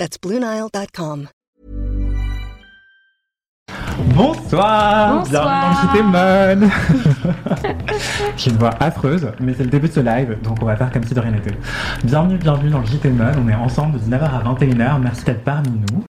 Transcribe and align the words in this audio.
That's 0.00 0.16
BlueNile.com. 0.16 1.28
Bonsoir, 4.16 5.18
Bonsoir. 5.18 5.84
Bienvenue 5.84 6.12
dans 6.12 6.22
le 6.22 6.56
JT 6.56 6.62
Mode 6.62 6.70
J'ai 8.38 8.50
une 8.50 8.56
voix 8.56 8.70
affreuse, 8.80 9.30
mais 9.40 9.52
c'est 9.52 9.64
le 9.64 9.68
début 9.68 9.88
de 9.88 9.92
ce 9.92 10.00
live, 10.00 10.38
donc 10.42 10.56
on 10.62 10.64
va 10.64 10.76
faire 10.76 10.90
comme 10.90 11.04
si 11.04 11.12
de 11.12 11.20
rien 11.20 11.32
n'était. 11.32 11.52
Bienvenue, 12.02 12.38
bienvenue 12.38 12.70
dans 12.70 12.80
le 12.80 12.86
JT 12.86 13.10
Mode, 13.10 13.36
on 13.44 13.48
est 13.50 13.54
ensemble 13.54 14.00
de 14.00 14.04
19h 14.06 14.22
à 14.22 14.42
21h, 14.42 15.02
merci 15.02 15.24
d'être 15.26 15.44
parmi 15.44 15.68
nous. 15.68 16.02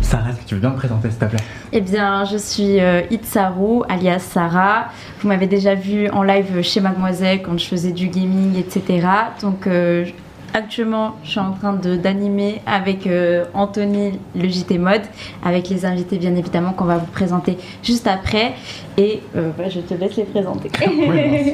Sarah, 0.00 0.30
est-ce 0.30 0.38
que 0.38 0.44
tu 0.46 0.54
veux 0.54 0.60
bien 0.60 0.70
te 0.70 0.76
présenter 0.76 1.10
s'il 1.10 1.18
te 1.18 1.24
plaît? 1.24 1.42
Eh 1.72 1.80
bien, 1.80 2.24
je 2.24 2.36
suis 2.36 2.80
euh, 2.80 3.02
Itsaru, 3.12 3.82
alias 3.88 4.18
Sarah. 4.18 4.88
Vous 5.20 5.28
m'avez 5.28 5.46
déjà 5.46 5.74
vu 5.76 6.08
en 6.10 6.24
live 6.24 6.62
chez 6.62 6.80
Mademoiselle 6.80 7.42
quand 7.42 7.56
je 7.58 7.64
faisais 7.64 7.92
du 7.92 8.08
gaming, 8.08 8.56
etc. 8.58 9.06
Donc, 9.40 9.68
euh, 9.68 10.04
actuellement, 10.52 11.14
je 11.22 11.30
suis 11.30 11.38
en 11.38 11.52
train 11.52 11.72
de- 11.74 11.94
d'animer 11.94 12.60
avec 12.66 13.06
euh, 13.06 13.44
Anthony 13.54 14.18
le 14.34 14.48
JT 14.48 14.78
Mode, 14.78 15.02
avec 15.44 15.68
les 15.68 15.84
invités, 15.86 16.18
bien 16.18 16.34
évidemment, 16.34 16.72
qu'on 16.72 16.86
va 16.86 16.96
vous 16.96 17.06
présenter 17.06 17.56
juste 17.84 18.08
après. 18.08 18.54
Et 18.98 19.20
euh, 19.36 19.50
bah, 19.56 19.68
je 19.68 19.78
te 19.78 19.94
laisse 19.94 20.16
les 20.16 20.24
présenter. 20.24 20.70
Oui. 20.88 21.52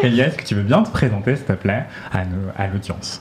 Elia, 0.00 0.28
est-ce 0.28 0.36
que 0.36 0.44
tu 0.44 0.54
veux 0.54 0.62
bien 0.62 0.84
te 0.84 0.90
présenter 0.90 1.34
s'il 1.34 1.44
te 1.44 1.52
plaît 1.54 1.86
à, 2.12 2.24
nous- 2.24 2.52
à 2.56 2.68
l'audience? 2.68 3.20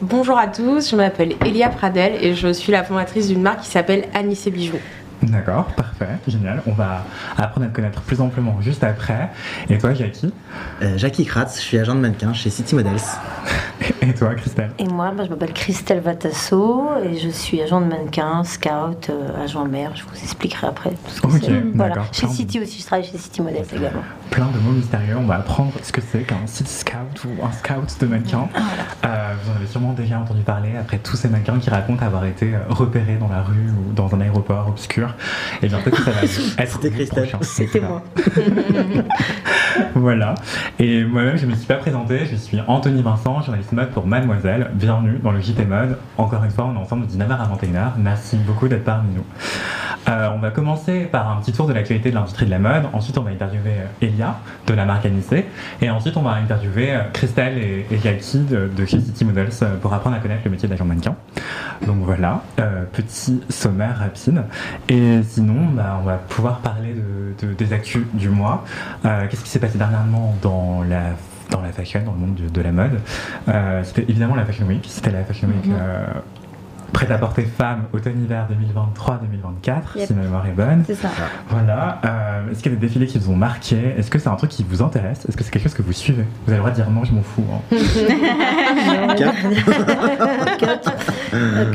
Bonjour 0.00 0.38
à 0.38 0.46
tous, 0.46 0.90
je 0.90 0.96
m'appelle 0.96 1.34
Elia 1.44 1.68
Pradel 1.68 2.12
et 2.24 2.34
je 2.34 2.50
suis 2.54 2.72
la 2.72 2.82
fondatrice 2.82 3.28
d'une 3.28 3.42
marque 3.42 3.60
qui 3.60 3.68
s'appelle 3.68 4.04
Anis 4.14 4.46
et 4.46 4.50
Bijoux. 4.50 4.78
D'accord, 5.22 5.66
parfait, 5.76 6.18
génial. 6.26 6.62
On 6.66 6.72
va 6.72 7.04
apprendre 7.36 7.66
à 7.66 7.68
te 7.68 7.76
connaître 7.76 8.00
plus 8.00 8.20
amplement 8.20 8.60
juste 8.62 8.82
après. 8.84 9.30
Et 9.68 9.76
toi, 9.76 9.92
Jackie? 9.92 10.32
Euh, 10.82 10.96
Jackie 10.96 11.26
Kratz, 11.26 11.56
je 11.56 11.62
suis 11.62 11.78
agent 11.78 11.94
de 11.94 12.00
mannequin 12.00 12.32
chez 12.32 12.48
City 12.48 12.74
Models. 12.74 13.00
Et 14.02 14.14
toi, 14.14 14.34
Christelle 14.34 14.70
Et 14.78 14.86
moi, 14.86 15.12
bah, 15.16 15.24
je 15.24 15.30
m'appelle 15.30 15.52
Christelle 15.52 16.00
Vatasso 16.00 16.88
et 17.04 17.18
je 17.18 17.28
suis 17.28 17.60
agent 17.60 17.80
de 17.80 17.86
mannequin, 17.86 18.44
scout, 18.44 19.08
euh, 19.10 19.44
agent 19.44 19.64
mère. 19.66 19.92
Je 19.94 20.04
vous 20.04 20.22
expliquerai 20.22 20.66
après 20.66 20.90
tout 20.90 21.10
ce 21.10 21.20
que 21.20 21.26
Ok, 21.26 21.42
c'est. 21.42 21.62
Voilà. 21.74 21.94
Chez 22.12 22.26
City 22.28 22.60
aussi, 22.60 22.80
je 22.80 22.86
travaille 22.86 23.06
chez 23.06 23.18
City 23.18 23.42
Models 23.42 23.66
également. 23.74 24.02
Plein 24.30 24.46
de 24.46 24.58
mots 24.58 24.72
mystérieux. 24.72 25.16
On 25.18 25.26
va 25.26 25.36
apprendre 25.36 25.72
ce 25.82 25.92
que 25.92 26.00
c'est 26.00 26.20
qu'un 26.20 26.46
city 26.46 26.72
scout 26.72 27.24
ou 27.24 27.44
un 27.44 27.52
scout 27.52 28.00
de 28.00 28.06
mannequin. 28.06 28.48
Euh, 29.04 29.34
vous 29.42 29.52
en 29.52 29.56
avez 29.56 29.66
sûrement 29.66 29.92
déjà 29.92 30.18
entendu 30.20 30.42
parler 30.42 30.70
après 30.78 30.98
tous 30.98 31.16
ces 31.16 31.28
mannequins 31.28 31.58
qui 31.58 31.70
racontent 31.70 32.04
avoir 32.04 32.24
été 32.24 32.54
euh, 32.54 32.58
repérés 32.68 33.16
dans 33.16 33.28
la 33.28 33.42
rue 33.42 33.70
ou 33.70 33.92
dans 33.92 34.14
un 34.14 34.20
aéroport 34.20 34.68
obscur. 34.68 35.14
Et 35.62 35.68
bien 35.68 35.78
peut-être 35.78 35.96
que 35.96 36.04
ça 36.04 36.10
va 36.12 36.22
être 36.62 36.72
C'était 36.72 36.90
Christelle. 36.90 37.28
C'était 37.42 37.80
moi. 37.80 38.02
Voilà. 39.94 40.34
Et 40.78 41.04
moi-même, 41.04 41.36
je 41.36 41.46
me 41.46 41.54
suis 41.54 41.66
pas 41.66 41.76
présenté. 41.76 42.26
Je 42.26 42.36
suis 42.36 42.58
Anthony 42.66 43.02
Vincent, 43.02 43.40
journaliste 43.42 43.69
mode 43.72 43.90
pour 43.90 44.06
Mademoiselle. 44.06 44.70
Bienvenue 44.74 45.18
dans 45.22 45.30
le 45.32 45.40
JT 45.40 45.64
Mode. 45.64 45.96
Encore 46.18 46.42
une 46.44 46.50
fois, 46.50 46.66
on 46.66 46.74
est 46.74 46.78
ensemble 46.78 47.06
de 47.06 47.12
19h 47.12 47.32
à 47.32 47.46
21h. 47.46 47.90
Merci 47.98 48.36
beaucoup 48.36 48.68
d'être 48.68 48.84
parmi 48.84 49.14
nous. 49.14 49.24
Euh, 50.08 50.30
on 50.34 50.38
va 50.38 50.50
commencer 50.50 51.04
par 51.04 51.30
un 51.30 51.36
petit 51.40 51.52
tour 51.52 51.66
de 51.66 51.72
l'actualité 51.72 52.10
de 52.10 52.14
l'industrie 52.14 52.46
de 52.46 52.50
la 52.50 52.58
mode. 52.58 52.84
Ensuite, 52.92 53.16
on 53.18 53.22
va 53.22 53.30
interviewer 53.30 53.70
euh, 53.80 54.06
Elia 54.06 54.38
de 54.66 54.74
la 54.74 54.84
marque 54.86 55.06
Anissé. 55.06 55.46
Et 55.82 55.90
ensuite, 55.90 56.16
on 56.16 56.22
va 56.22 56.32
interviewer 56.32 56.92
euh, 56.94 57.00
Christelle 57.12 57.58
et, 57.58 57.86
et 57.90 57.98
Jackie 57.98 58.38
de, 58.40 58.68
de 58.74 58.86
City 58.86 59.24
Models 59.24 59.50
pour 59.80 59.92
apprendre 59.92 60.16
à 60.16 60.18
connaître 60.20 60.42
le 60.44 60.50
métier 60.50 60.68
d'agent 60.68 60.84
mannequin. 60.84 61.14
Donc 61.86 61.98
voilà, 62.00 62.42
petit 62.92 63.40
sommaire 63.48 63.98
rapide. 63.98 64.42
Et 64.88 65.22
sinon, 65.22 65.66
bah, 65.72 65.98
on 66.00 66.04
va 66.04 66.14
pouvoir 66.14 66.58
parler 66.58 66.94
de, 66.94 67.46
de- 67.46 67.54
des 67.54 67.72
actus 67.72 68.02
du 68.14 68.28
mois. 68.28 68.64
Qu'est-ce 69.02 69.42
qui 69.44 69.48
s'est 69.50 69.58
passé 69.58 69.78
dernièrement 69.78 70.34
dans 70.42 70.82
la 70.88 71.02
dans 71.50 71.60
la 71.62 71.72
fashion, 71.72 72.00
dans 72.04 72.12
le 72.12 72.18
monde 72.18 72.34
de, 72.34 72.48
de 72.48 72.60
la 72.60 72.72
mode 72.72 73.00
Euh, 73.48 73.82
C'était 73.84 74.02
évidemment 74.02 74.34
la 74.36 74.44
Fashion 74.44 74.66
Week. 74.66 74.84
C'était 74.88 75.10
la 75.10 75.24
Fashion 75.24 75.48
Week 75.48 75.66
Mhm. 75.66 75.74
euh, 75.78 76.06
prêt-à-porter 76.92 77.42
femme 77.42 77.84
automne-hiver 77.92 78.46
2023-2024, 78.50 79.96
Yep. 79.96 80.06
si 80.06 80.14
ma 80.14 80.22
mémoire 80.22 80.46
est 80.46 80.50
bonne. 80.52 80.84
C'est 80.86 80.94
ça. 80.94 81.08
Voilà. 81.48 82.00
Euh, 82.04 82.50
Est-ce 82.50 82.62
qu'il 82.62 82.72
y 82.72 82.74
a 82.74 82.78
des 82.78 82.86
défilés 82.86 83.06
qui 83.06 83.18
vous 83.18 83.30
ont 83.32 83.36
marqué? 83.36 83.76
Est-ce 83.98 84.10
que 84.10 84.18
c'est 84.18 84.28
un 84.28 84.36
truc 84.36 84.50
qui 84.50 84.64
vous 84.68 84.82
intéresse? 84.82 85.24
Est-ce 85.28 85.36
que 85.36 85.44
c'est 85.44 85.50
quelque 85.50 85.62
chose 85.64 85.74
que 85.74 85.82
vous 85.82 85.92
suivez? 85.92 86.24
Vous 86.46 86.52
avez 86.52 86.56
le 86.56 86.58
droit 86.58 86.70
de 86.70 86.76
dire 86.76 86.90
non, 86.90 87.04
je 87.04 87.12
m'en 87.12 87.22
fous. 87.22 87.44
hein. 87.52 87.60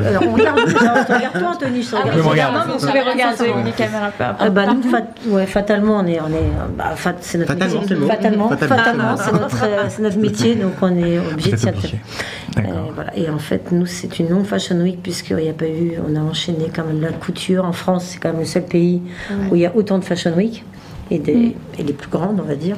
Alors, 0.06 0.24
on 0.28 0.34
regarde, 0.34 0.60
je 0.68 0.74
te 0.74 1.14
regarde 1.14 1.40
toi, 1.40 1.52
Anthony, 1.56 1.82
je 1.82 1.90
te 1.92 1.96
regarde. 1.96 2.18
oui, 2.18 2.24
me 2.24 2.28
regarde. 2.30 2.54
Non, 2.56 2.62
mais 2.68 2.74
vous 2.74 2.88
pouvez 2.88 3.02
regarder 3.02 3.46
les 3.66 3.72
caméras 3.72 4.12
peu 4.18 4.24
Ah 4.40 4.50
bah, 4.50 4.66
nous, 4.74 4.84
fat- 4.84 5.02
ouais, 5.28 5.46
fatalement, 5.46 5.98
on 6.00 6.06
est, 6.06 6.20
on 6.20 6.28
est, 6.28 6.38
euh, 6.38 6.68
bah, 6.78 6.92
fat- 6.96 7.16
c'est 7.22 7.38
notre 7.38 7.54
Fatalement, 7.54 7.82
métier. 7.82 7.96
Fatalement, 8.08 8.50
Fatalement. 8.50 8.76
fatalement, 8.78 9.18
c'est 9.18 9.32
notre, 9.34 9.64
euh, 9.64 9.84
c'est 9.90 10.02
notre 10.02 10.18
métier, 10.20 10.56
donc 10.56 10.74
on 10.82 10.96
est 10.98 11.20
obligé 11.20 11.52
de 11.52 11.58
s'y. 11.58 11.68
Euh, 11.68 12.62
voilà. 12.94 13.16
Et 13.18 13.30
en 13.30 13.40
fait, 13.40 13.72
nous, 13.72 13.86
c'est 13.86 14.20
une 14.20 14.30
longue 14.30 14.46
Fashion 14.46 14.78
Week, 14.78 15.02
puisqu'il 15.06 15.36
n'y 15.36 15.50
a 15.50 15.54
pas 15.54 15.68
eu, 15.68 15.92
on 16.10 16.16
a 16.16 16.20
enchaîné 16.20 16.66
quand 16.76 16.84
même 16.84 17.00
la 17.00 17.12
couture. 17.12 17.64
En 17.64 17.74
France, 17.74 18.06
c'est 18.06 18.18
quand 18.18 18.30
même 18.32 18.40
le 18.40 18.46
seul 18.48 18.66
pays 18.66 19.04
où 19.52 19.56
il 19.56 19.62
y 19.62 19.66
a 19.68 19.76
autant 19.76 20.00
de 20.00 20.04
Fashion 20.04 20.34
Week, 20.36 20.64
et, 21.12 21.20
des, 21.20 21.56
et 21.78 21.84
les 21.84 21.94
plus 21.94 22.10
grandes, 22.10 22.40
on 22.40 22.48
va 22.48 22.56
dire. 22.56 22.76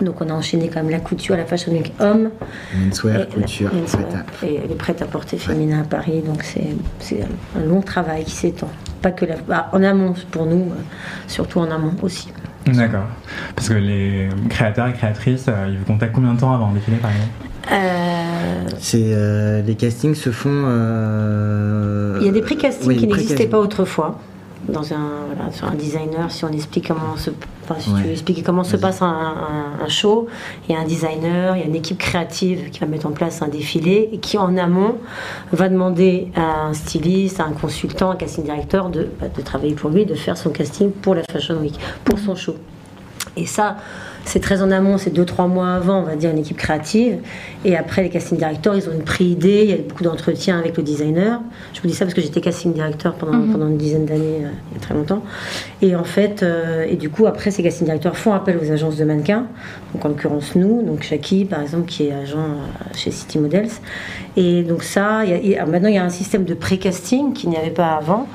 Donc, 0.00 0.20
on 0.20 0.28
a 0.30 0.32
enchaîné 0.32 0.68
quand 0.72 0.80
même 0.80 0.90
la 0.92 1.00
couture, 1.00 1.36
la 1.36 1.44
Fashion 1.44 1.72
Week 1.72 1.92
homme, 1.98 2.30
Menswear, 2.84 3.22
et, 3.22 3.26
couture, 3.26 3.70
et- 4.44 4.54
et 4.54 4.68
les 4.68 4.74
prêt-à-porter 4.76 5.38
féminin 5.38 5.80
à 5.80 5.84
Paris. 5.84 6.22
Donc, 6.24 6.44
c'est 6.44 6.68
c'est 7.00 7.22
un 7.56 7.64
long 7.66 7.80
travail 7.80 8.22
qui 8.24 8.30
s'étend. 8.30 8.70
Pas 9.02 9.10
que 9.10 9.24
la, 9.24 9.34
bah, 9.48 9.68
en 9.72 9.82
amont 9.82 10.14
pour 10.30 10.46
nous, 10.46 10.66
euh, 10.70 10.74
surtout 11.26 11.58
en 11.58 11.68
amont 11.72 11.94
aussi. 12.02 12.28
D'accord. 12.66 13.06
Parce 13.56 13.68
que 13.70 13.74
les 13.74 14.28
créateurs 14.50 14.86
et 14.86 14.92
créatrices, 14.92 15.46
euh, 15.48 15.66
ils 15.68 15.78
vous 15.78 15.84
contactent 15.84 16.14
combien 16.14 16.34
de 16.34 16.38
temps 16.40 16.54
avant 16.54 16.68
un 16.68 16.74
défilé, 16.74 16.98
par 16.98 17.10
exemple? 17.10 17.30
Euh, 17.72 18.64
euh, 18.94 19.62
les 19.62 19.74
castings 19.74 20.14
se 20.14 20.30
font. 20.30 20.50
euh, 20.52 22.18
Il 22.20 22.26
y 22.26 22.28
a 22.28 22.32
des 22.32 22.42
pré-castings 22.42 22.88
oui, 22.88 22.96
qui 22.96 23.06
n'existaient 23.06 23.46
pas 23.48 23.58
autrefois. 23.58 24.18
Dans 24.68 24.92
un, 24.92 25.10
voilà, 25.36 25.52
sur 25.52 25.68
un 25.68 25.74
designer, 25.74 26.28
si 26.30 26.44
on 26.44 26.48
explique 26.48 26.88
comment 26.88 27.16
se, 27.16 27.30
enfin, 27.64 27.76
si 27.78 27.88
tu 27.90 27.94
Ouais. 28.02 28.10
expliquer 28.12 28.42
comment 28.42 28.64
se 28.64 28.76
passe 28.76 29.00
un, 29.00 29.06
un- 29.06 29.84
un 29.84 29.88
show, 29.88 30.26
il 30.68 30.74
y 30.74 30.78
a 30.78 30.80
un 30.80 30.84
designer, 30.84 31.54
il 31.56 31.60
y 31.60 31.62
a 31.62 31.66
une 31.66 31.76
équipe 31.76 31.98
créative 31.98 32.70
qui 32.70 32.80
va 32.80 32.86
mettre 32.86 33.06
en 33.06 33.12
place 33.12 33.42
un 33.42 33.48
défilé 33.48 34.08
et 34.12 34.18
qui 34.18 34.38
en 34.38 34.56
amont 34.56 34.96
va 35.52 35.68
demander 35.68 36.32
à 36.34 36.66
un 36.66 36.74
styliste, 36.74 37.38
à 37.38 37.44
un 37.44 37.52
consultant, 37.52 38.10
un 38.10 38.16
casting 38.16 38.42
directeur 38.42 38.88
de, 38.88 39.06
bah, 39.20 39.26
de 39.36 39.40
travailler 39.42 39.74
pour 39.74 39.90
lui, 39.90 40.04
de 40.04 40.14
faire 40.14 40.36
son 40.36 40.50
casting 40.50 40.90
pour 40.90 41.14
la 41.14 41.22
Fashion 41.30 41.58
Week, 41.60 41.78
pour 42.04 42.18
son 42.18 42.34
show. 42.34 42.56
Et 43.36 43.46
ça, 43.46 43.76
c'est 44.26 44.40
très 44.40 44.60
en 44.60 44.70
amont, 44.70 44.98
c'est 44.98 45.10
2-3 45.16 45.48
mois 45.48 45.70
avant, 45.74 46.00
on 46.00 46.02
va 46.02 46.16
dire, 46.16 46.30
une 46.30 46.38
équipe 46.38 46.56
créative. 46.58 47.18
Et 47.64 47.76
après, 47.76 48.02
les 48.02 48.10
casting 48.10 48.36
directeurs, 48.36 48.76
ils 48.76 48.88
ont 48.88 48.92
une 48.92 49.02
pré-idée, 49.04 49.60
il 49.64 49.70
y 49.70 49.72
a 49.72 49.76
beaucoup 49.78 50.02
d'entretiens 50.02 50.58
avec 50.58 50.76
le 50.76 50.82
designer. 50.82 51.40
Je 51.72 51.80
vous 51.80 51.88
dis 51.88 51.94
ça 51.94 52.04
parce 52.04 52.14
que 52.14 52.20
j'étais 52.20 52.40
casting 52.40 52.72
directeur 52.74 53.14
pendant, 53.14 53.38
pendant 53.52 53.68
une 53.68 53.76
dizaine 53.78 54.04
d'années, 54.04 54.42
euh, 54.44 54.48
il 54.72 54.74
y 54.74 54.78
a 54.78 54.80
très 54.80 54.94
longtemps. 54.94 55.22
Et 55.80 55.96
en 55.96 56.04
fait, 56.04 56.42
euh, 56.42 56.84
et 56.88 56.96
du 56.96 57.08
coup, 57.08 57.26
après, 57.26 57.50
ces 57.50 57.62
casting 57.62 57.86
directeurs 57.86 58.16
font 58.16 58.32
appel 58.34 58.58
aux 58.62 58.70
agences 58.70 58.96
de 58.96 59.04
mannequins, 59.04 59.46
donc 59.94 60.04
en 60.04 60.08
l'occurrence 60.08 60.54
nous, 60.56 60.82
donc 60.82 61.02
Shaki, 61.02 61.44
par 61.46 61.62
exemple, 61.62 61.86
qui 61.86 62.08
est 62.08 62.12
agent 62.12 62.36
euh, 62.38 62.94
chez 62.94 63.10
City 63.10 63.38
Models. 63.38 63.68
Et 64.36 64.62
donc 64.64 64.82
ça, 64.82 65.24
y 65.24 65.56
a- 65.56 65.64
maintenant, 65.64 65.88
il 65.88 65.94
y 65.94 65.98
a 65.98 66.04
un 66.04 66.10
système 66.10 66.44
de 66.44 66.52
pré-casting 66.54 67.32
qu'il 67.32 67.48
n'y 67.50 67.56
avait 67.56 67.70
pas 67.70 67.92
avant. 67.94 68.26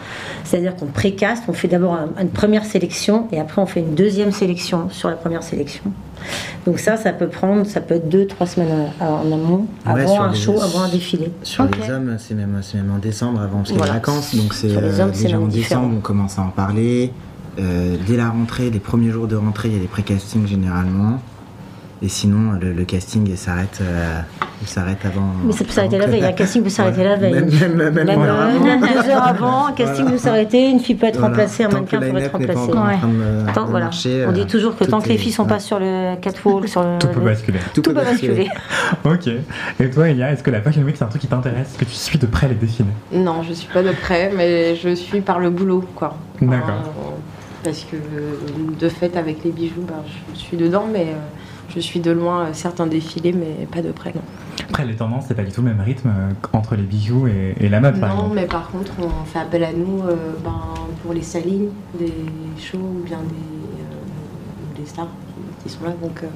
C'est-à-dire 0.43 0.75
qu'on 0.75 0.87
pré-caste, 0.87 1.43
on 1.47 1.53
fait 1.53 1.67
d'abord 1.67 1.93
un- 1.93 2.09
une 2.21 2.29
première 2.29 2.65
sélection 2.65 3.27
et 3.31 3.39
après 3.39 3.61
on 3.61 3.65
fait 3.67 3.81
une 3.81 3.93
deuxième 3.93 4.31
sélection 4.31 4.89
sur 4.89 5.09
la 5.09 5.15
première 5.15 5.43
sélection. 5.43 5.80
Donc 6.67 6.77
ça, 6.77 6.95
ça 6.97 7.11
peut 7.13 7.27
prendre, 7.27 7.65
ça 7.65 7.81
peut 7.81 7.95
être 7.95 8.07
deux, 8.07 8.27
trois 8.27 8.45
semaines 8.45 8.69
en, 8.99 9.21
amont, 9.31 9.65
Ouais, 9.87 10.01
avant 10.03 10.21
un 10.21 10.31
les- 10.31 10.37
show, 10.37 10.61
avant 10.61 10.81
un 10.81 10.89
défilé. 10.89 11.31
Sur 11.41 11.65
les 11.65 11.89
hommes, 11.91 12.15
c'est 12.19 12.35
même, 12.35 12.59
c'est 12.61 12.77
même 12.77 12.91
en 12.91 12.99
décembre 12.99 13.41
avant 13.41 13.57
parce 13.59 13.69
qu'il 13.69 13.77
y 13.79 13.81
a 13.81 13.85
Voilà. 13.85 13.93
les 13.93 13.99
vacances. 13.99 14.35
Donc 14.35 14.53
c'est 14.53 14.69
Sur 14.69 14.81
les 14.81 14.99
euh, 14.99 15.03
hommes, 15.03 15.11
c'est 15.13 15.23
déjà 15.25 15.39
en 15.39 15.47
différent. 15.47 15.81
décembre, 15.81 15.95
on 15.97 16.01
commence 16.01 16.37
à 16.37 16.43
en 16.43 16.49
parler. 16.49 17.11
Euh, 17.59 17.97
dès 18.07 18.15
la 18.17 18.29
rentrée, 18.29 18.69
les 18.69 18.79
premiers 18.79 19.09
jours 19.09 19.27
de 19.27 19.35
rentrée, 19.35 19.69
il 19.69 19.73
y 19.75 19.77
a 19.77 19.81
les 19.81 19.87
pré-castings 19.87 20.45
généralement. 20.47 21.19
Et 22.03 22.09
sinon, 22.09 22.53
le, 22.59 22.73
le 22.73 22.83
casting 22.83 23.35
s'arrête 23.35 23.77
euh, 23.81 24.21
Il 24.63 24.67
s'arrête 24.67 25.05
avant. 25.05 25.27
Mais 25.45 25.51
ça 25.53 25.63
peut 25.63 25.69
s'arrêter 25.71 25.99
la 25.99 26.07
veille. 26.07 26.23
Un 26.25 26.31
casting 26.31 26.63
peut 26.63 26.69
s'arrêter 26.69 26.99
Ouais. 27.01 27.03
la 27.03 27.15
veille. 27.15 27.33
Même, 27.33 27.45
même, 27.75 27.75
même, 27.93 28.05
Même, 28.05 28.19
euh, 28.21 29.03
deux 29.03 29.09
heures 29.11 29.23
avant, 29.27 29.67
un 29.67 29.71
casting 29.73 30.05
Voilà. 30.05 30.11
peut 30.11 30.17
s'arrêter, 30.17 30.69
une 30.69 30.79
fille 30.79 30.95
peut 30.95 31.05
être 31.05 31.19
Voilà. 31.19 31.35
remplacée, 31.35 31.63
un 31.63 31.69
Tant 31.69 31.75
mannequin 31.77 31.99
peut 31.99 32.17
être 32.17 32.31
remplacé. 32.31 32.71
Ouais. 32.71 33.53
Tant- 33.53 33.65
de 33.65 33.69
voilà. 33.69 33.85
marcher, 33.85 34.25
On 34.27 34.31
dit 34.31 34.41
euh, 34.41 34.45
toujours 34.45 34.75
que 34.75 34.83
tant 34.83 34.99
que 34.99 35.09
les 35.09 35.15
est- 35.15 35.17
filles 35.19 35.31
sont 35.31 35.45
pas 35.45 35.59
sur 35.59 35.77
le 35.79 36.15
catwalk, 36.19 36.67
sur 36.67 36.81
le. 36.81 36.97
Tout 36.97 37.07
peut 37.09 37.19
le- 37.19 37.25
basculer. 37.25 37.59
Tout 37.73 37.81
peut 37.83 37.93
basculer. 37.93 38.49
Ok. 39.05 39.27
Et 39.79 39.89
toi, 39.91 40.09
Elia, 40.09 40.31
est-ce 40.31 40.41
que 40.43 40.49
la 40.51 40.61
Fashion 40.61 40.81
Week, 40.81 40.95
c'est 40.97 41.03
un 41.03 41.07
truc 41.07 41.21
qui 41.21 41.27
t'intéresse 41.27 41.67
Est-ce 41.69 41.77
que 41.77 41.85
tu 41.85 41.91
suis 41.95 42.17
de 42.19 42.25
près 42.25 42.47
les 42.47 42.55
défilés 42.55 42.89
Non, 43.13 43.43
je 43.47 43.53
suis 43.53 43.67
pas 43.71 43.83
de 43.83 43.91
près, 43.91 44.31
mais 44.35 44.75
je 44.75 44.93
suis 44.95 45.21
par 45.21 45.39
le 45.39 45.49
boulot, 45.51 45.83
quoi. 45.95 46.15
D'accord. 46.41 46.83
Parce 47.63 47.83
que 47.85 47.95
de 48.79 48.89
fait, 48.89 49.15
avec 49.15 49.43
les 49.43 49.51
bijoux, 49.51 49.81
ben, 49.87 50.03
je 50.33 50.39
suis 50.39 50.57
dedans, 50.57 50.85
mais 50.91 51.09
euh, 51.09 51.17
je 51.69 51.79
suis 51.79 51.99
de 51.99 52.09
loin 52.11 52.45
euh, 52.45 52.49
certains 52.53 52.87
défilés, 52.87 53.33
mais 53.33 53.67
pas 53.71 53.81
de 53.81 53.91
près, 53.91 54.11
non. 54.15 54.21
Après, 54.69 54.85
les 54.85 54.95
tendances, 54.95 55.25
c'est 55.27 55.35
pas 55.35 55.43
du 55.43 55.51
tout 55.51 55.61
le 55.61 55.67
même 55.69 55.81
rythme 55.81 56.09
euh, 56.09 56.47
entre 56.57 56.75
les 56.75 56.83
bijoux 56.83 57.27
et, 57.27 57.55
et 57.59 57.69
la 57.69 57.79
mode, 57.79 57.99
par 57.99 58.09
non, 58.09 58.15
exemple. 58.23 58.35
mais 58.35 58.45
par 58.47 58.71
contre, 58.71 58.91
on 58.99 59.25
fait 59.25 59.39
appel 59.39 59.63
à 59.63 59.73
nous 59.73 60.01
euh, 60.07 60.15
ben, 60.43 60.59
pour 61.03 61.13
les 61.13 61.21
salines 61.21 61.69
des 61.99 62.13
shows 62.57 62.77
ou 62.79 63.03
bien 63.05 63.17
des, 63.19 63.23
euh, 63.23 64.79
des 64.81 64.85
stars 64.87 65.07
qui, 65.61 65.69
qui 65.69 65.75
sont 65.75 65.83
là. 65.83 65.91
Donc, 66.01 66.23
euh, 66.23 66.27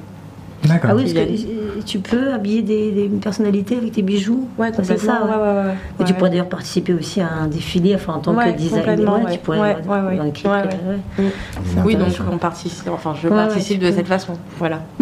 D'accord. 0.64 0.90
Ah 0.92 0.96
oui, 0.96 1.02
parce 1.02 1.12
que 1.12 1.18
euh, 1.20 1.82
tu 1.84 1.98
peux 1.98 2.32
habiller 2.32 2.62
des, 2.62 2.90
des 2.90 3.08
personnalités 3.08 3.76
avec 3.76 3.92
tes 3.92 4.02
bijoux. 4.02 4.48
ouais, 4.58 4.70
c'est 4.82 4.98
ça. 4.98 5.24
ouais. 5.24 5.30
ouais, 5.30 5.36
ouais, 5.36 5.64
ouais, 5.68 5.74
Et 6.00 6.04
tu 6.04 6.12
ouais. 6.12 6.18
pourrais 6.18 6.30
d'ailleurs 6.30 6.48
participer 6.48 6.92
aussi 6.94 7.20
à 7.20 7.28
un 7.28 7.46
défilé, 7.46 7.94
enfin 7.94 8.14
en 8.14 8.18
tant 8.20 8.34
Ouais, 8.34 8.52
que 8.52 8.58
designer. 8.58 8.84
complètement, 8.86 9.16
ouais, 9.16 9.24
ouais. 9.24 9.32
Tu 9.32 9.38
pourrais 9.38 9.60
Ouais, 9.60 9.76
dans, 9.84 9.92
ouais, 9.92 10.00
ouais. 10.08 10.16
dans 10.16 10.24
le 10.24 10.30
clip. 10.30 10.46
Ouais, 10.46 10.52
euh, 10.52 10.62
ouais. 10.64 11.24
ouais. 11.24 11.30
C'est 11.64 11.80
Oui, 11.82 11.96
donc 11.96 12.08
on 12.32 12.38
participe, 12.38 12.88
enfin 12.88 13.14
je 13.20 13.28
participe 13.28 13.80
de 13.80 13.90
cette 13.92 14.08
façon. 14.08 14.32
Voilà. 14.58 14.80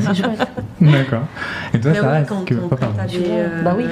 C'est 0.00 0.14
chouette. 0.14 0.48
D'accord. 0.80 1.22
Et 1.74 1.80
toi, 1.80 1.92
oui, 1.92 1.98
est-ce 1.98 2.28
quand, 2.28 2.44
que. 2.44 2.54
euh, 2.54 3.62
bah 3.62 3.74
oui. 3.76 3.84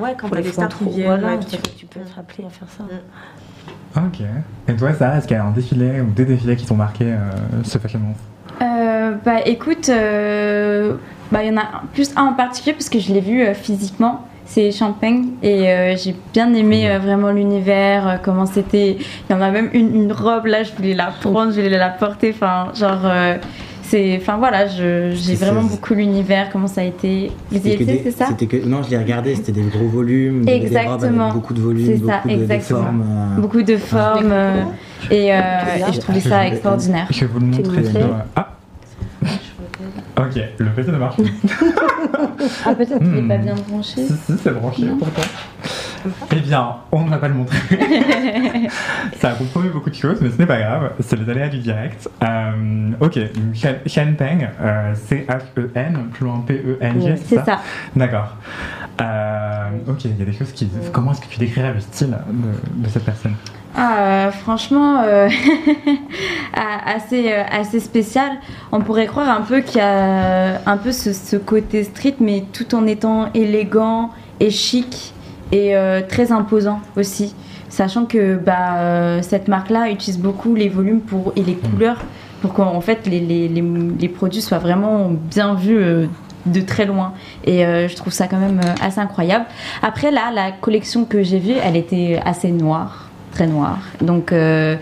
ouais, 0.00 0.14
quand 0.18 0.28
Pour 0.28 0.30
t'as 0.30 0.36
les 0.36 0.42
des 0.44 0.52
stars 0.52 0.68
qui 0.68 0.84
viennent, 0.90 1.20
tu, 1.76 1.86
peux 1.86 2.00
te 2.00 2.14
rappeler 2.14 2.44
à 2.44 2.50
faire 2.50 2.68
ça. 2.76 2.84
Ok. 3.96 4.20
Et 4.68 4.76
toi, 4.76 4.92
Sarah, 4.92 5.18
est-ce 5.18 5.26
qu'il 5.26 5.36
y 5.36 5.40
a 5.40 5.44
un 5.44 5.50
défilé 5.52 6.00
ou 6.00 6.10
des 6.12 6.24
défilés 6.24 6.56
qui 6.56 6.66
t'ont 6.66 6.76
marqué 6.76 7.04
euh, 7.06 7.16
ce 7.64 7.78
Fashion 7.78 7.98
Month? 8.00 8.16
Euh, 8.62 9.12
bah 9.24 9.40
écoute, 9.44 9.88
euh, 9.88 10.94
bah 11.30 11.42
il 11.42 11.48
y 11.48 11.50
en 11.50 11.58
a 11.58 11.82
plus 11.92 12.10
un 12.16 12.24
en 12.24 12.32
particulier 12.32 12.72
parce 12.72 12.88
que 12.88 12.98
je 12.98 13.12
l'ai 13.12 13.20
vu 13.20 13.42
euh, 13.42 13.54
physiquement. 13.54 14.26
C'est 14.46 14.70
Champagne 14.70 15.30
et 15.42 15.96
j'ai 15.96 16.14
bien 16.32 16.54
aimé 16.54 16.96
vraiment 16.98 17.32
l'univers, 17.32 18.20
comment 18.22 18.46
c'était. 18.46 18.96
Il 19.28 19.32
y 19.32 19.34
en 19.34 19.40
a 19.40 19.50
même 19.50 19.70
une, 19.72 20.12
robe 20.12 20.46
là, 20.46 20.62
je 20.62 20.72
voulais 20.72 20.94
la 20.94 21.06
prendre, 21.06 21.50
je 21.50 21.60
voulais 21.60 21.76
la 21.76 21.88
porter. 21.88 22.32
Enfin, 22.32 22.68
genre, 22.72 23.10
c'est. 23.88 24.16
Enfin 24.20 24.36
voilà, 24.38 24.66
j'ai 24.66 25.34
vraiment 25.34 25.62
beaucoup 25.62 25.94
l'univers, 25.94 26.48
comment 26.52 26.66
ça 26.66 26.80
a 26.82 26.84
été. 26.84 27.30
Vous 27.50 27.56
y 27.56 27.60
C'était 27.60 27.76
que 27.76 27.82
étiez, 27.82 27.94
des- 27.96 28.02
c'est 28.04 28.10
ça 28.18 28.26
c'était 28.28 28.46
que- 28.46 28.64
Non, 28.66 28.82
je 28.82 28.90
l'ai 28.90 28.98
regardé, 28.98 29.34
c'était 29.34 29.52
des 29.52 29.62
gros 29.62 29.86
volumes, 29.88 30.44
des 30.44 30.52
Exactement. 30.52 31.24
avec 31.24 31.34
beaucoup 31.34 31.54
de 31.54 31.60
volumes, 31.60 31.86
C'est 31.86 31.94
beaucoup 31.96 32.10
ça, 32.10 32.20
de, 32.24 32.28
des 32.34 32.42
exactement. 32.42 32.82
formes. 32.82 33.04
euh, 33.06 33.40
Beaucoup 33.40 33.62
de 33.62 33.76
formes 33.76 34.32
euh, 34.32 34.62
et, 35.10 35.32
euh, 35.32 35.36
et 35.88 35.92
je 35.92 36.00
trouvais 36.00 36.20
ça 36.20 36.46
extraordinaire. 36.46 37.06
Je 37.10 37.20
vais 37.20 37.26
vous 37.26 37.40
le 37.40 37.46
montrer. 37.46 37.82
Ah 38.34 38.52
Ok, 40.18 40.40
le 40.58 40.70
PC 40.70 40.90
ne 40.92 40.96
marche. 40.96 41.16
Ah 42.64 42.74
peut-être 42.74 42.98
qu'il 42.98 43.08
n'est 43.10 43.28
pas 43.28 43.36
bien 43.36 43.54
branché. 43.68 44.06
si, 44.06 44.12
si, 44.26 44.32
c'est 44.42 44.50
branché 44.54 44.86
pourtant. 44.98 45.22
Eh 46.32 46.40
bien, 46.40 46.76
on 46.92 47.04
ne 47.04 47.10
va 47.10 47.18
pas 47.18 47.28
le 47.28 47.34
montrer. 47.34 47.58
Ça 49.18 49.30
a 49.30 49.34
compromis 49.34 49.68
beaucoup 49.68 49.90
de 49.90 49.94
choses, 49.94 50.18
mais 50.20 50.30
ce 50.30 50.38
n'est 50.38 50.46
pas 50.46 50.58
grave. 50.58 50.92
C'est 51.00 51.16
les 51.16 51.30
aléas 51.30 51.48
du 51.48 51.58
direct. 51.58 52.08
Euh, 52.22 52.90
ok, 53.00 53.18
Shen 53.86 54.16
Peng, 54.16 54.48
euh, 54.60 54.94
C-H-E-N, 54.94 56.08
plus 56.12 56.24
loin 56.24 56.44
P-E-N-G, 56.46 57.14
c'est 57.16 57.28
C'est 57.28 57.36
ça 57.36 57.44
ça. 57.44 57.60
D'accord. 57.94 58.36
Euh, 59.00 59.68
ok, 59.88 60.04
il 60.04 60.18
y 60.18 60.22
a 60.22 60.24
des 60.24 60.32
choses 60.32 60.52
qui. 60.52 60.68
Comment 60.92 61.12
est-ce 61.12 61.20
que 61.20 61.28
tu 61.28 61.38
décrirais 61.38 61.74
le 61.74 61.80
style 61.80 62.10
de, 62.10 62.84
de 62.84 62.88
cette 62.88 63.04
personne? 63.04 63.34
Ah, 63.78 64.30
franchement, 64.32 65.02
assez, 66.54 67.30
assez 67.32 67.80
spécial. 67.80 68.30
On 68.72 68.80
pourrait 68.80 69.06
croire 69.06 69.28
un 69.28 69.42
peu 69.42 69.60
qu'il 69.60 69.78
y 69.78 69.84
a 69.84 70.60
un 70.64 70.76
peu 70.78 70.92
ce, 70.92 71.12
ce 71.12 71.36
côté 71.36 71.84
street, 71.84 72.16
mais 72.20 72.44
tout 72.52 72.74
en 72.74 72.86
étant 72.86 73.30
élégant 73.34 74.12
et 74.40 74.50
chic 74.50 75.12
et 75.52 75.76
euh, 75.76 76.00
très 76.06 76.32
imposant 76.32 76.80
aussi. 76.96 77.34
Sachant 77.68 78.06
que 78.06 78.36
bah, 78.36 78.76
euh, 78.76 79.22
cette 79.22 79.48
marque-là 79.48 79.90
utilise 79.90 80.18
beaucoup 80.18 80.54
les 80.54 80.68
volumes 80.68 81.00
pour, 81.00 81.32
et 81.36 81.42
les 81.42 81.54
couleurs 81.54 81.98
pour 82.40 82.54
qu'en 82.54 82.80
fait 82.80 83.06
les, 83.06 83.20
les, 83.20 83.48
les, 83.48 83.64
les 83.98 84.08
produits 84.08 84.40
soient 84.40 84.58
vraiment 84.58 85.10
bien 85.10 85.54
vus 85.54 85.76
euh, 85.76 86.06
de 86.46 86.60
très 86.60 86.86
loin. 86.86 87.12
Et 87.44 87.66
euh, 87.66 87.88
je 87.88 87.96
trouve 87.96 88.12
ça 88.12 88.28
quand 88.28 88.38
même 88.38 88.60
assez 88.80 89.00
incroyable. 89.00 89.46
Après, 89.82 90.10
là, 90.10 90.30
la 90.32 90.52
collection 90.52 91.04
que 91.04 91.22
j'ai 91.22 91.40
vue, 91.40 91.54
elle 91.62 91.76
était 91.76 92.20
assez 92.24 92.52
noire, 92.52 93.10
très 93.32 93.48
noire. 93.48 93.80
Donc 94.00 94.32
euh, 94.32 94.76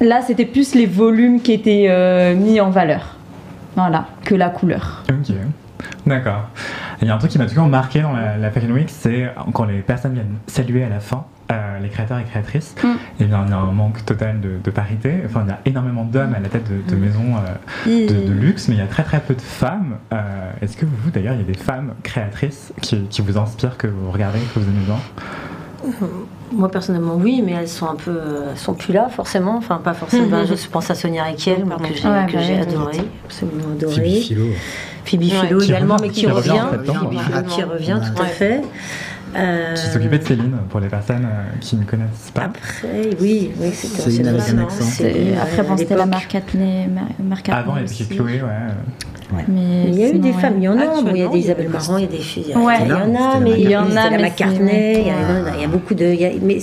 là, 0.00 0.20
c'était 0.20 0.44
plus 0.44 0.74
les 0.74 0.86
volumes 0.86 1.40
qui 1.40 1.52
étaient 1.52 1.86
euh, 1.88 2.34
mis 2.34 2.60
en 2.60 2.70
valeur. 2.70 3.16
Voilà, 3.76 4.06
que 4.24 4.34
la 4.34 4.50
couleur. 4.50 5.04
Ok, 5.10 5.34
d'accord. 6.06 6.48
Il 7.02 7.08
y 7.08 7.10
a 7.10 7.14
un 7.14 7.18
truc 7.18 7.30
qui 7.30 7.38
m'a 7.38 7.46
toujours 7.46 7.66
marqué 7.66 8.00
dans 8.02 8.12
la, 8.12 8.36
la 8.36 8.50
Fashion 8.50 8.70
Week, 8.70 8.88
c'est 8.88 9.30
quand 9.52 9.64
les 9.64 9.80
personnes 9.80 10.14
viennent 10.14 10.36
saluer 10.46 10.82
à 10.84 10.88
la 10.88 11.00
fin, 11.00 11.24
euh, 11.52 11.78
les 11.80 11.88
créateurs 11.88 12.18
et 12.18 12.24
créatrices, 12.24 12.74
Mm. 12.82 12.86
et 13.20 13.24
bien 13.24 13.42
il 13.46 13.50
y 13.50 13.52
a 13.52 13.58
un 13.58 13.70
manque 13.72 14.04
total 14.04 14.40
de, 14.40 14.52
de 14.64 14.70
parité. 14.70 15.12
Enfin, 15.26 15.42
il 15.46 15.48
y 15.50 15.52
a 15.52 15.60
énormément 15.66 16.04
d'hommes 16.04 16.34
à 16.34 16.40
la 16.40 16.48
tête 16.48 16.64
de, 16.68 16.90
de 16.90 16.96
maisons 17.00 17.34
euh, 17.86 18.06
de, 18.08 18.26
de 18.28 18.32
luxe, 18.32 18.68
mais 18.68 18.74
il 18.76 18.78
y 18.78 18.82
a 18.82 18.86
très 18.86 19.04
très 19.04 19.20
peu 19.20 19.34
de 19.34 19.40
femmes. 19.40 19.96
Euh, 20.12 20.50
Est-ce 20.62 20.76
que 20.76 20.86
vous, 20.86 21.10
d'ailleurs, 21.10 21.34
il 21.34 21.40
y 21.40 21.44
a 21.44 21.46
des 21.46 21.58
femmes 21.58 21.92
créatrices 22.02 22.72
qui, 22.80 23.02
qui 23.08 23.20
vous 23.22 23.38
inspirent, 23.38 23.76
que 23.76 23.86
vous 23.86 24.10
regardez, 24.10 24.38
que 24.54 24.58
vous 24.58 24.66
aimez 24.68 24.84
bien? 24.86 24.96
Moi 26.52 26.68
personnellement 26.70 27.16
oui, 27.16 27.42
mais 27.44 27.52
elles 27.52 27.68
sont 27.68 27.86
un 27.88 27.94
peu, 27.96 28.10
euh, 28.10 28.48
elles 28.52 28.56
sont 28.58 28.74
plus 28.74 28.92
là 28.92 29.08
forcément. 29.08 29.56
Enfin 29.56 29.76
pas 29.82 29.94
forcément. 29.94 30.26
Ben, 30.28 30.44
je 30.46 30.68
pense 30.68 30.90
à 30.90 30.94
Sonia 30.94 31.24
Riquel 31.24 31.64
que 31.64 31.94
j'ai 31.94 32.08
Ouais, 32.08 32.26
que 32.26 32.32
bah 32.32 32.38
oui. 32.40 32.54
adoré, 32.60 32.98
absolument 33.24 33.62
Phoebe 33.78 33.82
adoré. 33.84 34.24
Philo. 35.06 35.22
Phoebe 35.22 35.32
Ouais. 35.40 35.46
Philo 35.46 35.58
Qui 35.60 35.66
également, 35.70 35.94
revient, 35.96 36.06
mais 36.08 36.12
qui, 36.14 36.26
revient 36.26 36.50
revient, 36.50 36.60
en 36.62 36.70
septembre. 36.70 37.10
Phoebe 37.12 37.20
Philo 37.20 37.42
qui 37.42 37.62
revient 37.62 38.00
tout 38.16 38.22
à 38.22 38.26
fait. 38.26 38.60
Euh, 39.36 39.74
Qui 39.74 39.86
s'occupait 39.88 40.18
de 40.18 40.24
Céline, 40.24 40.56
pour 40.70 40.80
les 40.80 40.88
personnes 40.88 41.24
euh, 41.26 41.42
qui 41.60 41.76
ne 41.76 41.84
connaissent 41.84 42.30
pas. 42.32 42.42
Après, 42.42 43.10
oui, 43.20 43.50
oui, 43.60 43.70
c'était 43.72 44.02
Céline 44.02 44.24
c'est 44.24 44.28
avec 44.28 44.42
un 44.54 44.58
accent. 44.62 44.84
Après, 45.42 45.62
bon, 45.62 45.76
c'était 45.76 45.94
la 45.94 46.04
l'époque. 46.04 46.10
marque 46.20 46.34
Atney. 46.36 46.88
marque 47.22 47.48
Avant, 47.50 47.76
il 47.76 47.82
y 47.82 47.84
Atney 47.84 47.84
avait 47.84 47.94
chez 47.94 48.04
aussi. 48.04 48.16
Chloé, 48.16 48.32
ouais. 48.42 48.48
euh, 48.48 49.42
Mais 49.48 49.84
il 49.88 49.98
y 49.98 50.04
a 50.04 50.08
eu 50.10 50.18
des 50.20 50.30
ouais. 50.30 50.40
femmes, 50.40 50.54
il 50.58 50.62
y 50.62 50.68
en 50.68 50.78
a. 50.78 50.86
Bon, 51.02 51.10
il 51.14 51.18
y 51.18 51.22
a 51.22 51.28
des 51.28 51.38
Isabelle 51.38 51.68
Marant, 51.68 51.96
il 51.98 52.04
y 52.04 52.08
a 52.08 52.10
des 52.10 52.18
filles. 52.18 52.54
Ouais. 52.56 52.74
Il 52.82 52.88
y 52.88 52.92
en 52.92 53.14
a, 53.14 53.40
mais 53.40 53.60
il 53.60 53.70
y 53.70 53.76
en 53.76 53.82
a, 53.96 54.10
mais 54.10 55.02
il 55.02 55.08
y, 55.08 55.12
en 55.12 55.46
a, 55.46 55.54
il 55.56 55.60
y 55.60 55.64
a 55.64 55.68
beaucoup 55.68 55.94
de. 55.94 56.04
il 56.06 56.20
y 56.20 56.24
a- 56.24 56.30
mais 56.40 56.56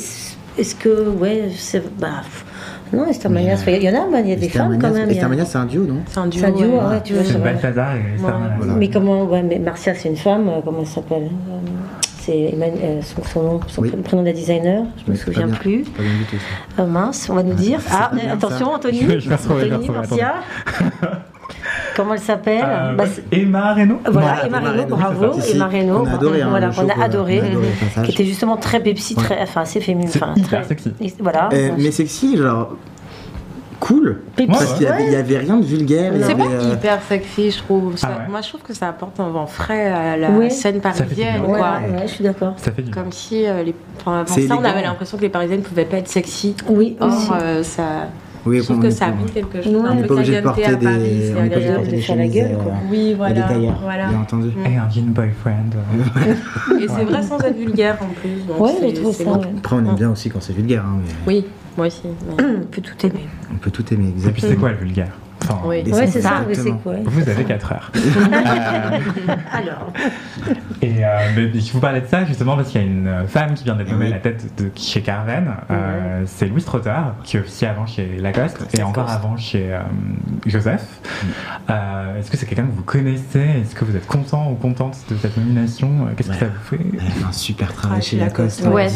est-ce 0.58 0.74
que, 0.76 1.10
ouais, 1.10 1.50
c'est. 1.56 1.84
Bah, 2.00 2.22
pff, 2.24 2.46
non, 2.94 3.06
Esther 3.08 3.32
Manias, 3.32 3.64
Mais, 3.66 3.78
il 3.78 3.84
y 3.84 3.90
en 3.90 4.14
a, 4.14 4.20
il 4.20 4.30
y 4.30 4.34
a 4.34 4.36
des 4.36 4.50
femmes 4.50 4.78
quand 4.80 4.92
même. 4.92 5.04
il 5.04 5.08
y 5.08 5.10
a- 5.10 5.12
Esther 5.14 5.30
Manias, 5.30 5.46
c'est 5.46 5.58
un 5.58 5.66
duo, 5.66 5.84
non 5.86 5.98
C'est 6.08 6.20
un 6.20 6.28
duo. 6.28 6.40
C'est 6.40 6.46
un 6.48 6.52
duo, 6.52 6.66
ouais. 6.68 6.78
ouais, 6.78 7.02
tu 7.04 7.14
vois, 7.14 7.24
C'est. 7.24 7.42
Balthazar 7.44 7.96
et. 7.96 8.02
Voilà. 8.18 8.74
Mais 8.78 8.90
comment, 8.90 9.24
ouais, 9.26 9.44
mais 9.44 9.60
Marcia, 9.60 9.94
c'est 9.96 10.10
une 10.10 10.16
femme, 10.18 10.48
euh, 10.48 10.62
comment 10.64 10.80
elle 10.82 10.88
s'appelle 10.88 11.24
Euh, 11.24 11.58
C'est 12.20 12.52
Emmanuel- 12.54 12.80
euh, 12.84 13.02
son, 13.02 13.22
son 13.24 13.44
nom, 13.44 13.60
son 13.68 13.82
Oui. 13.82 13.90
pr- 13.90 14.02
prénom 14.02 14.24
de 14.24 14.32
designer, 14.32 14.86
je 15.06 15.12
me 15.12 15.16
c'est 15.18 15.26
pas 15.26 15.32
souviens 15.34 15.48
bien. 15.48 15.56
plus. 15.56 15.84
Pas 15.84 16.02
bien 16.04 16.12
du 16.20 16.24
tout 16.26 16.38
ça. 16.38 16.82
Ah, 16.82 16.86
mince, 16.86 17.28
on 17.30 17.34
va 17.36 17.44
nous 17.44 17.54
dire. 17.54 17.80
Ah, 17.92 18.12
attention, 18.32 18.68
ça. 18.68 18.76
Anthony. 18.76 19.02
Anthony, 19.04 19.90
Marcia. 19.90 20.34
Comment 21.96 22.14
elle 22.14 22.20
s'appelle 22.20 22.64
Euh, 22.66 22.94
Bah, 22.96 23.04
Emma 23.32 23.74
Reno 23.74 24.00
Voilà, 24.06 24.12
Voilà, 24.42 24.46
Emma 24.46 24.58
Emma 24.60 24.72
Reno, 24.72 24.96
bravo. 24.96 25.26
Emma 25.54 25.68
Reno, 25.68 26.02
On 26.02 26.06
a 26.08 26.14
adoré, 26.14 26.42
hein, 26.42 26.48
voilà, 26.50 26.68
le 26.68 26.74
qu'on 26.74 26.82
show, 26.82 26.90
a 26.90 26.94
quoi. 26.94 27.04
adoré, 27.04 27.40
On 27.40 27.44
a 27.44 27.48
adoré 27.50 27.66
le 27.68 27.86
passage. 27.88 28.06
qui 28.08 28.12
était 28.14 28.26
justement 28.26 28.58
très 28.58 28.80
Pepsi, 28.80 29.16
Ouais. 29.16 29.24
très, 29.24 29.42
enfin 29.42 29.62
assez 29.62 29.80
féminin, 29.82 30.10
enfin, 30.14 30.34
hyper 30.36 30.60
très- 30.62 30.68
sexy. 30.70 30.92
Voilà. 31.20 31.50
Euh, 31.54 31.70
mais 31.78 31.92
sexy, 31.92 32.38
genre 32.38 32.70
cool. 33.80 34.22
Pepsi, 34.36 34.50
Ouais, 34.50 34.58
Parce 34.58 34.74
qu'il 34.76 34.84
y 35.12 35.16
avait, 35.16 35.38
rien 35.40 35.58
de 35.58 35.66
vulgaire. 35.66 36.14
C'est 36.22 36.36
pas 36.36 36.44
euh, 36.46 36.74
hyper 36.74 37.00
sexy, 37.08 37.52
je 37.52 37.58
trouve. 37.60 37.98
Ça- 37.98 38.10
Ah 38.12 38.18
ouais. 38.20 38.26
Moi, 38.30 38.40
je 38.42 38.48
trouve 38.50 38.62
que 38.62 38.74
ça 38.74 38.88
apporte 38.88 39.20
un 39.20 39.28
vent 39.30 39.46
frais 39.46 39.88
à 39.88 40.16
la 40.18 40.30
Ouais. 40.32 40.50
scène 40.50 40.80
parisienne. 40.80 41.10
bien. 41.10 41.42
Ouais, 41.44 41.58
quoi. 41.60 41.80
ouais, 41.92 42.04
je 42.08 42.14
suis 42.14 42.24
d'accord. 42.24 42.54
Ça 42.58 42.72
fait 42.72 42.82
du 42.82 42.92
Comme 42.92 43.12
si 43.12 43.46
euh, 43.46 43.62
les... 43.62 43.76
enfin, 44.00 44.22
avant 44.22 44.34
ça, 44.34 44.58
on 44.58 44.64
avait 44.64 44.84
l'impression 44.84 45.18
que 45.18 45.22
les 45.24 45.30
Parisiennes 45.30 45.60
ne 45.60 45.66
pouvaient 45.66 45.84
pas 45.86 45.98
être 45.98 46.08
sexy. 46.08 46.56
Oui, 46.70 46.96
Or, 47.02 47.10
aussi. 47.10 47.30
euh, 47.42 47.62
ça... 47.64 47.84
Oui, 48.46 48.58
je 48.60 48.64
trouve 48.64 48.80
que 48.82 48.90
ça 48.90 49.10
mis 49.12 49.26
quelque 49.32 49.62
chose 49.62 49.74
Ouais. 49.74 49.82
d'un 49.84 49.92
On 49.92 49.96
n'est 49.96 50.02
peu 50.02 50.08
pas 50.10 50.14
obligé 50.16 50.36
de 50.36 50.42
porter 50.42 50.62
des, 50.76 50.86
Paris. 50.86 50.98
on 50.98 51.22
c'est 51.22 51.44
n'est 51.44 51.50
pas 51.50 51.56
obligé 51.56 51.70
de 51.70 51.76
porter 51.76 51.92
des 51.92 52.16
la 52.16 52.28
gueule, 52.28 52.58
quoi. 52.58 52.72
euh, 52.74 52.76
Oui, 52.92 53.12
à 53.14 53.16
voilà. 53.16 53.34
des 53.34 53.42
tailleurs, 53.54 53.80
voilà. 53.82 54.08
bien 54.10 54.20
entendu. 54.20 54.50
Et 54.66 54.78
un 54.78 54.90
jean 54.90 55.06
boyfriend. 55.14 55.56
euh. 55.76 56.34
Et 56.82 56.88
c'est 56.88 57.04
vrai 57.06 57.24
sans 57.24 57.40
être 57.40 57.58
vulgaire 57.58 57.98
en 58.02 58.08
plus. 58.14 58.46
donc 58.48 58.60
Ouais, 58.60 58.72
c'est- 58.80 58.88
j'ai 58.90 58.94
trouvé 58.96 59.14
c'est 59.14 59.24
ça. 59.24 59.40
Après, 59.58 59.76
on 59.76 59.86
aime 59.86 59.96
bien 59.96 60.10
aussi 60.12 60.30
quand 60.30 60.42
c'est 60.42 60.54
vulgaire, 60.54 60.84
hein, 60.86 61.00
mais 61.06 61.14
Oui, 61.34 61.46
moi 61.78 61.88
aussi. 61.88 62.02
mais- 62.06 62.44
On 62.44 62.66
peut 62.66 62.82
tout 62.82 63.06
aimer. 63.06 63.28
on 63.54 63.58
peut 63.58 63.72
tout 63.72 63.94
aimer, 63.94 64.04
Et 64.08 64.12
puis 64.12 64.18
exactement. 64.20 64.52
c'est 64.52 64.58
quoi 64.58 64.72
le 64.72 64.78
vulgaire? 64.78 65.12
Enfin, 65.44 65.60
Oui. 65.66 65.84
Ouais, 65.92 66.08
c'est 66.08 66.22
ça, 66.22 66.44
oui, 66.48 66.74
quoi 66.84 66.94
Vous 67.06 67.30
avez 67.30 67.44
4 67.44 67.72
heures. 67.72 67.92
Euh, 68.34 69.00
Alors, 69.52 69.92
Et 70.82 71.04
euh, 71.06 71.08
mais 71.36 71.60
je 71.60 71.72
vous 71.72 71.80
parlais 71.80 72.02
de 72.02 72.08
ça 72.08 72.26
justement 72.26 72.56
parce 72.56 72.70
qu'il 72.70 72.82
y 72.82 72.84
a 72.84 72.88
une 72.88 73.08
euh, 73.08 73.28
femme 73.28 73.54
qui 73.54 73.64
vient 73.64 73.76
d'être 73.76 73.92
nommée 73.92 74.08
à 74.08 74.12
la 74.12 74.20
tête 74.20 74.46
de 74.62 74.70
chez 74.76 75.02
Carven. 75.02 75.52
Euh, 75.72 76.24
C'est 76.26 76.46
Louise 76.48 76.66
Trotter, 76.66 76.94
qui 77.24 77.38
officiait 77.38 77.68
avant 77.68 77.86
chez 77.86 78.18
Lacoste 78.20 78.60
Lacoste. 78.60 78.80
et 78.80 78.84
encore 78.84 79.10
avant 79.10 79.38
chez 79.38 79.74
euh, 79.74 79.80
Joseph. 80.46 80.84
Euh, 81.70 82.20
Est-ce 82.20 82.32
que 82.32 82.38
c'est 82.38 82.46
quelqu'un 82.46 82.66
que 82.66 82.76
vous 82.76 82.84
connaissez? 82.84 83.40
Est-ce 83.62 83.76
que 83.76 83.86
vous 83.86 83.96
êtes 83.96 84.08
content 84.08 84.52
ou 84.52 84.56
contente 84.56 84.98
de 85.10 85.16
cette 85.18 85.38
nomination? 85.38 85.90
Euh, 86.08 86.14
Qu'est-ce 86.16 86.30
que 86.30 86.36
ça 86.36 86.46
vous 86.46 86.78
fait? 86.78 86.80
Elle 86.94 87.00
a 87.00 87.12
fait 87.12 87.26
un 87.26 87.32
super 87.32 87.74
travail 87.74 87.98
Ah, 88.00 88.02
chez 88.02 88.18
chez 88.18 88.24
Lacoste. 88.24 88.66
Ouais, 88.66 88.88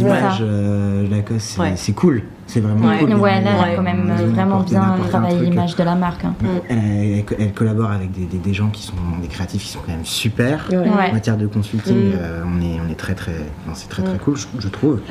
euh, 0.41 1.07
Lacoste, 1.09 1.39
c'est 1.41 1.61
Ouais. 1.61 1.73
c'est 1.75 1.93
cool. 1.93 2.23
C'est 2.47 2.61
vraiment 2.61 2.87
Ouais. 2.87 2.99
cool. 2.99 3.13
Ouais, 3.15 3.41
là, 3.41 3.51
elle 3.65 3.73
a 3.73 3.75
quand 3.75 3.81
même 3.83 4.09
ont 4.09 4.27
vraiment 4.33 4.59
bien 4.61 4.95
travaillé 5.09 5.41
l'image 5.41 5.75
de 5.75 5.83
la 5.83 5.95
marque. 5.95 6.23
hein. 6.25 6.33
Elle, 6.69 6.77
elle- 6.79 7.25
elle 7.39 7.53
collabore 7.53 7.91
avec 7.91 8.11
des, 8.11 8.25
des- 8.25 8.37
des 8.37 8.53
gens 8.53 8.69
qui 8.69 8.83
sont 8.83 8.93
des 9.21 9.27
créatifs 9.27 9.63
qui 9.63 9.69
sont 9.69 9.79
quand 9.85 9.91
même 9.91 10.05
super. 10.05 10.65
ouais. 10.71 10.77
Ouais. 10.77 11.09
En 11.09 11.13
matière 11.13 11.37
de 11.37 11.45
consulting, 11.47 11.95
Mm. 11.95 12.13
euh, 12.15 12.43
on, 12.45 12.61
est, 12.61 12.79
on 12.85 12.89
est 12.89 12.95
très 12.95 13.15
très. 13.15 13.35
enfin, 13.65 13.73
c'est 13.73 13.89
très 13.89 14.01
très 14.03 14.15
Mm. 14.15 14.19
cool, 14.19 14.37
je, 14.37 14.45
je 14.59 14.67
trouve. 14.69 15.01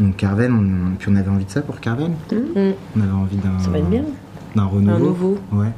Donc 0.00 0.16
Carven, 0.16 0.52
on, 0.52 0.96
puis 0.96 1.08
on 1.12 1.16
avait 1.16 1.30
envie 1.30 1.44
de 1.44 1.50
ça 1.50 1.62
pour 1.62 1.80
Carven? 1.80 2.12
Mm. 2.32 2.36
On 2.96 3.00
avait 3.00 3.12
envie 3.12 3.36
d'un. 3.36 3.58
ça 3.58 3.70
va 3.70 3.78
être 3.78 3.90
bien. 3.90 4.02
D'un 4.54 4.64
renouveau. 4.64 4.94
Un 4.94 4.98
nouveau. 5.00 5.38
Ouais. 5.52 5.72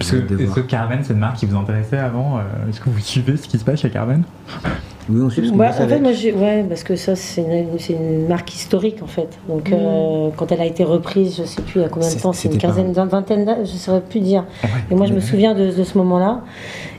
Parce 0.00 0.12
que, 0.12 0.42
est-ce 0.42 0.54
que 0.54 0.60
Carven, 0.60 1.00
c'est 1.02 1.12
une 1.12 1.18
marque 1.18 1.36
qui 1.36 1.46
vous 1.46 1.56
intéressait 1.58 1.98
avant 1.98 2.38
Euh, 2.38 2.68
Est-ce 2.70 2.80
que 2.80 2.88
vous 2.88 2.98
suivez 3.00 3.36
ce 3.36 3.46
qui 3.46 3.58
se 3.58 3.64
passe 3.64 3.80
chez 3.80 3.90
Carven 3.90 4.22
Oui, 5.10 5.20
on 5.22 5.28
suit 5.28 5.42
qu'on 5.50 5.56
bosse 5.56 5.66
en 5.68 5.72
fait, 5.72 5.82
avec. 5.82 6.00
moi, 6.00 6.12
j'ai- 6.12 6.32
ouais, 6.32 6.64
parce 6.66 6.82
que 6.84 6.96
ça, 6.96 7.14
c'est 7.16 7.42
une, 7.90 8.26
marque 8.26 8.54
historique, 8.54 9.02
en 9.02 9.06
fait. 9.06 9.28
Donc, 9.46 9.70
euh, 9.70 10.30
quand 10.38 10.50
elle 10.52 10.60
a 10.62 10.64
été 10.64 10.84
reprise, 10.84 11.36
je 11.36 11.44
sais 11.44 11.60
plus 11.60 11.80
il 11.80 11.82
y 11.82 11.84
a 11.84 11.88
combien 11.90 12.08
de 12.08 12.18
temps, 12.18 12.32
c'est 12.32 12.48
une 12.48 12.54
pas- 12.54 12.68
quinzaine, 12.68 12.86
une 12.86 12.92
vingtaine 12.94 13.44
d'années, 13.44 13.66
je 13.66 13.76
saurais 13.76 14.00
plus 14.00 14.20
dire. 14.20 14.44
Ouais. 14.64 14.70
Et 14.90 14.94
moi, 14.94 15.04
je 15.04 15.12
me 15.12 15.20
souviens 15.20 15.54
de, 15.54 15.70
de 15.70 15.84
ce 15.84 15.98
moment-là. 15.98 16.40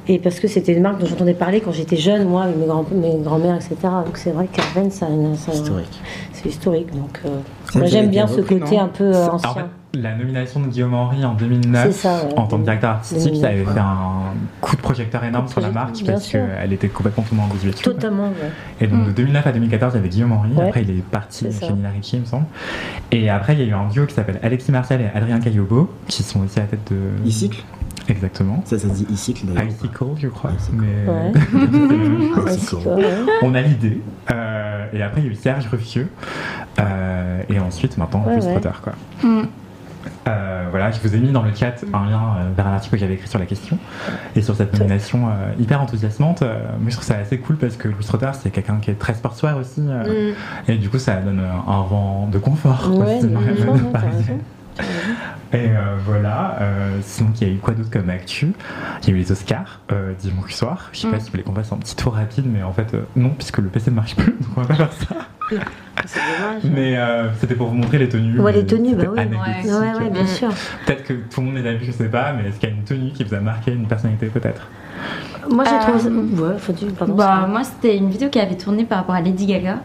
Et 0.08 0.20
parce 0.20 0.40
que 0.40 0.48
c'était 0.48 0.74
une 0.74 0.82
marque 0.84 1.00
dont 1.00 1.08
j'entendais 1.08 1.34
parler 1.34 1.62
quand 1.62 1.72
j'étais 1.72 1.96
jeune, 1.96 2.28
moi, 2.28 2.44
avec 2.44 2.58
mes, 2.58 2.66
grands, 2.68 2.86
mes 2.94 3.18
grands-mères, 3.24 3.56
etc. 3.56 3.76
Donc, 4.06 4.18
c'est 4.18 4.32
vrai 4.32 4.46
que 4.48 4.58
Carven, 4.58 4.92
ça 4.92 5.08
Historique. 5.52 6.02
c'est 6.34 6.50
historique. 6.50 6.92
Donc, 6.94 7.20
euh, 7.26 7.30
moi, 7.76 7.84
a 7.84 7.88
j'aime 7.88 8.10
bien 8.10 8.28
ce 8.28 8.42
côté 8.42 8.78
un 8.78 8.88
peu 8.90 9.12
En 9.16 9.36
ancien. 9.36 9.70
La 9.94 10.16
nomination 10.16 10.62
de 10.62 10.68
Guillaume 10.68 10.94
Henry 10.94 11.26
en 11.26 11.34
2009 11.34 11.86
C'est 11.88 11.92
ça, 11.92 12.24
ouais. 12.26 12.34
en 12.38 12.48
tant 12.48 12.58
que 12.58 12.64
directeur 12.64 12.92
artistique, 12.92 13.36
ça 13.36 13.48
avait 13.48 13.58
2009, 13.58 13.74
fait 13.74 13.80
un 13.80 14.34
coup 14.62 14.76
de 14.76 14.82
projecteur 14.82 15.24
énorme 15.24 15.48
sur 15.50 15.60
la 15.60 15.72
marque 15.72 15.96
Bien 15.96 16.14
parce 16.14 16.28
qu'elle 16.30 16.72
était 16.74 16.88
complètement 16.88 17.24
tombée 17.24 17.42
en 17.42 17.48
désuétude. 17.48 17.84
Totalement, 17.84 18.30
ouais. 18.30 18.52
Et 18.80 18.88
donc 18.88 19.08
de 19.08 19.12
2009 19.12 19.48
à 19.48 19.52
2014, 19.52 19.94
il 19.94 19.98
y 19.98 20.00
avait 20.00 20.10
Guillaume 20.10 20.32
Henry. 20.32 20.52
Ouais. 20.54 20.68
Après, 20.68 20.84
il 20.84 20.90
est 20.92 21.04
parti 21.04 21.48
chez 21.52 21.74
Nina 21.74 21.90
Ricci, 21.90 22.16
il 22.18 22.22
me 22.22 22.26
semble. 22.26 22.46
Et 23.12 23.30
après, 23.30 23.54
il 23.54 23.60
y 23.60 23.64
a 23.64 23.66
eu 23.66 23.74
un 23.74 23.88
duo 23.90 24.06
qui 24.06 24.14
s'appelle 24.14 24.40
Alexis 24.44 24.72
Martial 24.72 25.02
et 25.02 25.10
Adrien 25.14 25.40
Caillobo, 25.40 25.94
qui 26.08 26.24
sont 26.24 26.42
aussi 26.44 26.60
à 26.60 26.64
la 26.64 26.68
tête 26.70 26.92
de. 26.92 27.28
E-cycle 27.28 27.64
Exactement. 28.10 28.62
Ça, 28.66 28.80
ça 28.80 28.88
se 28.90 28.94
dit 28.94 29.08
e-cycle 29.14 29.46
Ah, 29.50 29.60
d'ailleurs. 29.60 29.72
Icicle, 29.74 30.06
je 30.18 30.28
crois. 30.28 30.52
Icicle. 30.58 30.76
Mais. 30.78 31.06
On 33.42 33.54
a 33.54 33.62
l'idée. 33.62 34.02
Euh, 34.32 34.86
et 34.94 35.02
après, 35.04 35.22
il 35.22 35.28
y 35.28 35.30
a 35.30 35.32
eu 35.32 35.36
Serge 35.36 35.68
Ruffieux. 35.68 36.10
Euh, 36.80 37.42
et 37.50 37.60
ensuite, 37.60 37.98
maintenant, 37.98 38.24
Ouais, 38.26 38.38
Louis 38.38 38.46
ouais. 38.46 38.60
Trotter, 38.60 38.80
quoi. 38.82 38.94
Mm. 39.24 39.44
Euh, 40.28 40.68
voilà, 40.70 40.92
je 40.92 41.00
vous 41.00 41.16
ai 41.16 41.20
mis 41.20 41.32
dans 41.32 41.42
le 41.42 41.54
chat 41.54 41.84
un 41.94 42.10
lien 42.10 42.22
euh, 42.22 42.50
vers 42.56 42.68
un 42.68 42.74
article 42.74 42.96
que 42.96 43.00
j'avais 43.00 43.16
écrit 43.16 43.28
sur 43.28 43.40
la 43.40 43.48
question 43.48 43.78
et 44.36 44.42
sur 44.42 44.56
cette 44.56 44.78
nomination 44.78 45.28
euh, 45.28 45.32
hyper 45.60 45.82
enthousiasmante. 45.82 46.44
Mais 46.80 46.92
je 46.92 46.96
trouve 46.96 47.08
ça 47.08 47.18
assez 47.18 47.40
cool 47.40 47.58
parce 47.58 47.76
que 47.76 47.88
Louis 47.88 48.04
Trotter, 48.04 48.30
c'est 48.40 48.52
quelqu'un 48.52 48.78
qui 48.78 48.92
est 48.92 49.00
très 49.00 49.14
sportswear 49.14 49.58
aussi. 49.58 49.82
Mm. 49.82 50.34
Et 50.68 50.78
du 50.78 50.90
coup, 50.90 51.00
ça 51.00 51.16
donne 51.16 51.40
un 51.40 51.82
vent 51.84 52.28
de 52.32 52.38
confort 52.38 52.90
Ouais, 52.94 53.18
aussi 53.18 53.28
Et 55.54 55.58
euh, 55.70 55.98
voilà, 56.06 56.58
euh, 56.62 56.98
sinon 57.02 57.32
il 57.42 57.48
y 57.48 57.52
a 57.52 57.54
eu 57.54 57.58
quoi 57.58 57.74
d'autre 57.74 57.90
comme 57.92 58.10
actu? 58.10 58.54
Il 59.04 59.10
y 59.10 59.12
a 59.12 59.16
eu 59.16 59.18
les 59.18 59.32
Oscars 59.32 59.82
euh, 59.92 60.14
dimanche 60.20 60.54
soir. 60.54 60.90
Je 60.94 61.00
sais 61.02 61.08
pas 61.10 61.18
Mm. 61.18 61.20
si 61.20 61.26
vous 61.26 61.32
voulez 61.32 61.44
qu'on 61.44 61.54
fasse 61.56 61.72
un 61.74 61.78
petit 61.78 61.96
tour 61.96 62.14
rapide, 62.14 62.46
mais 62.48 62.64
en 62.64 62.72
fait 62.72 62.94
euh, 62.94 63.02
non, 63.16 63.30
puisque 63.30 63.58
le 63.58 63.68
PC 63.68 63.92
ne 63.92 63.96
marche 63.98 64.16
plus, 64.16 64.32
donc 64.40 64.50
on 64.56 64.62
va 64.62 64.68
pas 64.68 64.76
faire 64.76 64.94
ça. 64.94 65.16
C'est 66.06 66.20
dommage. 66.20 66.64
Mais 66.74 66.98
euh, 66.98 67.30
c'était 67.40 67.56
pour 67.56 67.68
vous 67.68 67.76
montrer 67.76 67.98
les 67.98 68.08
tenues. 68.08 68.40
Ouais, 68.40 68.54
les 68.54 68.66
tenues, 68.66 68.96
bah 68.96 69.04
oui. 69.12 69.20
Ouais, 69.20 69.94
ouais, 70.04 70.10
bien 70.10 70.26
sûr. 70.26 70.50
Peut-être 70.86 71.04
que 71.04 71.14
tout 71.14 71.42
le 71.42 71.48
monde 71.48 71.56
les 71.58 71.68
a 71.70 71.74
vus, 71.74 71.86
je 71.86 71.92
sais 71.92 72.08
pas, 72.08 72.32
mais 72.34 72.48
est-ce 72.48 72.58
qu'il 72.60 72.70
y 72.70 72.72
a 72.72 72.76
une 72.76 72.84
tenue 72.84 73.12
qui 73.12 73.26
vous 73.26 73.34
a 73.34 73.40
marqué, 73.42 73.74
une 73.74 73.88
personnalité 73.88 74.28
peut-être? 74.28 74.68
Moi, 75.50 75.66
j'ai 75.66 75.76
Euh, 75.76 75.80
trouvé 75.80 76.00
ça. 76.00 76.10
Ouais, 76.10 76.58
faut 76.60 76.72
dire, 76.72 76.88
pardon. 76.98 77.16
Bah, 77.16 77.40
ça- 77.42 77.48
moi, 77.48 77.64
c'était 77.66 77.98
une 77.98 78.10
vidéo 78.10 78.30
qui 78.30 78.40
avait 78.40 78.56
tourné 78.56 78.86
par 78.86 79.00
rapport 79.00 79.16
à 79.16 79.22
Lady 79.22 79.46
Gaga. 79.46 79.80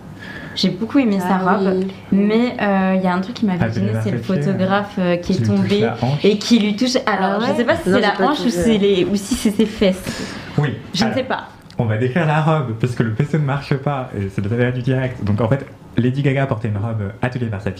J'ai 0.57 0.71
beaucoup 0.71 0.99
aimé 0.99 1.21
sa 1.21 1.37
Ah 1.37 1.57
robe, 1.57 1.75
oui. 1.77 1.87
mais 2.11 2.57
euh, 2.61 2.95
il 2.97 3.03
y 3.03 3.07
a 3.07 3.15
un 3.15 3.21
truc 3.21 3.35
qui 3.37 3.47
Ah, 3.49 3.69
gêné, 3.69 3.87
Benella 3.87 4.01
c'est 4.03 4.11
le 4.11 4.19
photographe 4.19 4.95
euh, 4.99 5.17
qui 5.17 5.35
est 5.35 5.47
tombé 5.47 5.89
et 6.25 6.39
qui 6.39 6.59
lui 6.59 6.75
touche. 6.75 6.97
Alors, 7.07 7.41
Ah 7.41 7.45
je 7.47 7.51
ouais 7.53 7.57
sais 7.59 7.65
pas 7.65 7.77
si 7.77 7.83
c'est 7.85 8.01
la 8.01 8.15
hanche 8.21 8.41
ou, 8.41 8.69
les... 8.81 9.05
ou 9.05 9.15
si 9.17 9.35
c'est 9.35 9.51
ses 9.51 9.67
fesses. 9.67 10.35
Oui. 10.59 10.75
Je 10.95 11.01
ne 11.01 11.05
alors, 11.07 11.19
sais 11.19 11.25
pas. 11.25 11.49
On 11.79 11.85
va 11.85 11.99
décrire 11.99 12.27
la 12.27 12.41
robe 12.41 12.75
parce 12.81 12.95
que 12.95 13.03
le 13.03 13.13
PC 13.13 13.39
ne 13.39 13.45
marche 13.45 13.75
pas 13.75 14.11
et 14.19 14.31
c'est 14.35 14.43
le 14.43 14.51
aléas 14.53 14.73
du 14.73 14.81
direct. 14.81 15.23
Donc 15.23 15.41
en 15.43 15.49
fait, 15.49 15.67
Lady 15.97 16.23
Gaga 16.23 16.47
portait 16.47 16.69
une 16.69 16.77
robe 16.77 17.13
Atelier 17.23 17.47
Versace 17.47 17.75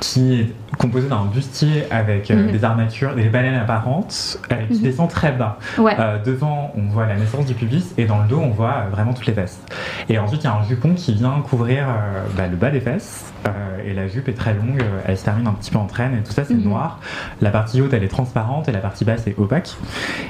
qui 0.00 0.40
est 0.40 0.46
composée 0.78 1.08
d'un 1.08 1.24
bustier 1.24 1.84
avec 1.90 2.30
euh, 2.30 2.36
Mhm. 2.46 2.52
des 2.52 2.64
armatures, 2.64 3.14
des 3.14 3.28
baleines 3.28 3.54
apparentes 3.54 4.38
euh, 4.52 4.56
qui 4.70 4.78
Mhm. 4.78 4.82
descend 4.82 5.08
très 5.08 5.32
bas. 5.32 5.58
Ouais. 5.78 5.94
Euh, 5.98 6.18
devant, 6.22 6.72
on 6.76 6.82
voit 6.88 7.06
la 7.06 7.16
naissance 7.16 7.46
du 7.46 7.54
pubis 7.54 7.94
et 7.96 8.04
dans 8.06 8.20
le 8.22 8.28
dos, 8.28 8.40
on 8.42 8.50
voit 8.50 8.84
euh, 8.86 8.90
vraiment 8.90 9.12
toutes 9.14 9.26
les 9.26 9.32
fesses. 9.32 9.60
Et 10.08 10.18
ensuite, 10.18 10.42
il 10.42 10.46
y 10.46 10.50
a 10.50 10.54
un 10.54 10.64
jupon 10.64 10.94
qui 10.94 11.14
vient 11.14 11.40
couvrir 11.48 11.86
bah, 12.36 12.46
le 12.48 12.56
bas 12.56 12.70
des 12.70 12.80
fesses 12.80 13.32
et 13.84 13.94
la 13.94 14.06
jupe 14.08 14.28
est 14.28 14.34
très 14.34 14.52
longue, 14.54 14.82
elle 15.06 15.16
se 15.16 15.24
termine 15.24 15.46
un 15.46 15.52
petit 15.52 15.70
peu 15.70 15.78
en 15.78 15.86
traîne 15.86 16.14
et 16.14 16.22
tout 16.22 16.32
ça, 16.32 16.44
c'est 16.44 16.54
Mhm. 16.54 16.64
noir. 16.64 17.00
La 17.40 17.50
partie 17.50 17.80
haute, 17.80 17.92
elle 17.94 18.02
est 18.04 18.08
transparente 18.08 18.68
et 18.68 18.72
la 18.72 18.80
partie 18.80 19.04
basse 19.04 19.26
est 19.26 19.38
opaque. 19.38 19.76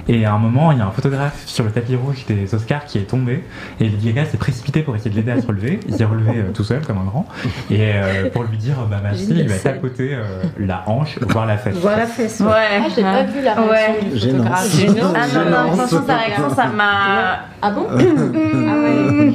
Et 0.07 0.25
à 0.25 0.33
un 0.35 0.39
moment, 0.39 0.71
il 0.73 0.79
y 0.79 0.81
a 0.81 0.87
un 0.87 0.91
photographe 0.91 1.43
sur 1.47 1.65
le 1.65 1.71
tapis 1.71 1.97
rouge 1.97 2.25
des 2.27 2.55
Oscars 2.55 2.85
qui 2.85 2.99
est 2.99 3.03
tombé 3.09 3.43
et 3.81 3.85
Lady 3.85 4.09
Gaga 4.13 4.27
s'est 4.27 4.37
précipité 4.37 4.83
pour 4.83 4.95
essayer 4.95 5.11
de 5.11 5.17
l'aider 5.17 5.33
à 5.33 5.41
se 5.41 5.47
relever. 5.47 5.81
Il 5.89 5.95
s'est 5.95 6.05
relevé 6.05 6.45
tout 6.55 6.65
seul 6.65 6.81
comme 6.87 6.98
un 7.01 7.05
grand. 7.05 7.27
Et 7.71 7.93
euh, 7.95 8.31
pour 8.31 8.45
lui 8.45 8.57
dire, 8.57 8.77
bah 8.91 8.99
merci, 9.03 9.27
Génial, 9.27 9.39
il 9.39 9.45
lui 9.47 9.53
a 9.53 9.57
c'est- 9.57 9.73
tapoté 9.75 10.11
euh, 10.15 10.43
la 10.59 10.83
hanche, 10.87 11.19
voire 11.21 11.47
la 11.47 11.57
fesse. 11.57 11.77
Voilà, 11.77 12.07
fesse. 12.07 12.41
Ouais. 12.41 12.49
Ah, 12.51 12.87
j'ai 12.95 13.03
pas 13.03 13.23
vu 13.25 13.41
la 13.43 13.55
réaction 13.55 13.71
Ouais. 13.71 14.11
du 14.11 14.19
Gênant. 14.19 14.39
photographe. 14.45 14.77
Gênant. 14.77 15.13
Ah 15.15 15.27
non, 15.35 15.51
non, 15.51 15.73
franchement, 15.77 16.03
sa 16.07 16.15
réaction, 16.17 16.51
ça 16.55 16.67
m'a. 16.67 17.39
Ah 17.61 17.71
bon 17.71 17.87
Ah 17.91 17.97
ouais. 17.99 19.33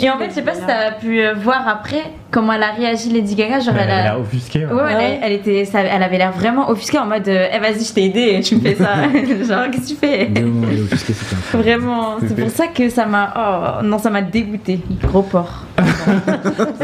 Et 0.00 0.10
en 0.10 0.18
fait, 0.18 0.28
je 0.30 0.34
sais 0.34 0.42
pas 0.42 0.54
si 0.54 0.60
la- 0.60 0.66
t'as 0.66 0.92
pu 0.92 1.20
euh, 1.20 1.34
voir 1.34 1.66
après 1.66 2.02
comment 2.36 2.52
elle 2.52 2.62
a 2.62 2.72
réagi, 2.72 3.08
Lady 3.10 3.34
Gaga. 3.34 3.60
Genre, 3.60 3.74
elle 3.78 3.88
elle 3.88 4.06
a. 4.06 4.12
a 4.12 4.18
offusqué. 4.18 4.66
ouais. 4.66 4.72
Ouais, 4.74 4.92
elle, 4.92 5.18
elle 5.22 5.32
était, 5.32 5.64
ça- 5.64 5.80
elle 5.80 6.02
avait 6.02 6.18
l'air 6.18 6.32
vraiment 6.32 6.68
offusquée 6.68 6.98
en 6.98 7.06
mode 7.06 7.26
euh, 7.28 7.48
Eh, 7.50 7.58
vas-y, 7.58 7.82
je 7.82 7.94
t'ai 7.94 8.04
aidé, 8.04 8.40
tu 8.44 8.56
me 8.56 8.60
fais 8.60 8.74
ça. 8.74 8.94
Genre, 9.48 9.70
qu'est-ce 9.70 9.82
que 9.82 9.88
tu 9.88 9.94
fais? 9.96 10.30
Elle 10.34 10.36
est 10.78 10.82
offusquée. 10.82 11.14
Vraiment, 11.54 12.16
c'est 12.20 12.36
pour 12.38 12.50
ça 12.50 12.66
que 12.66 12.90
ça 12.90 13.06
m'a. 13.06 13.78
Oh 13.80 13.84
non, 13.84 13.98
ça 13.98 14.10
m'a 14.10 14.20
dégoûté. 14.20 14.80
Gros 15.02 15.22
porc. 15.22 15.64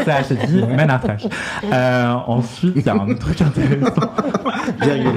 Ça, 0.04 0.16
j'ai 0.28 0.34
dit, 0.46 0.62
men 0.76 0.90
are 0.90 1.00
trash. 1.00 1.22
Euh, 1.72 2.12
ensuite, 2.26 2.72
il 2.76 2.84
y 2.84 2.88
a 2.88 2.92
un 2.94 3.08
autre 3.08 3.20
truc 3.20 3.40
intéressant. 3.40 4.10
Rigolé. 4.80 5.10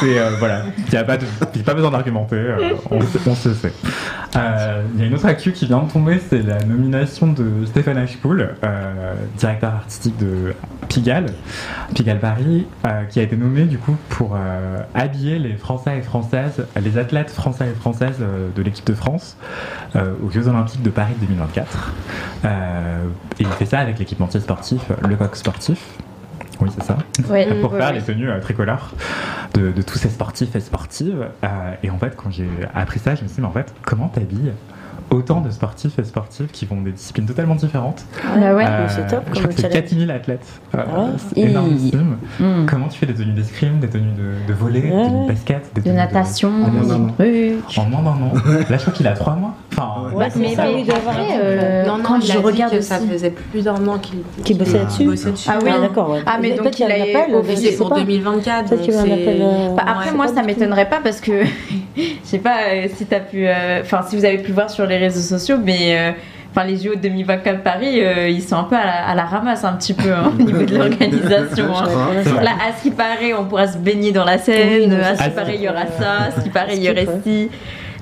C'est, 0.00 0.18
euh, 0.18 0.30
voilà, 0.38 0.62
il 0.76 0.90
n'y 0.92 0.98
a, 0.98 1.04
pas 1.04 1.16
de- 1.16 1.24
il 1.54 1.58
y 1.58 1.62
a 1.62 1.64
pas 1.64 1.74
besoin 1.74 1.90
d'argumenter, 1.90 2.36
euh, 2.36 2.70
on, 2.90 2.98
on 3.30 3.34
se 3.34 3.54
sait. 3.54 3.72
Euh, 4.36 4.82
Il 4.94 5.00
y 5.00 5.04
a 5.04 5.06
une 5.06 5.14
autre 5.14 5.26
actu 5.26 5.52
qui 5.52 5.66
vient 5.66 5.80
de 5.82 5.90
tomber, 5.90 6.20
c'est 6.28 6.42
la 6.42 6.62
nomination 6.64 7.28
de 7.28 7.64
Stéphane 7.66 7.96
Ashpool, 7.98 8.50
euh, 8.62 9.14
directeur 9.58 9.74
artistique 9.74 10.16
de 10.18 10.54
Pigalle, 10.88 11.26
Pigalle 11.94 12.18
Paris, 12.20 12.66
euh, 12.86 13.04
qui 13.04 13.20
a 13.20 13.22
été 13.22 13.36
nommé 13.36 13.64
du 13.64 13.78
coup 13.78 13.96
pour 14.08 14.34
euh, 14.36 14.78
habiller 14.94 15.38
les 15.38 15.54
Français 15.56 15.98
et 15.98 16.02
Françaises, 16.02 16.66
les 16.80 16.98
athlètes 16.98 17.30
français 17.30 17.68
et 17.70 17.74
françaises 17.74 18.18
euh, 18.20 18.48
de 18.54 18.62
l'équipe 18.62 18.86
de 18.86 18.94
France 18.94 19.36
aux 20.22 20.30
Jeux 20.30 20.48
Olympiques 20.48 20.82
de 20.82 20.90
Paris 20.90 21.14
2024. 21.20 21.92
Euh, 22.44 23.04
et 23.38 23.42
il 23.42 23.46
fait 23.48 23.66
ça 23.66 23.80
avec 23.80 23.98
l'équipementier 23.98 24.40
sportif, 24.40 24.82
le 25.06 25.16
coq 25.16 25.34
sportif. 25.34 25.84
Oui, 26.60 26.68
c'est 26.76 26.84
ça 26.84 26.98
Ouais, 27.30 27.46
pour 27.60 27.72
ouais, 27.72 27.78
faire 27.78 27.88
ouais. 27.88 27.94
les 27.94 28.02
tenues 28.02 28.28
tricolores 28.40 28.92
de, 29.54 29.70
de 29.72 29.82
tous 29.82 29.98
ces 29.98 30.08
sportifs 30.10 30.54
et 30.56 30.60
sportives. 30.60 31.26
Et 31.82 31.90
en 31.90 31.98
fait, 31.98 32.14
quand 32.16 32.30
j'ai 32.30 32.48
appris 32.74 32.98
ça, 33.00 33.14
je 33.14 33.22
me 33.22 33.28
suis 33.28 33.36
dit, 33.36 33.40
mais 33.40 33.46
en 33.48 33.52
fait, 33.52 33.72
comment 33.82 34.08
t'habilles? 34.08 34.52
Autant 35.10 35.40
de 35.40 35.50
sportifs 35.50 35.98
et 35.98 36.04
sportives 36.04 36.48
qui 36.52 36.66
vont 36.66 36.80
des 36.80 36.92
disciplines 36.92 37.26
totalement 37.26 37.54
différentes 37.54 38.04
Bah 38.36 38.54
ouais. 38.54 38.64
Euh, 38.66 38.86
c'est 38.88 39.06
top 39.06 39.22
Je 39.32 39.38
crois 39.38 39.48
que 39.48 39.54
c'est 39.54 39.62
challenge. 39.62 39.74
4000 39.88 40.10
athlètes. 40.10 40.46
Euh, 40.74 40.78
Ah 40.86 41.00
ouais. 41.00 41.06
c'est 41.34 41.40
énormissime. 41.40 42.16
Mm. 42.38 42.66
Comment 42.66 42.88
tu 42.88 42.98
fais 42.98 43.06
des 43.06 43.14
tenues 43.14 43.32
d'escrime, 43.32 43.78
des 43.80 43.88
tenues 43.88 44.12
de, 44.16 44.46
de 44.46 44.52
volley, 44.58 44.80
des 44.82 44.90
tenues 44.90 45.22
de 45.24 45.28
basket, 45.28 45.62
des 45.74 45.80
De 45.80 45.86
tenues 45.86 45.96
natation. 45.96 46.50
Oui, 46.50 47.14
oui. 47.20 47.54
En 47.76 47.84
moins 47.86 48.02
d'un 48.02 48.10
an. 48.10 48.32
Là, 48.70 48.76
je 48.76 48.82
crois 48.82 48.92
qu'il 48.92 49.06
a 49.06 49.12
3 49.12 49.34
mois. 49.36 49.54
Enfin, 49.72 50.14
Ouais, 50.14 50.28
mais- 50.36 50.54
ça, 50.54 50.64
mais 50.64 50.82
après, 50.82 51.14
truc, 51.26 51.38
euh, 51.40 51.86
Non, 51.86 51.98
non, 51.98 52.02
quand 52.04 52.18
il 52.18 52.26
je 52.26 52.32
a 52.32 52.36
dit 52.36 52.42
regarde 52.42 52.72
que 52.72 52.80
ça 52.80 52.98
faisait 52.98 53.30
plus 53.30 53.64
d'un 53.64 53.86
an 53.86 53.98
qu'il 53.98 54.18
Qui 54.44 54.54
bossait 54.54 54.78
Ah, 54.80 54.82
là-dessus. 54.82 55.30
Ah 55.48 55.58
oui. 55.62 55.70
Ah, 55.74 55.80
d'accord. 55.80 56.16
Ah, 56.26 56.38
mais 56.40 56.48
Peut-être 56.50 56.64
donc 56.64 56.72
qu'il 56.72 56.86
y 56.88 56.90
a 56.90 56.98
il 57.06 57.16
a 57.16 57.20
pour 57.78 57.90
pas. 57.90 58.00
2024. 58.00 58.68
Peut-être 58.68 58.82
qu'il 58.82 58.92
y 58.92 58.96
a 58.96 59.00
un 59.00 59.04
donc 59.04 59.12
appel. 59.12 59.36
c'est- 59.38 59.42
euh, 59.42 59.74
Bah, 59.76 59.82
après, 59.86 60.12
moi, 60.12 60.28
ça 60.28 60.42
m'étonnerait 60.42 60.88
pas 60.88 60.98
parce 61.02 61.20
que 61.20 61.44
je 61.96 62.02
sais 62.24 62.38
pas 62.38 62.56
euh, 62.72 62.86
si 62.94 63.06
t'as 63.06 63.20
pu, 63.20 63.46
euh, 63.46 63.80
enfin, 63.82 64.00
si 64.08 64.16
vous 64.16 64.24
avez 64.24 64.38
pu 64.38 64.52
voir 64.52 64.68
sur 64.70 64.86
les 64.86 64.97
réseaux 64.98 65.20
sociaux, 65.20 65.56
mais 65.62 65.96
euh, 65.98 66.12
Enfin, 66.50 66.66
les 66.66 66.78
JO 66.78 66.94
2024 67.00 67.62
Paris, 67.62 68.00
euh, 68.02 68.26
ils 68.30 68.42
sont 68.42 68.56
un 68.56 68.64
peu 68.64 68.74
à 68.74 68.84
la, 68.84 69.06
à 69.08 69.14
la 69.14 69.24
ramasse 69.26 69.64
un 69.64 69.74
petit 69.74 69.92
peu 69.92 70.10
hein, 70.10 70.32
au 70.36 70.42
niveau 70.42 70.62
de 70.62 70.76
l'organisation. 70.78 71.66
hein. 71.76 72.42
Là, 72.42 72.52
à 72.66 72.76
ce 72.76 72.82
qui 72.84 72.90
paraît, 72.90 73.34
on 73.38 73.44
pourra 73.44 73.66
se 73.68 73.76
baigner 73.76 74.12
dans 74.12 74.24
la 74.24 74.38
Seine. 74.38 74.92
À 74.94 75.14
ce 75.14 75.24
qui 75.24 75.30
paraît, 75.30 75.56
il 75.56 75.62
y 75.62 75.68
aura 75.68 75.86
ça. 75.86 76.12
À 76.28 76.30
ce 76.32 76.40
qui 76.42 76.48
paraît, 76.48 76.76
il 76.78 76.82
y 76.82 77.04
faut. 77.04 77.12
ci. 77.22 77.48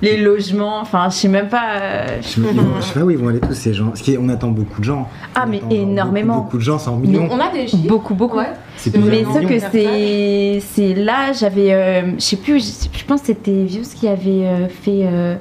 Les 0.00 0.16
logements. 0.16 0.78
Enfin, 0.80 1.08
je 1.10 1.16
sais 1.16 1.28
même 1.28 1.48
pas. 1.48 1.64
euh, 1.82 2.06
Je 2.22 2.26
sais, 2.28 2.40
je 2.40 2.82
sais 2.86 2.94
pas 3.00 3.04
où 3.04 3.10
ils 3.10 3.18
vont 3.18 3.28
aller 3.28 3.40
tous 3.40 3.52
ces 3.52 3.74
gens. 3.74 3.88
Parce 3.88 4.02
qu'on 4.02 4.28
attend 4.28 4.48
beaucoup 4.48 4.80
de 4.80 4.84
gens. 4.84 5.08
Ah, 5.34 5.44
On 5.44 5.50
mais 5.50 5.60
énormément. 5.70 6.34
Beaucoup, 6.34 6.44
beaucoup 6.44 6.56
de 6.58 6.62
gens, 6.62 6.78
c'est 6.78 6.88
en 6.88 6.96
millions. 6.96 7.28
On 7.30 7.40
a 7.40 7.50
des 7.52 7.66
chiffres. 7.66 7.88
Beaucoup, 7.88 8.14
beaucoup. 8.14 8.38
Ouais. 8.38 8.52
Mais 8.94 9.24
millions. 9.24 9.48
que 9.48 9.58
c'est, 9.58 10.60
c'est 10.60 10.94
là, 10.94 11.32
j'avais, 11.38 11.72
euh, 11.74 12.02
je 12.16 12.22
sais 12.24 12.36
plus, 12.36 12.88
je, 12.92 13.04
pense 13.04 13.22
que 13.22 13.26
c'était 13.28 13.64
Views 13.64 13.82
qui 13.98 14.06
avait 14.06 14.46
euh, 14.46 14.68
fait 14.68 15.02
euh, 15.04 15.34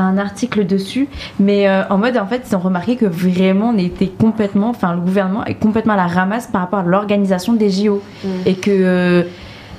un 0.00 0.18
article 0.18 0.66
dessus, 0.66 1.08
mais 1.38 1.68
euh, 1.68 1.82
en 1.90 1.98
mode 1.98 2.16
en 2.16 2.26
fait 2.26 2.42
ils 2.48 2.56
ont 2.56 2.60
remarqué 2.60 2.96
que 2.96 3.06
vraiment 3.06 3.70
on 3.70 3.78
était 3.78 4.08
complètement, 4.08 4.70
enfin 4.70 4.94
le 4.94 5.00
gouvernement 5.00 5.44
est 5.44 5.54
complètement 5.54 5.94
à 5.94 5.96
la 5.96 6.06
ramasse 6.06 6.46
par 6.46 6.62
rapport 6.62 6.80
à 6.80 6.84
l'organisation 6.84 7.52
des 7.54 7.70
JO 7.70 8.02
Mm. 8.24 8.28
et 8.46 8.54
que 8.54 8.70
euh, 8.70 9.22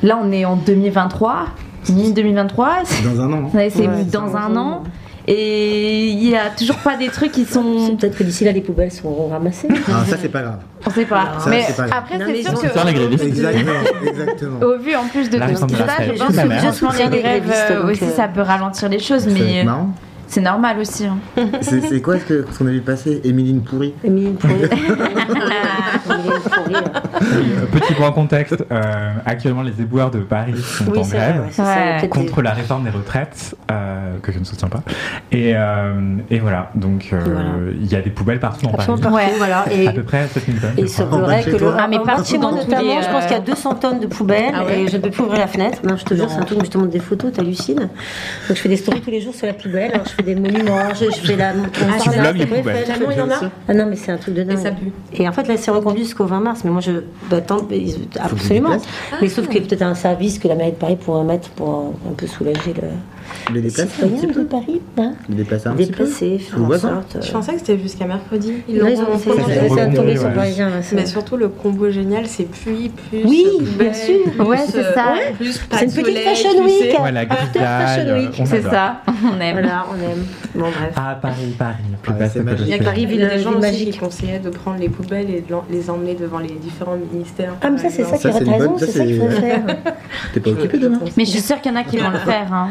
là 0.03 0.19
on 0.23 0.31
est 0.31 0.45
en 0.45 0.55
2023, 0.55 1.45
mi-2023, 1.89 2.67
c'est 2.85 3.03
Dans 3.03 3.21
un 3.21 3.33
an. 3.33 3.49
hein. 3.53 3.67
c'est 3.69 3.87
Ouais, 3.87 4.03
dans 4.11 4.35
un 4.35 4.55
an 4.55 4.83
et 5.27 6.07
il 6.09 6.27
y 6.29 6.35
a 6.35 6.49
toujours 6.49 6.77
pas 6.77 6.97
des 6.97 7.07
trucs 7.09 7.31
qui 7.31 7.45
sont, 7.45 7.95
Peut-être 7.99 8.17
que 8.17 8.23
d'ici 8.23 8.43
là, 8.43 8.51
les 8.51 8.61
poubelles 8.61 8.91
seront 8.91 9.27
ramassées. 9.29 9.67
Ah, 9.87 10.03
ça, 10.07 10.17
c'est 10.19 10.29
pas 10.29 10.41
grave. 10.41 10.57
on 10.85 10.89
sait 10.89 11.05
pas, 11.05 11.33
Ça, 11.39 11.49
mais 11.51 11.63
pas 11.77 11.83
après 11.95 12.17
c'est 12.17 12.41
sûr 12.41 12.59
que. 12.59 13.23
Exactement, 13.27 13.71
exactement. 14.07 14.59
Au 14.65 14.77
vu 14.79 14.95
en 14.95 15.03
plus 15.07 15.29
de 15.29 15.37
tout 15.37 15.43
ça, 15.43 16.03
je 16.03 16.17
pense 16.17 16.35
que 16.35 16.59
justement 16.59 16.91
les 17.11 17.21
grèves 17.21 17.53
euh, 17.69 17.91
aussi 17.91 18.05
ça 18.15 18.27
peut 18.29 18.41
ralentir 18.41 18.89
les 18.89 18.97
choses, 18.99 19.27
mais 19.27 19.63
marrant. 19.63 19.91
C'est 20.31 20.41
normal 20.41 20.79
aussi. 20.79 21.05
hein. 21.05 21.17
C'est 21.61 21.81
c'est 21.81 22.01
quoi 22.01 22.17
ce 22.19 22.23
que- 22.25 22.45
ce 22.51 22.57
qu'on 22.57 22.67
a 22.67 22.71
vu 22.71 22.81
passer 22.81 23.19
Émiline 23.23 23.61
Pourri 23.61 23.93
Émilie 24.03 24.31
Pourri. 24.31 24.53
Euh, 27.21 27.65
Petit 27.71 27.93
point 27.93 28.11
contexte, 28.11 28.65
euh, 28.71 28.81
actuellement 29.25 29.61
les 29.61 29.79
éboueurs 29.79 30.09
de 30.11 30.19
Paris 30.19 30.55
sont 30.57 30.85
Oui, 30.87 30.99
en 30.99 31.01
grève. 31.03 31.41
ouais, 31.45 31.51
ça, 31.51 32.07
contre 32.09 32.41
la 32.41 32.51
réforme 32.51 32.83
des 32.83 32.89
retraites 32.89 33.55
euh, 33.69 34.17
que 34.21 34.31
je 34.31 34.39
ne 34.39 34.43
soutiens 34.43 34.69
pas 34.69 34.81
et, 35.31 35.53
euh, 35.55 35.93
et 36.29 36.39
voilà 36.39 36.71
donc 36.75 37.09
euh, 37.13 37.19
il 37.25 37.31
Voilà. 37.31 37.49
y 37.91 37.95
a 37.95 38.01
des 38.01 38.09
poubelles 38.09 38.39
partout 38.39 38.65
en 38.65 38.73
Absolument 38.73 38.97
Paris 39.01 39.13
partout, 39.13 39.31
Ouais. 39.31 39.37
voilà. 39.37 39.65
Et, 39.71 39.87
à 39.87 39.93
peu 39.93 40.03
près 40.03 40.27
7000 40.27 40.59
tonnes 40.61 40.71
et 40.77 40.81
il 40.81 40.89
semblerait 40.89 41.43
que 41.43 41.51
le. 41.51 41.57
toi 41.57 41.75
Ah, 41.77 41.87
mais 41.87 41.99
partout 41.99 42.37
dans 42.37 42.51
tous 42.51 42.57
les, 42.57 42.75
notamment, 42.75 43.01
je 43.01 43.09
pense 43.09 43.23
qu'il 43.25 43.33
y 43.33 43.39
a 43.39 43.43
200 43.43 43.75
tonnes 43.75 43.99
de 43.99 44.07
poubelles 44.07 44.51
Ah 44.55 44.65
ouais 44.65 44.81
et 44.81 44.87
je 44.87 44.97
ne 44.97 45.01
peux 45.01 45.11
plus 45.11 45.23
ouvrir 45.23 45.39
la 45.39 45.47
fenêtre. 45.47 45.79
Non, 45.87 45.95
je 45.97 46.05
te 46.05 46.13
jure, 46.15 46.29
c'est 46.29 46.37
un 46.39 46.43
truc 46.45 46.59
où 46.61 46.65
je 46.65 46.69
te 46.71 46.77
montre 46.77 46.91
des 46.91 46.99
photos, 46.99 47.31
t'hallucines. 47.31 47.79
Donc 47.79 47.89
je 48.49 48.53
fais 48.55 48.69
des 48.69 48.77
stories 48.77 49.01
tous 49.01 49.11
les 49.11 49.21
jours 49.21 49.35
sur 49.35 49.45
la 49.47 49.53
poubelle, 49.53 49.91
alors 49.93 50.05
je 50.07 50.20
fais 50.23 50.33
des 50.33 50.35
monuments, 50.39 50.93
je, 50.93 51.05
je 51.05 51.11
fais 51.27 51.35
la. 51.35 51.53
mon- 51.53 51.63
tu 51.69 51.83
mon- 51.83 52.21
blogues 52.21 52.37
les 52.37 52.45
Tour 52.45 52.57
Eiffel, 52.57 52.59
poubelles. 52.61 52.83
Tellement 52.85 53.11
il 53.11 53.17
y 53.17 53.21
en 53.21 53.29
a. 53.31 53.51
Ah 53.67 53.73
non, 53.73 53.85
mais 53.87 53.95
c'est 53.95 54.11
un 54.11 54.17
truc 54.17 54.33
de 54.35 54.43
dingue. 54.43 54.57
Et 54.59 54.61
ça 54.61 54.71
pue. 54.71 54.91
Et 55.13 55.27
en 55.27 55.31
fait, 55.31 55.47
là, 55.47 55.57
c'est 55.57 55.71
reconduit 55.71 56.03
jusqu'au 56.03 56.25
20 56.25 56.39
mars. 56.39 56.61
Mais 56.63 56.71
moi, 56.71 56.81
je. 56.81 56.91
Bah, 57.29 57.41
tant- 57.41 57.67
absolument. 58.19 58.77
Mais 59.21 59.29
sauf 59.29 59.47
qu'il 59.47 59.61
y 59.61 59.65
a 59.65 59.67
peut-être 59.67 59.81
un 59.81 59.95
service 59.95 60.39
que 60.39 60.47
la 60.47 60.55
mairie 60.55 60.71
de 60.71 60.77
Paris 60.77 60.95
pourrait 60.97 61.23
mettre 61.23 61.49
pour 61.49 61.93
un 62.09 62.13
peu 62.15 62.27
soulager 62.27 62.73
le. 62.73 62.87
Les 63.53 63.61
déplacer 63.61 64.03
un 64.03 64.07
petit 64.07 64.27
de 64.27 64.33
peu 64.33 64.43
Paris. 64.45 64.81
Hein 64.97 65.13
Les 65.29 65.35
déplacer 65.35 65.67
un 65.67 65.73
petit 65.73 65.91
peu 65.91 66.03
Déplacer, 66.05 66.39
sorte. 66.79 67.15
euh, 67.15 67.21
Je 67.21 67.31
pensais 67.31 67.53
que 67.53 67.59
c'était 67.59 67.77
jusqu'à 67.79 68.05
mercredi. 68.05 68.53
Ils 68.67 68.77
Là, 68.77 68.89
ils 68.89 68.97
l'auront 68.99 69.13
ont 69.13 69.17
c'est 69.17 69.29
prolongé. 69.29 69.53
Ils 69.53 69.71
ont 69.71 69.75
c'est 69.75 69.81
un 69.81 69.85
reconduit, 69.85 69.95
tour, 69.95 70.09
ils 70.09 70.17
sont 70.17 70.25
ouais. 70.25 70.33
parisiens. 70.35 70.69
là, 70.69 70.81
c'est- 70.81 70.95
Mais 70.95 71.05
surtout, 71.05 71.37
le 71.37 71.47
combo 71.49 71.89
génial, 71.89 72.25
c'est 72.27 72.43
pluie, 72.45 72.89
plus. 72.89 73.23
Oui, 73.25 73.45
bien 73.79 73.93
sûr. 73.93 74.47
Ouais, 74.47 74.57
c'est 74.67 74.79
euh, 74.79 74.93
ça. 74.93 75.13
C'est 75.71 75.85
une 75.85 75.91
petite 75.91 76.17
fashion 76.19 76.63
week. 76.65 76.95
voilà 76.97 77.21
C'est 78.45 78.61
ça, 78.61 79.01
on 79.07 79.39
aime. 79.39 79.53
Voilà, 79.53 79.85
on 79.91 79.95
aime. 79.95 80.25
Bon, 80.53 80.61
bref. 80.69 80.93
ah 80.97 81.17
Paris 81.21 81.55
Paris 81.57 81.75
plus 82.01 82.13
vaste 82.13 82.33
c'est 82.33 82.39
que 82.39 82.43
magique. 82.45 82.59
le 82.59 82.65
Il 82.65 82.69
y 82.69 82.73
a. 82.73 82.83
Paris, 82.83 83.05
aussi 83.51 83.61
magique. 83.61 83.91
qui 83.91 83.97
conseillaient 83.99 84.39
de 84.39 84.49
prendre 84.49 84.79
les 84.79 84.89
poubelles 84.89 85.29
et 85.29 85.41
de 85.47 85.55
les 85.69 85.89
emmener 85.89 86.15
devant 86.15 86.39
les 86.39 86.49
différents 86.49 86.97
ministères. 87.11 87.53
Ah, 87.61 87.69
mais 87.69 87.77
ça, 87.77 87.89
c'est 87.89 88.03
ça 88.03 88.17
qui 88.17 88.43
une 88.43 88.49
raison, 88.49 88.75
c'est 88.77 88.87
ça 88.91 89.05
qu'il 89.05 89.19
faut 89.19 89.29
faire. 89.29 89.61
T'es 90.33 90.39
pas 90.39 90.49
occupé 90.49 90.77
demain 90.77 90.99
Mais 91.17 91.25
je 91.25 91.29
suis 91.31 91.39
sûre 91.41 91.61
qu'il 91.61 91.71
y 91.71 91.75
en 91.75 91.79
a 91.79 91.83
qui 91.83 91.97
vont 91.97 92.09
le 92.09 92.17
faire. 92.31 92.67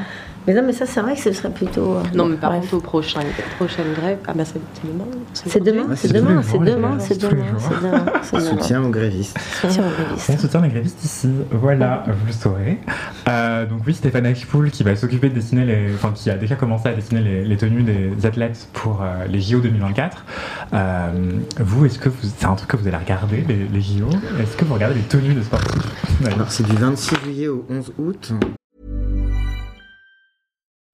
Mais 0.47 0.55
non, 0.55 0.63
mais 0.65 0.73
ça, 0.73 0.87
c'est 0.87 1.01
vrai 1.01 1.15
que 1.15 1.21
ce 1.21 1.33
serait 1.33 1.51
plutôt. 1.51 1.95
euh, 1.97 2.03
Non, 2.15 2.25
mais 2.27 2.37
par 2.37 2.53
contre, 2.53 2.75
au 2.75 2.81
prochain, 2.81 3.21
prochaine 3.57 3.93
grève, 3.95 4.19
ah 4.27 4.33
bah 4.35 4.45
c'est 4.45 4.59
demain. 4.85 5.05
C'est 5.35 5.63
demain, 5.63 5.87
c'est 5.95 6.13
demain, 6.13 6.37
les 6.37 6.43
c'est 6.43 6.59
demain, 6.59 6.99
c'est 6.99 7.19
demain, 7.19 7.49
jours. 7.51 7.61
c'est 7.61 7.81
demain, 7.87 8.13
c'est 8.23 8.37
demain. 8.37 8.51
Soutien 8.51 8.83
aux 8.83 8.89
grévistes. 8.89 9.39
Soutien 9.61 9.85
aux 9.85 9.87
On 9.87 10.05
grévistes. 10.07 10.41
soutient 10.41 10.61
les 10.63 10.69
grévistes 10.71 11.05
ici, 11.05 11.29
voilà, 11.53 12.05
vous 12.09 12.27
le 12.27 12.33
saurez. 12.33 12.79
Euh, 13.29 13.67
donc 13.67 13.83
oui, 13.87 13.95
Stéphane 13.95 14.27
Achpoul 14.27 14.71
qui 14.71 14.83
va 14.83 14.97
s'occuper 14.97 15.29
de 15.29 15.35
dessiner 15.35 15.65
les, 15.67 15.95
enfin 15.95 16.13
qui 16.15 16.31
a 16.31 16.37
déjà 16.37 16.57
commencé 16.57 16.89
à 16.89 16.95
dessiner 16.95 17.21
les, 17.21 17.45
les 17.45 17.57
tenues 17.57 17.83
des 17.83 18.25
athlètes 18.27 18.69
pour 18.73 19.03
euh, 19.03 19.27
les 19.29 19.41
JO 19.41 19.61
2024. 19.61 20.25
Euh, 20.73 21.11
vous, 21.59 21.85
est-ce 21.85 21.99
que 21.99 22.09
vous, 22.09 22.17
c'est 22.23 22.47
un 22.47 22.55
truc 22.55 22.71
que 22.71 22.77
vous 22.79 22.89
allez 22.89 22.97
regarder 22.97 23.45
les, 23.47 23.67
les 23.69 23.81
JO 23.83 24.09
Est-ce 24.41 24.57
que 24.57 24.65
vous 24.65 24.75
regardez 24.75 24.97
les 24.97 25.03
tenues 25.03 25.35
de 25.35 25.43
sportifs? 25.43 25.83
Alors, 26.27 26.51
c'est 26.51 26.67
du 26.67 26.75
26 26.77 27.15
juillet 27.25 27.49
au 27.49 27.65
11 27.71 27.93
août. 27.99 28.33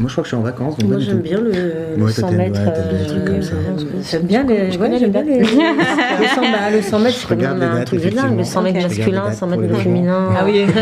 Moi, 0.00 0.08
je 0.08 0.14
crois 0.14 0.22
que 0.22 0.28
je 0.30 0.34
suis 0.34 0.36
en 0.36 0.40
vacances. 0.40 0.78
donc 0.78 0.88
Moi, 0.88 0.98
du 0.98 1.04
j'aime 1.04 1.16
tout. 1.18 1.22
bien 1.22 1.40
le, 1.40 1.50
le 1.96 2.02
Ouais, 2.04 2.10
100 2.10 2.20
toi, 2.22 2.30
t'aimes- 2.30 2.38
mètres. 2.38 2.60
ouais, 2.60 2.68
euh. 2.68 3.80
J'aime 4.10 4.22
bien 4.22 4.42
les. 4.44 4.76
Ouais, 4.78 4.98
j'aime 4.98 5.10
bien 5.10 5.22
les. 5.22 5.38
Le 5.40 5.44
100 5.46 6.40
bah, 6.40 6.70
le 6.72 6.80
100 6.82 6.98
mètres, 7.00 7.34
même 7.36 7.58
les 7.60 7.66
un 7.80 7.84
truc 7.84 8.02
de 8.02 8.08
dingue. 8.10 8.38
Le 8.38 8.44
100 8.44 8.62
mètres 8.62 8.80
masculin, 8.82 9.06
Regarde 9.06 9.30
les 9.30 9.36
100 9.36 9.46
dates 9.48 9.58
mètres 9.60 9.76
féminin. 9.76 10.28
Ah 10.36 10.42
oui. 10.46 10.64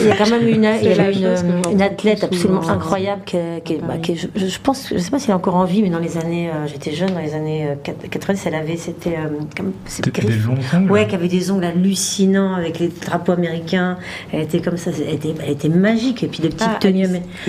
Il 0.00 0.06
y 0.08 0.10
a 0.10 0.16
quand 0.16 0.28
même 0.30 0.46
une, 0.46 0.68
il 0.82 1.78
y 1.78 1.82
athlète 1.82 2.22
absolument 2.22 2.68
incroyable 2.68 3.22
qui, 3.24 3.36
est- 3.38 3.62
qui 3.64 3.76
bah, 3.76 3.94
qui 4.00 4.12
est- 4.12 4.16
je, 4.16 4.46
je 4.46 4.58
pense, 4.62 4.88
je 4.92 4.98
sais 4.98 5.10
pas 5.10 5.18
si 5.18 5.26
elle 5.26 5.32
est 5.32 5.36
encore 5.36 5.56
en 5.56 5.64
vie, 5.64 5.82
mais 5.82 5.88
dans 5.88 5.98
les 5.98 6.18
années, 6.18 6.48
euh, 6.48 6.66
j'étais 6.66 6.92
jeune, 6.92 7.10
dans 7.10 7.20
les 7.20 7.34
années 7.34 7.66
euh, 7.70 7.92
90, 8.10 8.42
elle 8.46 8.54
avait, 8.54 8.76
c'était, 8.76 9.10
euh, 9.16 9.28
comme, 9.56 9.72
Des, 10.12 10.46
ongles 10.46 10.90
Ouais, 10.90 11.06
qui 11.06 11.14
avait 11.14 11.28
des 11.28 11.50
ongles 11.50 11.64
hallucinants 11.64 12.54
avec 12.54 12.78
les 12.78 12.88
drapeaux 12.88 13.32
américains. 13.32 13.96
Elle 14.32 14.42
était 14.42 14.60
comme 14.60 14.76
ça, 14.76 14.90
elle 15.08 15.14
était, 15.14 15.34
elle 15.44 15.52
était 15.52 15.68
magique. 15.70 16.22
Et 16.22 16.28
puis 16.28 16.40
des 16.40 16.48
petites 16.50 16.68
Ah, 16.74 16.78
tenues. 16.78 17.06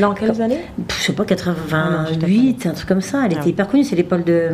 Dans 0.08 0.14
quelles 0.14 0.42
années 0.42 0.62
je 0.90 0.94
sais 1.04 1.14
pas, 1.14 1.26
Ah 1.26 1.90
non, 1.90 2.06
je 2.08 2.14
88, 2.14 2.66
un 2.68 2.72
truc 2.72 2.88
comme 2.88 3.02
ça. 3.02 3.24
Elle 3.26 3.34
Ah 3.36 3.40
était 3.42 3.50
hyper 3.50 3.68
connue. 3.68 3.84
C'est 3.84 3.96
l'épaule 3.98 4.24
de. 4.24 4.50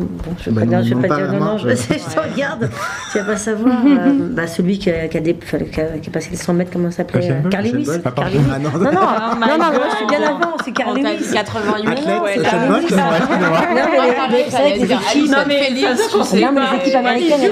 Euh, 0.00 0.04
bon, 0.24 0.30
je 0.38 0.44
vais 0.50 0.52
Bah 0.52 0.60
pas 0.62 0.66
dire, 0.66 0.82
je 0.82 0.88
vais 0.90 0.94
non, 0.94 1.02
pas 1.02 1.08
pas 1.08 1.14
dire, 1.16 1.24
non, 1.24 1.30
vraiment, 1.30 1.52
non, 1.52 1.58
je, 1.58 1.66
ouais. 1.68 1.76
je 1.76 2.14
te 2.14 2.20
regarde. 2.34 2.70
Tu 3.12 3.18
vas 3.18 3.24
pas 3.24 3.36
savoir. 3.36 3.76
euh, 3.86 4.12
bah, 4.30 4.46
celui 4.46 4.78
qui 4.78 4.90
a, 4.90 5.08
qui 5.08 5.16
a, 5.16 5.20
des- 5.20 5.34
qui 5.34 5.56
a- 5.80 5.98
qui 5.98 6.08
a 6.08 6.12
passé 6.12 6.28
les 6.30 6.36
100 6.36 6.54
mètres, 6.54 6.70
comment 6.72 6.90
ça 6.90 6.98
s'appelait 6.98 7.30
euh, 7.30 7.48
Carly 7.50 7.72
Ah. 7.88 7.92
Ah 8.16 8.20
non, 8.58 8.70
Non, 8.70 8.78
non, 8.78 8.92
non, 8.92 9.58
non, 9.58 9.58
moi 9.58 9.72
je 9.90 9.96
suis 9.96 10.06
bien 10.06 10.22
avant, 10.22 10.56
c'est 10.64 10.72
Carly 10.72 11.00
On 11.00 11.04
t'a 11.04 11.12
Lewis. 11.14 11.24
dit 11.28 11.34
88 11.34 11.88
Athlète, 11.88 12.22
ouais, 12.22 12.38
Usain 12.38 12.48
t'as- 12.50 12.66
Bolt 12.68 12.90
Non, 12.90 12.96
mais 15.46 15.70
les- 15.70 15.84
équipes. 16.76 16.96
Américaines, 16.96 17.40
euh, 17.44 17.48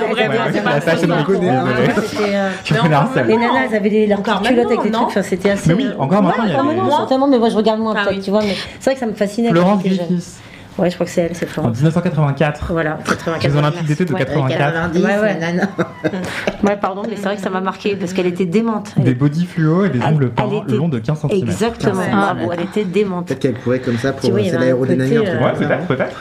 nanas, 3.39 3.67
elles 3.71 3.77
avaient 3.77 3.91
petites 3.91 4.09
culottes 4.49 4.67
avec 4.67 4.71
les 4.71 4.77
maintenant, 4.91 5.07
trucs. 5.07 5.17
Enfin, 5.17 5.23
c'était 5.23 5.51
assez. 5.51 5.69
Mais 5.69 5.75
oui, 5.75 5.87
encore 5.99 6.23
maintenant, 6.23 6.45
il 6.45 6.51
y 6.51 6.55
a 6.55 6.59
encore 6.59 6.71
des- 6.71 6.77
maintenant, 6.77 6.97
certainement, 6.99 7.29
mais 7.29 7.39
moi 7.39 7.49
je 7.49 7.57
regarde 7.57 7.81
moins 7.81 7.95
peut-être, 7.95 8.21
tu 8.23 8.31
vois. 8.31 8.43
Mais 8.43 8.55
c'est 8.81 8.91
vrai 8.91 8.95
que 8.95 9.01
ça 9.01 9.07
me 9.07 9.15
fascinait. 9.15 9.51
Florence. 9.51 9.83
Griffiths 9.83 10.37
Ouais, 10.79 10.91
je 10.91 10.95
crois 10.95 11.07
que 11.07 11.13
c'est 11.13 11.23
elle, 11.23 11.35
c'est 11.35 11.47
en 11.47 11.49
Florence. 11.49 11.77
1984 11.77 12.67
Voilà, 12.73 12.99
84. 13.07 13.51
Jeux 13.51 13.59
Olympiques 13.59 13.87
d'été 13.87 14.05
de 14.05 14.13
Ouais, 14.13 14.21
84 14.21 14.59
90, 14.59 15.05
Ouais, 15.05 15.19
ouais. 15.19 15.35
nanana. 15.39 15.69
Ouais, 16.63 16.77
pardon, 16.77 17.03
mais 17.09 17.17
c'est 17.17 17.23
vrai 17.23 17.37
que 17.37 17.43
ça 17.43 17.51
m'a 17.51 17.61
marqué 17.61 17.97
parce 17.97 18.13
qu'elle 18.13 18.27
était 18.27 18.47
démente. 18.47 18.93
Elle 18.99 19.05
des 19.05 19.15
body 19.15 19.47
fluo 19.47 19.85
et 19.85 19.89
des 19.91 20.03
ongles 20.03 20.33
le 20.69 20.77
long 20.77 20.89
de 20.89 20.99
15 20.99 21.21
cm 21.23 21.31
Exactement, 21.31 22.03
Ah, 22.13 22.35
bravo, 22.35 22.53
elle 22.53 22.63
était 22.65 22.85
démente. 22.85 23.29
Peut-être 23.29 23.41
qu'elle 23.41 23.59
courait 23.59 23.81
comme 23.81 23.99
ça 23.99 24.13
pour. 24.13 24.39
y 24.39 24.51
C'est 24.51 24.57
un 24.57 24.61
truc 24.61 24.89
Ouais, 24.91 25.53
peut-être, 25.57 25.87
peut-être. 25.87 26.17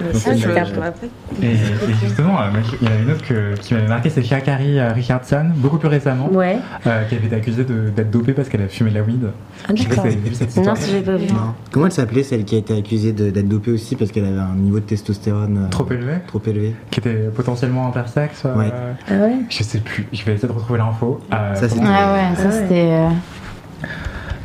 Mais 0.00 0.12
ça, 0.18 0.32
Et, 0.32 1.46
et 1.46 1.94
justement, 2.02 2.40
euh, 2.40 2.44
il 2.80 2.88
y 2.88 2.90
en 2.90 2.94
a 2.94 2.98
une 3.00 3.10
autre 3.10 3.22
que- 3.24 3.54
qui 3.60 3.74
m'avait 3.74 3.86
marqué, 3.88 4.10
c'est 4.10 4.22
Shakari 4.22 4.78
euh, 4.78 4.92
Richardson, 4.92 5.46
beaucoup 5.56 5.78
plus 5.78 5.88
récemment, 5.88 6.28
Ouais. 6.32 6.58
euh, 6.86 7.04
qui 7.04 7.14
avait 7.14 7.26
été 7.26 7.36
accusée 7.36 7.64
d'être 7.64 8.10
dopée 8.10 8.32
parce 8.32 8.48
qu'elle 8.48 8.62
a 8.62 8.68
fumé 8.68 8.90
de 8.90 8.96
la 8.96 9.02
weed. 9.02 9.26
Ah, 9.68 9.72
Je 9.74 9.82
sais 9.82 9.88
pas 9.88 9.96
d'accord. 9.96 10.10
si 10.10 10.16
vous 10.16 10.20
avez 10.22 10.28
vu 10.30 10.34
cette 10.34 10.56
Non, 10.56 10.62
histoire. 10.62 10.76
si 10.76 10.90
j'ai 10.90 11.00
pas 11.02 11.16
vu. 11.16 11.26
Non. 11.28 11.54
Comment 11.70 11.86
elle 11.86 11.92
s'appelait 11.92 12.22
celle 12.22 12.44
qui 12.44 12.54
a 12.56 12.58
été 12.58 12.76
accusée 12.76 13.12
d'être 13.12 13.48
dopée 13.48 13.70
aussi 13.70 13.94
parce 13.96 14.10
qu'elle 14.10 14.24
avait 14.24 14.38
un 14.38 14.54
niveau 14.56 14.80
de 14.80 14.84
testostérone 14.84 15.64
euh, 15.66 15.70
Trop 15.70 15.86
élevé, 15.90 16.14
trop 16.26 16.40
élevé 16.46 16.74
qui 16.90 17.00
était 17.00 17.30
potentiellement 17.34 17.86
intersexe. 17.86 18.42
euh, 18.46 18.56
Ouais. 18.56 18.72
Ah 19.08 19.12
ouais? 19.14 19.34
Je 19.50 19.62
sais 19.62 19.78
plus, 19.78 20.06
je 20.12 20.24
vais 20.24 20.32
essayer 20.34 20.48
de 20.48 20.52
retrouver 20.52 20.78
l'info. 20.78 21.20
Euh, 21.32 21.54
Ça, 21.54 21.68
c'était- 21.68 21.82
Ah 21.86 22.12
ouais, 22.14 22.36
ça 22.36 22.48
Ah 22.48 22.50
c'était. 22.50 22.98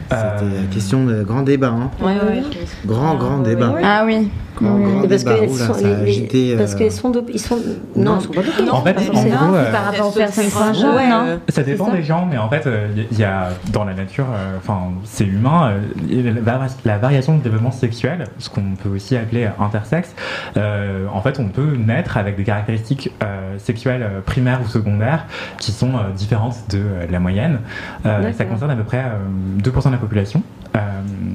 C'était 0.09 0.65
question 0.73 1.03
de 1.05 1.23
grand 1.23 1.41
débat. 1.41 1.67
Hein. 1.67 1.89
Ouais, 2.01 2.13
ouais. 2.15 2.43
Grand, 2.85 3.15
grand 3.15 3.39
débat. 3.39 3.73
Ah 3.83 4.03
oui. 4.05 4.29
Grand 4.65 5.07
parce 5.07 5.23
débat. 5.23 5.35
qu'elles 5.39 5.49
Oula, 5.49 5.65
sont, 5.67 5.73
ça 5.73 5.79
a 5.79 5.83
les- 5.89 5.95
les- 5.95 6.01
agité, 6.03 6.55
parce 6.57 6.73
euh, 6.73 6.77
qu'elles 6.77 6.91
sont 6.91 7.09
dopées. 7.09 7.31
Ils 7.35 7.39
sont 7.39 7.57
non, 7.95 8.03
Non. 8.03 8.15
elles 8.17 8.21
sont 8.23 8.31
pas 8.33 8.41
dopées. 8.41 8.69
En 8.71 8.81
fait, 8.81 8.97
en 8.97 9.23
gros, 9.23 9.55
euh, 9.55 9.71
par 9.71 9.83
rapport 9.85 10.07
aux 10.07 10.11
personnes 10.11 10.49
transgenres, 10.49 10.93
non 10.93 11.25
euh, 11.27 11.37
Ça 11.49 11.63
dépend 11.63 11.85
ça 11.87 11.91
des 11.91 12.03
gens, 12.03 12.27
mais 12.29 12.37
en 12.37 12.49
fait, 12.49 12.67
il 13.11 13.17
y, 13.19 13.23
a 13.23 13.49
dans 13.71 13.83
la 13.83 13.93
nature, 13.93 14.25
euh, 14.33 14.57
enfin, 14.57 14.79
c'est 15.03 15.25
humain, 15.25 15.71
euh, 16.09 16.31
la, 16.45 16.57
vari- 16.57 16.75
la 16.85 16.97
variation 16.97 17.37
de 17.37 17.41
développement 17.43 17.71
sexuel, 17.71 18.25
ce 18.39 18.49
qu'on 18.49 18.75
peut 18.81 18.89
aussi 18.89 19.15
appeler 19.15 19.47
intersexe, 19.59 20.13
euh, 20.57 21.05
en 21.13 21.21
fait, 21.21 21.39
on 21.39 21.47
peut 21.49 21.75
naître 21.75 22.17
avec 22.17 22.35
des 22.37 22.43
caractéristiques 22.43 23.11
euh, 23.23 23.57
sexuelles 23.57 24.05
primaires 24.25 24.59
ou 24.63 24.67
secondaires 24.67 25.25
qui 25.59 25.71
sont 25.71 25.89
euh, 25.95 26.11
différentes 26.15 26.55
de 26.69 26.77
euh, 26.79 27.05
la 27.09 27.19
moyenne. 27.19 27.59
Euh, 28.05 28.31
ça 28.33 28.45
concerne 28.45 28.71
à 28.71 28.75
peu 28.75 28.83
près 28.83 28.99
euh, 28.99 29.61
2% 29.63 29.87
de 29.87 29.91
la 29.93 29.97
population. 29.97 30.41
Euh, 30.77 30.79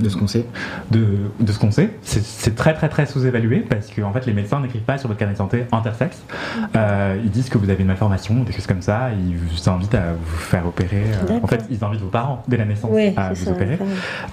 De 0.01 0.09
ce 0.09 0.17
qu'on 0.17 0.27
sait. 0.27 0.47
de, 0.91 1.07
de 1.41 1.53
ce 1.53 1.59
qu'on 1.59 1.71
sait. 1.71 1.91
C'est- 2.03 2.55
très 2.57 2.75
très 2.75 2.89
très 2.89 3.07
sous-évalué 3.07 3.61
parce 3.69 3.89
que 3.89 4.03
en 4.03 4.13
fait 4.13 4.27
les 4.27 4.33
médecins 4.33 4.61
n'écrivent 4.61 4.83
pas 4.83 4.99
sur 4.99 5.09
votre 5.09 5.19
carnet 5.19 5.35
de 5.35 5.39
santé 5.39 5.65
intersexe. 5.73 6.23
Euh, 6.77 7.17
ils 7.25 7.31
disent 7.31 7.49
que 7.49 7.59
vous 7.59 7.69
avez 7.71 7.81
une 7.83 7.89
malformation, 7.89 8.43
des 8.45 8.53
choses 8.53 8.67
comme 8.67 8.83
ça. 8.83 9.09
Ils 9.13 9.37
vous 9.37 9.69
invitent 9.71 9.95
à 9.95 10.13
vous 10.13 10.37
faire 10.39 10.67
opérer. 10.67 11.05
euh, 11.31 11.39
en 11.43 11.47
fait, 11.47 11.65
ils 11.71 11.83
invitent 11.83 12.01
vos 12.03 12.09
parents 12.09 12.43
dès 12.49 12.57
la 12.57 12.65
naissance 12.65 12.91
Oui, 12.93 13.13
à 13.17 13.31
vous 13.33 13.45
ça. 13.45 13.51
opérer 13.51 13.79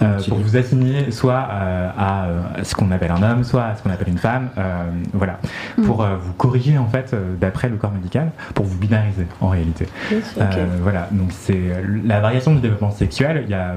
euh, 0.02 0.20
pour 0.28 0.38
vous 0.38 0.58
assigner 0.58 1.12
soit 1.12 1.48
euh, 1.52 1.90
à 1.98 2.28
ce 2.64 2.76
qu'on 2.76 2.92
appelle 2.92 3.12
un 3.12 3.24
homme, 3.24 3.44
soit 3.44 3.64
à 3.66 3.76
ce 3.76 3.84
qu'on 3.84 3.90
appelle 3.92 4.10
une 4.10 4.18
femme. 4.18 4.50
euh, 4.58 4.84
voilà, 5.14 5.40
Hmm. 5.78 5.84
pour 5.84 6.04
euh, 6.04 6.16
vous 6.22 6.34
corriger 6.34 6.78
en 6.78 6.88
fait 6.88 7.14
euh, 7.14 7.36
d'après 7.40 7.70
le 7.70 7.78
corps 7.78 7.92
médical, 7.92 8.32
pour 8.54 8.66
vous 8.66 8.78
binariser 8.78 9.26
en 9.42 9.50
réalité. 9.50 9.88
Euh, 10.12 10.46
voilà, 10.82 11.08
donc 11.12 11.30
c'est 11.32 11.60
la 12.06 12.20
variation 12.20 12.54
du 12.54 12.60
développement 12.62 12.92
sexuel. 12.92 13.44
Il 13.46 13.52
y, 13.52 13.54
a, 13.54 13.76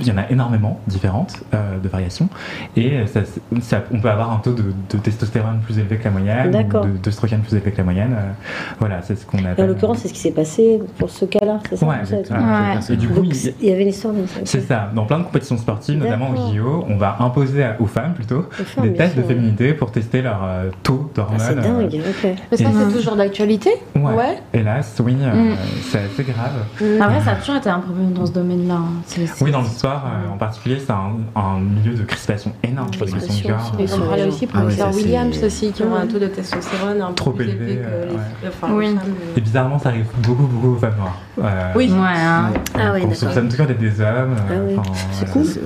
il 0.00 0.06
y 0.06 0.10
en 0.10 0.18
a 0.18 0.28
énormément 0.30 0.73
différentes 0.86 1.34
euh, 1.54 1.78
de 1.78 1.88
variations, 1.88 2.28
et 2.76 3.06
ça, 3.06 3.20
ça- 3.60 3.82
on 3.92 4.00
peut 4.00 4.10
avoir 4.10 4.32
un 4.32 4.36
taux 4.38 4.52
de, 4.52 4.62
de 4.90 4.98
testostérone 4.98 5.60
plus 5.64 5.78
élevé 5.78 5.96
que 5.96 6.04
la 6.04 6.10
moyenne, 6.10 6.48
ou 6.48 6.86
de- 6.86 6.96
d'œstrogène 6.98 7.40
plus 7.40 7.54
élevé 7.56 7.70
que 7.72 7.78
la 7.78 7.84
moyenne. 7.84 8.14
euh, 8.16 8.30
voilà, 8.78 9.02
c'est 9.02 9.16
ce 9.16 9.24
qu'on 9.26 9.38
Et 9.38 9.46
appelle. 9.46 9.64
en 9.64 9.68
l'occurrence, 9.68 9.98
c'est 9.98 10.08
ce 10.08 10.12
qui 10.14 10.20
s'est 10.20 10.30
passé 10.32 10.80
pour 10.98 11.10
ce 11.10 11.24
cas-là, 11.24 11.60
c'est 11.68 11.76
ça 11.76 11.86
Ouais. 11.86 11.94
Ouais. 12.30 12.78
Et 12.90 12.96
du 12.96 13.08
coup, 13.08 13.14
Donc, 13.22 13.26
il- 13.60 13.66
y 13.68 13.72
avait 13.72 13.82
une 13.82 13.88
histoire 13.88 14.14
ça. 14.26 14.40
c'est 14.44 14.60
ça. 14.60 14.90
Dans 14.94 15.04
plein 15.06 15.18
de 15.18 15.24
compétitions 15.24 15.56
sportives, 15.58 15.98
notamment 15.98 16.30
au. 16.30 16.34
JO, 16.54 16.84
on 16.88 16.96
va 16.96 17.16
imposer 17.20 17.64
aux 17.80 17.86
femmes 17.86 18.14
plutôt 18.14 18.46
Aux 18.60 18.64
femmes, 18.64 18.84
des 18.84 18.94
tests 18.94 19.16
de 19.16 19.22
féminité 19.22 19.72
pour 19.72 19.90
tester 19.92 20.20
leur 20.22 20.40
euh, 20.44 20.70
taux 20.82 21.10
d'hormones. 21.14 21.38
Ah, 21.40 21.44
c'est 21.48 21.58
euh, 21.58 21.62
dingue, 21.62 21.94
ok. 21.94 22.30
Mais 22.50 22.56
ça, 22.56 22.64
Et- 22.64 22.66
c'est 22.72 22.92
toujours 22.96 23.16
d'actualité 23.16 23.70
ouais. 23.96 24.38
Hélas, 24.52 24.94
oui, 25.04 25.16
euh, 25.20 25.52
Mm. 25.52 25.56
c'est 25.82 25.98
assez 25.98 26.22
grave. 26.24 27.00
Après, 27.00 27.20
ça 27.20 27.32
a 27.32 27.34
toujours 27.36 27.56
été 27.56 27.68
un 27.70 27.78
problème 27.80 28.12
dans 28.12 28.26
ce 28.26 28.32
domaine-là. 28.32 28.74
hein. 28.74 29.22
Oui, 29.40 29.50
dans 29.50 29.62
l'histoire 29.62 30.04
euh, 30.06 30.32
en 30.34 30.36
particulier, 30.36 30.63
c'est 30.64 30.90
un, 30.92 31.12
un 31.36 31.58
milieu 31.60 31.94
de 31.96 32.02
crispation 32.04 32.52
énorme 32.62 32.90
pour 32.90 33.06
les 33.06 33.12
questions 33.12 33.34
de 33.34 33.40
Crispation, 33.40 33.48
genre. 33.58 33.72
c'est 33.76 33.82
Et 33.82 33.86
sur 33.86 33.96
on 33.98 34.00
les 34.02 34.06
parlait 34.08 34.22
gens. 34.22 34.28
aussi 34.28 34.46
pour 34.46 34.58
Ah 34.60 34.64
ouais, 34.64 34.70
les 34.70 34.76
sœurs 34.76 34.86
ça, 34.86 34.92
c'est- 34.98 35.04
Williams 35.04 35.44
aussi, 35.44 35.72
qui 35.72 35.82
ont 35.82 35.94
un 35.94 36.06
taux 36.06 36.18
de 36.18 36.26
testostérone 36.26 37.00
un 37.02 37.08
peu 37.08 37.14
Trop 37.14 37.30
plus 37.32 37.44
élevé, 37.48 37.64
élevé 37.72 37.76
que 37.76 37.86
euh, 37.86 38.04
les, 38.06 38.12
ouais. 38.14 38.20
enfin, 38.48 38.72
Oui. 38.74 38.86
les 38.88 38.94
femmes. 38.94 39.14
Et 39.36 39.40
bizarrement, 39.40 39.78
ça 39.78 39.88
arrive 39.90 40.06
beaucoup, 40.22 40.42
beaucoup 40.46 40.74
aux 40.74 40.78
femmes 40.78 40.96
noires. 40.98 41.18
Euh, 41.42 41.72
Oui. 41.76 41.90
Ouais, 41.90 41.98
hein. 41.98 42.50
Ah 42.78 42.92
ouais, 42.92 43.02
on 43.06 43.14
soupçonne 43.14 43.48
toujours 43.48 43.66
d'être 43.66 43.78
des 43.80 44.00
hommes. 44.00 44.36
Ah 44.48 44.52
euh, 44.52 44.66
oui. 44.68 44.76
C'est 45.12 45.30
cool. 45.30 45.44
C'est 45.44 45.62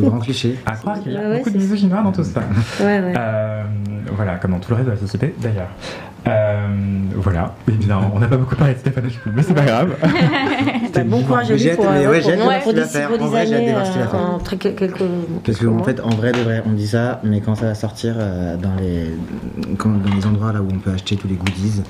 de 0.00 0.02
grands 0.08 0.18
clichés. 0.18 0.58
À 0.66 0.72
croire 0.72 1.00
qu'il 1.00 1.12
y 1.12 1.16
a 1.16 1.36
beaucoup 1.36 1.50
de 1.50 1.86
noire 1.86 2.02
dans 2.04 2.12
tout 2.12 2.24
ça. 2.24 2.40
Ouais, 2.80 2.86
ouais. 3.00 3.14
Euh, 3.18 3.62
voilà, 4.14 4.36
comme 4.36 4.52
dans 4.52 4.58
tout 4.58 4.70
le 4.70 4.76
reste 4.76 4.86
de 4.88 4.92
la 4.94 4.98
société 4.98 5.34
d'ailleurs. 5.40 5.68
Euh, 6.28 6.66
voilà, 7.16 7.54
évidemment, 7.68 8.12
on 8.14 8.20
n'a 8.20 8.28
pas 8.28 8.36
beaucoup 8.36 8.54
parlé 8.54 8.74
de 8.74 8.78
Stéphane 8.78 9.08
mais 9.34 9.42
c'est 9.42 9.54
pas 9.54 9.64
grave. 9.64 9.96
Bah, 10.94 11.04
bon 11.04 11.22
courage 11.22 11.50
à 11.50 11.54
lui 11.54 11.68
pour, 11.70 11.90
mais 11.90 12.06
euh, 12.06 12.10
ouais, 12.10 12.22
j'ai 12.22 12.32
hâte 12.32 12.74
de 12.74 12.84
faire. 12.84 13.10
En 13.12 13.26
vrai, 13.26 13.46
j'ai 13.46 13.54
hâte 13.54 13.66
de 13.66 13.70
voir 13.70 13.86
ce 13.86 13.92
qu'il 13.92 14.00
va 14.00 14.06
euh, 14.06 14.38
faire. 14.38 14.58
quelques 14.58 14.94
Parce 15.44 15.58
que 15.58 15.66
en 15.66 15.82
fait, 15.82 16.00
en 16.00 16.10
vrai 16.10 16.32
de 16.32 16.40
vrai, 16.40 16.62
on 16.66 16.72
dit 16.72 16.86
ça, 16.88 17.20
mais 17.24 17.40
quand 17.40 17.54
ça 17.54 17.66
va 17.66 17.74
sortir 17.74 18.14
euh, 18.18 18.56
dans 18.56 18.74
les 18.76 19.10
dans 19.84 20.14
les 20.14 20.26
endroits 20.26 20.52
là 20.52 20.60
où 20.60 20.68
on 20.72 20.78
peut 20.78 20.90
acheter 20.90 21.16
tous 21.16 21.28
les 21.28 21.36
goodies, 21.36 21.82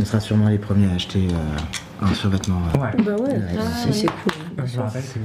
on 0.00 0.04
sera 0.04 0.20
sûrement 0.20 0.48
les 0.48 0.58
premiers 0.58 0.90
à 0.90 0.94
acheter 0.94 1.28
euh, 1.30 1.58
un 2.02 2.14
survêtement. 2.14 2.60
euh, 2.74 2.78
Ouais. 2.78 2.90
Bah 3.04 3.12
ouais, 3.22 3.30
Ouais, 3.30 3.92
c'est 3.92 4.06
cool. 4.06 4.32
Je 4.64 4.76
me 4.78 4.82
rappelle 4.82 5.02
que 5.02 5.18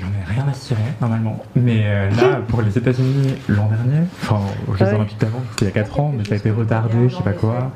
j'en 0.00 0.06
ai 0.08 0.34
rien 0.34 0.44
à 0.50 0.52
cirer 0.54 0.80
normalement. 1.00 1.38
Mais 1.54 1.82
euh, 1.86 2.10
là, 2.10 2.40
pour 2.48 2.62
les 2.62 2.76
États-Unis 2.76 3.34
l'an 3.48 3.68
dernier, 3.68 4.06
enfin 4.22 4.40
aux 4.68 4.72
Jeux 4.74 4.84
Ah 4.86 4.90
ouais. 4.90 4.94
Olympiques 4.96 5.20
d'avant, 5.20 5.40
c'était 5.50 5.64
il 5.66 5.68
y 5.68 5.70
a 5.70 5.74
4 5.74 6.00
ans, 6.00 6.12
mais 6.16 6.24
ça 6.24 6.34
a 6.34 6.36
été 6.38 6.50
retardé, 6.50 7.08
je 7.08 7.16
sais 7.16 7.22
pas 7.22 7.32
quoi. 7.32 7.72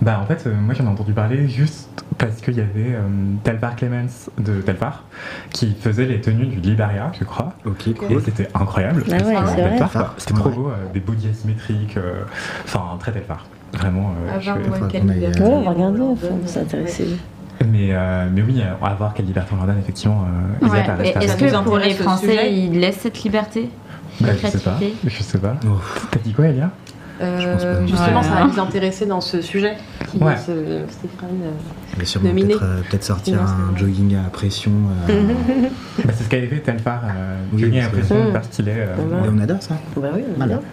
Bah 0.00 0.18
en 0.22 0.26
fait, 0.26 0.46
euh, 0.46 0.54
moi 0.54 0.74
j'en 0.74 0.84
ai 0.84 0.88
entendu 0.88 1.12
parler 1.12 1.46
juste 1.48 2.04
parce 2.18 2.40
qu'il 2.40 2.54
y 2.54 2.60
avait 2.60 2.94
euh, 2.94 3.00
Telfar 3.44 3.76
Clemens 3.76 4.30
de 4.38 4.60
Telfar 4.60 5.04
qui 5.52 5.74
faisait 5.80 6.06
les 6.06 6.20
tenues 6.20 6.46
du 6.46 6.60
Liberia, 6.60 7.12
je 7.18 7.24
crois. 7.24 7.52
Ok, 7.64 7.88
Et 7.88 7.94
cool. 7.94 8.22
c'était 8.24 8.48
incroyable. 8.54 9.04
Ah 9.08 9.12
ouais, 9.12 9.36
C'était 10.18 10.34
trop 10.34 10.48
Ouais. 10.48 10.54
beau, 10.54 10.68
euh, 10.68 10.92
des 10.92 11.00
body 11.00 11.28
asymétriques, 11.28 11.96
euh, 11.96 12.22
enfin 12.64 12.82
très 12.98 13.12
Telfar. 13.12 13.46
Vraiment. 13.72 14.12
euh, 14.28 14.36
À 14.36 14.40
je- 14.40 14.50
20 14.50 14.66
mois, 14.68 14.76
faut 14.76 14.86
quelle 14.86 15.02
qu'on 15.02 15.08
aille, 15.08 15.14
liberté. 15.20 15.40
Ouais, 15.42 15.48
on 15.48 15.62
va 15.62 15.70
regarder, 15.70 16.00
on. 16.00 16.16
Mais, 17.70 17.88
euh, 17.92 18.26
mais 18.32 18.42
oui, 18.42 18.60
euh, 18.60 18.84
à 18.86 18.94
voir 18.94 19.14
quelle 19.14 19.26
liberté 19.26 19.50
on 19.52 19.56
leur 19.56 19.66
donne, 19.66 19.78
effectivement. 19.78 20.24
Euh, 20.62 20.66
Ouais. 20.68 20.78
À 20.80 21.22
Est-ce 21.22 21.36
que 21.36 21.62
pour 21.64 21.78
les 21.78 21.90
Français, 21.94 22.28
sujet 22.28 22.52
ils 22.54 22.78
laissent 22.80 22.98
cette 23.00 23.22
liberté 23.22 23.68
Bah, 24.20 24.28
je 24.40 24.46
sais 24.46 24.58
pas. 24.58 24.78
Je 25.04 25.22
sais 25.22 25.38
pas. 25.38 25.56
T'as 26.10 26.18
dit 26.20 26.32
quoi, 26.32 26.46
Elia? 26.46 26.70
Euh, 27.20 27.38
Je 27.40 27.48
pense 27.48 27.62
pas. 27.62 27.86
justement, 27.86 28.20
Ouais. 28.20 28.26
ça 28.26 28.34
va 28.34 28.44
nous 28.46 28.58
intéresser 28.58 29.06
dans 29.06 29.20
ce 29.20 29.40
sujet 29.42 29.74
qui 30.10 30.18
Ouais. 30.18 30.36
ce 30.36 30.82
Stéphane. 30.88 31.28
euh, 31.44 31.50
va 31.98 32.30
peut-être 32.32 32.62
euh, 32.64 32.80
peut-être 32.90 33.04
sortir 33.04 33.36
Non, 33.36 33.42
un 33.74 33.76
jogging 33.78 34.16
à 34.16 34.28
pression. 34.30 34.72
euh, 35.08 35.22
Bah, 36.04 36.12
c'est 36.16 36.24
ce 36.24 36.28
qu'avait 36.28 36.46
fait 36.48 36.60
Telfar. 36.60 37.02
Euh, 37.04 37.36
Oui, 37.52 37.70
parce 37.92 38.10
Mm. 38.10 38.32
faire 38.32 38.44
stylé. 38.44 38.72
euh, 38.76 38.96
Ouais. 38.96 39.26
et 39.26 39.30
on 39.32 39.38
adore 39.38 39.62
ça. 39.62 39.74
Bah 39.96 40.08
oui, 40.14 40.22
on 40.28 40.36
Voilà. 40.36 40.54
adore. 40.54 40.64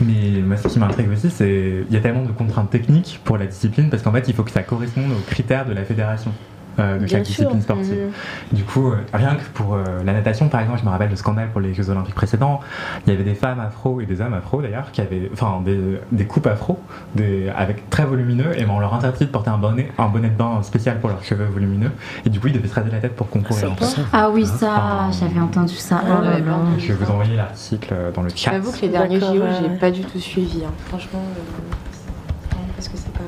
Mais 0.00 0.40
moi, 0.40 0.56
ce 0.56 0.68
qui 0.68 0.78
m'intrigue 0.78 1.10
aussi, 1.10 1.30
c'est 1.30 1.84
il 1.88 1.94
y 1.94 1.96
a 1.96 2.00
tellement 2.00 2.24
de 2.24 2.32
contraintes 2.32 2.70
techniques 2.70 3.20
pour 3.24 3.36
la 3.36 3.46
discipline 3.46 3.90
parce 3.90 4.02
qu'en 4.02 4.12
fait, 4.12 4.26
il 4.28 4.34
faut 4.34 4.44
que 4.44 4.50
ça 4.50 4.62
corresponde 4.62 5.12
aux 5.12 5.30
critères 5.30 5.66
de 5.66 5.72
la 5.72 5.84
fédération. 5.84 6.32
Euh, 6.80 6.94
de 6.98 7.04
Bien 7.04 7.18
chaque 7.18 7.26
sûr. 7.26 7.34
discipline 7.50 7.62
sportive. 7.62 8.12
Du 8.52 8.64
coup, 8.64 8.88
euh, 8.90 8.96
rien 9.12 9.36
que 9.36 9.44
pour 9.54 9.74
euh, 9.74 9.84
la 10.04 10.12
natation, 10.12 10.48
par 10.48 10.60
exemple, 10.60 10.80
je 10.80 10.84
me 10.84 10.90
rappelle 10.90 11.10
le 11.10 11.16
scandale 11.16 11.48
pour 11.50 11.60
les 11.60 11.74
Jeux 11.74 11.90
Olympiques 11.90 12.14
précédents. 12.14 12.60
Il 13.06 13.12
y 13.12 13.14
avait 13.16 13.24
des 13.24 13.34
femmes 13.34 13.60
afro 13.60 14.00
et 14.00 14.06
des 14.06 14.20
hommes 14.20 14.34
afro 14.34 14.62
d'ailleurs 14.62 14.90
qui 14.92 15.00
avaient, 15.00 15.30
enfin, 15.32 15.60
des, 15.64 15.78
des 16.12 16.24
coupes 16.24 16.46
afro, 16.46 16.78
des, 17.14 17.48
avec 17.56 17.88
très 17.90 18.04
volumineux, 18.04 18.58
et 18.58 18.64
ben, 18.64 18.72
on 18.72 18.80
leur 18.80 18.94
interdit 18.94 19.26
de 19.26 19.30
porter 19.30 19.50
un 19.50 19.58
bonnet, 19.58 19.90
un 19.98 20.08
bonnet 20.08 20.28
de 20.30 20.34
bain 20.36 20.62
spécial 20.62 20.98
pour 21.00 21.10
leurs 21.10 21.22
cheveux 21.22 21.44
volumineux. 21.46 21.90
Et 22.24 22.30
du 22.30 22.40
coup, 22.40 22.48
ils 22.48 22.52
devaient 22.54 22.68
se 22.68 22.74
raser 22.74 22.90
la 22.90 22.98
tête 22.98 23.14
pour 23.16 23.28
concourir. 23.28 23.70
Ah 24.12 24.30
oui, 24.30 24.44
Ah. 24.46 25.10
ça, 25.10 25.18
j'avais 25.20 25.40
entendu 25.40 25.74
ça. 25.74 26.00
Ah 26.02 26.16
Oh 26.20 26.24
là 26.24 26.38
là. 26.38 26.56
Je 26.78 26.88
vais 26.92 27.04
vous 27.04 27.10
envoyer 27.10 27.36
l'article 27.36 27.92
euh, 27.92 28.10
dans 28.12 28.22
le 28.22 28.30
chat. 28.34 28.52
J'avoue 28.52 28.72
que 28.72 28.80
les 28.82 28.88
derniers 28.88 29.20
JO, 29.20 29.26
ouais, 29.32 29.48
j'ai 29.60 29.68
pas 29.78 29.90
du 29.90 30.00
tout 30.02 30.18
suivi. 30.18 30.62
hein. 30.64 30.70
Franchement, 30.88 31.20
euh, 31.36 32.54
parce 32.76 32.88
que 32.88 32.96
c'est 32.96 33.12
pas. 33.12 33.20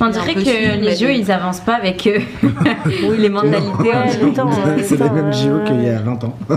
On 0.00 0.08
dirait 0.08 0.34
que 0.34 0.80
les 0.80 0.96
j'ai- 0.96 1.18
ils 1.18 1.30
avancent 1.32 1.60
pas 1.60 1.74
avec 1.74 2.06
euh, 2.06 2.18
les 3.18 3.28
mentalités. 3.28 3.68
Ouais, 3.82 4.16
le 4.22 4.32
temps, 4.32 4.48
ouais, 4.48 4.76
le 4.76 4.82
C'est 4.82 4.96
les 5.00 5.10
mêmes 5.10 5.32
JO 5.32 5.60
qu'il 5.66 5.82
y 5.82 5.88
a 5.88 5.98
20 6.00 6.24
ans. 6.24 6.36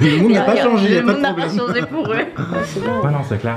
le 0.00 0.22
monde 0.22 0.32
n'a 0.32 0.42
pas 0.42 0.56
changé, 0.56 1.00
Le 1.00 1.06
monde 1.06 1.16
de 1.16 1.20
n'a 1.20 1.34
pas 1.34 1.48
changé 1.48 1.82
pour 1.90 2.06
eux. 2.10 2.16
Ouais, 2.16 3.10
non, 3.12 3.20
c'est 3.28 3.40
clair. 3.40 3.56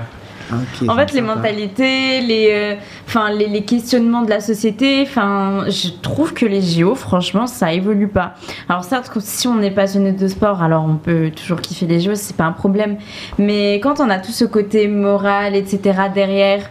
En 0.88 0.96
fait, 0.96 1.14
les 1.14 1.20
sympa. 1.20 1.36
mentalités, 1.36 2.22
les, 2.22 2.50
euh, 2.52 2.76
enfin, 3.08 3.30
les, 3.32 3.46
les 3.48 3.62
questionnements 3.64 4.24
de 4.24 4.32
la 4.32 4.40
société, 4.40 5.04
enfin, 5.04 5.66
je 5.68 5.90
trouve 6.02 6.34
que 6.34 6.46
les 6.48 6.62
JO, 6.64 6.96
franchement, 6.96 7.46
ça 7.46 7.72
évolue 7.72 8.08
pas. 8.08 8.34
Alors 8.68 8.84
certes, 8.84 9.12
si 9.20 9.48
on 9.48 9.62
est 9.62 9.70
passionné 9.70 10.12
de 10.12 10.28
sport, 10.28 10.64
alors 10.64 10.86
on 10.90 10.96
peut 10.96 11.30
toujours 11.36 11.62
kiffer 11.62 11.86
les 11.86 12.00
JO, 12.00 12.16
c'est 12.16 12.36
pas 12.36 12.46
un 12.46 12.52
problème. 12.52 12.98
Mais 13.38 13.76
quand 13.76 14.00
on 14.00 14.10
a 14.10 14.18
tout 14.18 14.32
ce 14.32 14.46
côté 14.46 14.88
moral, 14.88 15.56
etc. 15.56 15.80
derrière, 16.16 16.62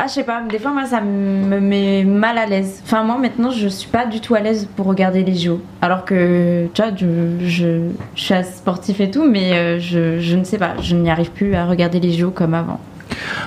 ah, 0.00 0.06
je 0.06 0.12
sais 0.12 0.22
pas, 0.22 0.42
des 0.42 0.60
fois, 0.60 0.70
moi, 0.70 0.86
ça 0.86 1.00
me 1.00 1.58
met 1.58 2.04
mal 2.04 2.38
à 2.38 2.46
l'aise. 2.46 2.80
Enfin, 2.84 3.02
moi, 3.02 3.18
maintenant, 3.18 3.50
je 3.50 3.66
suis 3.66 3.88
pas 3.88 4.06
du 4.06 4.20
tout 4.20 4.36
à 4.36 4.40
l'aise 4.40 4.68
pour 4.76 4.86
regarder 4.86 5.24
les 5.24 5.34
JO. 5.34 5.60
Alors 5.82 6.04
que, 6.04 6.68
tu 6.72 6.80
vois, 6.82 6.92
je, 6.94 7.06
je, 7.40 7.90
je 8.14 8.42
sportif 8.44 9.00
et 9.00 9.10
tout, 9.10 9.28
mais 9.28 9.54
euh, 9.54 9.80
je, 9.80 10.20
je 10.20 10.36
ne 10.36 10.44
sais 10.44 10.56
pas, 10.56 10.76
je 10.80 10.94
n'y 10.94 11.10
arrive 11.10 11.32
plus 11.32 11.56
à 11.56 11.66
regarder 11.66 11.98
les 11.98 12.12
JO 12.12 12.30
comme 12.30 12.54
avant. 12.54 12.78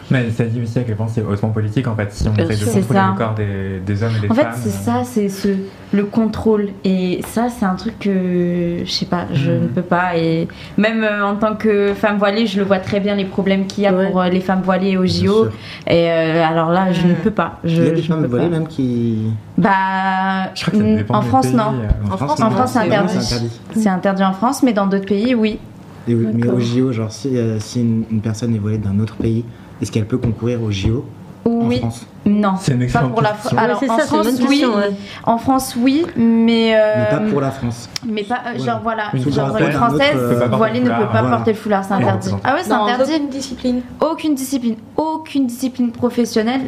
Mais 0.10 0.30
ça 0.32 0.44
dit 0.46 0.62
aussi 0.62 0.80
à 0.80 0.84
quel 0.84 0.96
point 0.96 1.08
c'est 1.08 1.22
hautement 1.24 1.50
politique 1.50 1.88
en 1.88 1.96
fait. 1.96 2.12
Si 2.12 2.28
on 2.28 2.32
Bien 2.32 2.48
essaie 2.50 2.66
de 2.66 2.72
contrôler 2.72 3.00
ça. 3.00 3.08
le 3.12 3.18
corps 3.18 3.34
des, 3.36 3.80
des 3.86 4.04
hommes 4.04 4.14
et 4.18 4.22
des 4.22 4.30
En 4.32 4.34
fait, 4.34 4.44
femmes. 4.44 4.54
c'est 4.62 4.70
euh, 4.70 4.72
ça, 5.00 5.04
c'est 5.04 5.30
ce, 5.30 5.48
le 5.94 6.04
contrôle. 6.06 6.70
Et 6.84 7.22
ça, 7.28 7.48
c'est 7.50 7.66
un 7.66 7.76
truc 7.76 8.00
que 8.00 8.78
je 8.86 8.92
sais 8.92 9.06
pas, 9.06 9.26
je 9.34 9.52
Mhm. 9.52 9.62
ne 9.64 9.68
peux 9.68 9.82
pas. 9.82 10.16
Et 10.18 10.48
même 10.78 11.04
euh, 11.04 11.26
en 11.26 11.36
tant 11.36 11.56
que 11.56 11.94
femme 11.94 12.18
voilée, 12.18 12.46
je 12.48 12.58
le 12.60 12.66
vois 12.66 12.80
très 12.80 13.00
bien 13.00 13.16
les 13.16 13.26
problèmes 13.26 13.66
qu'il 13.68 13.84
y 13.84 13.88
a 13.88 13.94
Ouais. 13.94 14.08
pour 14.10 14.22
euh, 14.22 14.30
les 14.30 14.40
femmes 14.42 14.62
voilées 14.64 14.98
au 14.98 15.06
JO. 15.06 15.48
Et 15.88 16.10
euh, 16.10 16.44
alors 16.46 16.70
là, 16.72 16.92
je 16.92 17.06
ne 17.08 17.14
peux 17.14 17.32
pas. 17.32 17.60
Je, 17.64 17.82
Il 17.82 17.88
y 17.88 17.90
a 17.90 17.92
des 17.92 18.02
femmes 18.02 18.26
voilées 18.26 18.46
pas. 18.46 18.52
même 18.52 18.68
qui. 18.68 19.32
Bah, 19.58 20.52
Je 20.56 20.62
crois 20.62 20.72
que 20.72 20.78
ça 20.80 20.84
mm, 20.92 20.96
dépend 20.98 21.16
en 21.16 21.22
des 21.22 21.28
France, 21.28 21.48
pays, 21.48 21.56
non. 21.56 21.64
euh. 21.74 22.14
En 22.14 22.18
France, 22.18 22.40
En 22.42 22.44
non, 22.46 22.52
France, 22.52 22.72
c'est 22.74 22.80
c'est 22.80 22.86
interdit. 22.86 23.14
C'est 23.20 23.34
interdit. 23.36 23.60
C'est 23.76 23.90
interdit 23.90 24.24
en 24.24 24.34
France, 24.34 24.64
mais 24.64 24.74
dans 24.74 24.88
d'autres 24.88 25.06
pays, 25.06 25.36
oui. 25.36 25.60
Mais 26.08 26.48
au 26.48 26.60
JO, 26.60 26.92
genre 26.92 27.12
si, 27.12 27.38
euh, 27.38 27.60
si 27.60 27.82
une, 27.82 28.04
une 28.12 28.22
personne 28.22 28.56
est 28.56 28.60
voilée 28.60 28.78
d'un 28.78 29.00
autre 29.00 29.16
pays, 29.16 29.46
est-ce 29.82 29.92
qu'elle 29.92 30.06
peut 30.08 30.18
concourir 30.18 30.62
au 30.62 30.72
JO 30.72 31.06
Oui. 31.46 31.78
France? 31.80 32.06
Non. 32.26 32.54
C'est 32.60 32.74
une 32.74 32.88
Pas 32.88 33.00
pour 33.02 33.22
la. 33.22 33.36
Alors 33.58 33.80
c'est 33.80 33.90
en 33.90 33.98
ça, 33.98 34.04
c'est 34.08 34.16
une 34.16 34.24
France, 34.24 34.26
bonne 34.40 34.48
oui. 34.50 34.60
question, 34.60 34.76
ouais. 34.76 34.92
En 35.24 35.38
France, 35.40 35.76
oui, 35.80 36.06
mais. 36.16 36.76
euh, 36.76 36.94
Mais 37.12 37.18
pas 37.18 37.24
pour 37.32 37.42
la 37.42 37.50
France. 37.52 37.90
mais 38.08 38.24
pas, 38.24 38.36
euh, 38.36 38.54
Voilà. 38.58 38.72
genre 38.72 38.80
voilà, 38.84 39.04
Une 39.14 39.32
genre 39.32 39.48
française, 39.48 39.68
une 39.68 39.76
un 39.76 39.78
française 39.80 40.16
autre, 40.16 40.22
euh, 40.24 40.30
peut 40.30 40.36
pas 40.36 40.40
porter 40.50 40.58
voilée 40.58 40.80
le 40.82 40.86
ne 40.86 40.90
peut 40.92 41.02
pas 41.12 41.22
Voilà. 41.22 41.36
porter 41.38 41.52
le 41.52 41.58
foulard, 41.58 41.84
c'est 41.84 41.94
interdit. 41.94 42.30
Ah 42.44 42.54
ouais, 42.54 42.62
c'est 42.64 42.72
interdit. 42.72 43.12
aucune 43.16 43.30
discipline. 43.30 43.82
Aucune 44.00 44.36
discipline, 44.36 44.76
aucune 44.98 45.48
discipline 45.48 45.92
professionnelle 45.92 46.62
ouais 46.62 46.68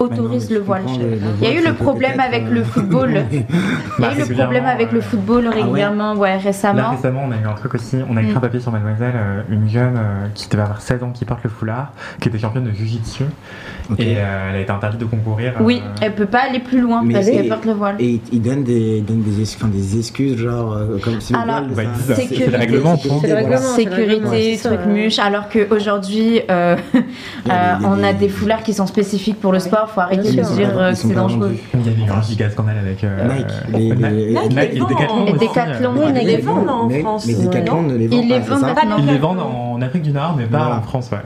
autorise 0.00 0.44
non, 0.44 0.48
mais 0.50 0.56
le 0.56 0.60
voile. 0.62 0.82
le 0.86 1.18
Il 1.42 1.48
y 1.48 1.50
a 1.50 1.54
eu 1.60 1.64
le 1.64 1.72
peut 1.72 1.84
problème 1.84 2.20
avec 2.20 2.44
euh, 2.44 2.50
le 2.50 2.64
football. 2.64 3.24
Il 3.32 3.38
y 3.40 3.44
Bah, 3.98 4.08
a 4.08 4.12
eu 4.12 4.16
le 4.16 4.22
régulièrement, 4.22 4.34
problème 4.44 4.64
avec 4.66 4.92
le 4.92 4.98
euh, 4.98 5.02
football 5.02 5.48
régulièrement, 5.48 6.14
ouais, 6.14 6.32
Là 6.32 6.38
récemment. 6.38 6.90
récemment, 6.90 7.22
on 7.26 7.32
a 7.32 7.36
eu 7.36 7.46
un 7.46 7.54
truc 7.54 7.74
aussi. 7.74 7.96
On 8.08 8.16
a 8.16 8.20
écrit 8.22 8.32
Mm. 8.34 8.36
un 8.36 8.40
papier 8.40 8.60
sur 8.60 8.72
Mademoiselle, 8.72 9.12
euh, 9.16 9.42
une 9.50 9.68
jeune 9.68 9.96
euh, 9.96 10.26
qui 10.34 10.48
devait 10.48 10.62
avoir 10.62 10.80
16 10.80 11.02
ans 11.02 11.10
qui 11.12 11.24
porte 11.24 11.42
le 11.44 11.50
foulard, 11.50 11.92
qui 12.20 12.28
était 12.28 12.38
championne 12.38 12.64
de 12.64 12.72
Jiu-Jitsu 12.72 13.24
et 13.98 14.16
euh, 14.16 14.50
elle 14.50 14.56
a 14.56 14.60
été 14.60 14.70
interdite 14.70 15.00
de 15.00 15.04
concourir. 15.04 15.54
Oui, 15.60 15.82
euh, 15.84 15.88
elle 16.00 16.14
peut 16.14 16.26
pas 16.26 16.42
aller 16.48 16.60
plus 16.60 16.80
loin 16.80 17.02
Mais 17.04 17.14
parce 17.14 17.26
qu'elle 17.26 17.48
porte 17.48 17.64
le 17.66 17.72
voile. 17.72 17.96
Et 17.98 18.20
ils 18.32 18.40
donnent 18.40 18.64
des, 18.64 19.00
excuses, 19.98 20.36
genre, 20.38 20.72
euh, 20.74 20.98
comme 21.02 21.20
si 21.20 21.32
le 21.32 21.38
bah, 21.74 21.82
c'est 22.14 22.46
le 22.46 22.56
règlement, 22.56 22.96
sécurité, 22.96 23.08
point. 23.08 23.18
C'est 23.20 23.26
le 23.28 23.32
voilà. 23.40 23.56
règlement. 23.58 23.72
c'est 23.76 23.84
le 23.84 23.90
règlement, 23.94 24.30
Sécurité, 24.30 24.56
c'est 24.56 24.62
ça, 24.62 24.68
truc 24.74 24.86
muche, 24.86 25.18
alors 25.18 25.48
qu'aujourd'hui, 25.48 26.40
euh, 26.50 26.76
euh, 27.50 27.50
on 27.84 28.02
a 28.02 28.12
des 28.12 28.28
foulards 28.28 28.62
qui 28.62 28.72
sont 28.74 28.86
spécifiques 28.86 29.40
pour 29.40 29.52
le 29.52 29.58
sport, 29.62 29.90
faut 29.90 30.00
arrêter 30.00 30.22
de 30.22 30.30
dire 30.32 30.46
Ils 30.58 30.62
euh, 30.78 30.90
que 30.90 30.96
c'est 30.96 31.08
pas 31.08 31.20
dangereux. 31.20 31.56
Il 31.74 31.86
y 31.86 31.88
avait 31.88 32.02
eu 32.02 32.10
un 32.10 32.22
giga 32.22 32.50
scandale 32.50 32.78
avec 32.78 33.02
euh, 33.04 33.28
Nike, 33.28 33.46
euh, 33.50 33.78
les- 33.78 33.84
Nike, 33.90 34.00
les- 34.00 34.32
Nike 34.48 34.54
les 34.54 34.76
et 34.76 34.80
vend. 34.80 34.88
Decathlon. 34.88 35.90
Euh, 35.90 36.06
oui, 36.06 36.12
mais 36.12 36.24
les 36.24 36.36
vendent 36.38 36.68
en 36.70 36.88
France. 36.90 37.26
Mais 37.26 37.34
ouais. 37.36 37.44
Decathlon 37.44 37.82
ne 37.82 37.94
les 37.96 38.04
Ils 38.06 38.28
pas, 38.28 38.38
vendent 38.40 38.60
maintenant. 38.62 38.96
Ils 38.98 39.06
les 39.06 39.18
vendent 39.18 39.40
en 39.40 39.80
Afrique 39.82 40.02
du 40.02 40.12
Nord, 40.12 40.34
mais 40.36 40.44
pas 40.46 40.58
Voilà. 40.58 40.76
en 40.78 40.82
France, 40.82 41.10
ouais. 41.12 41.18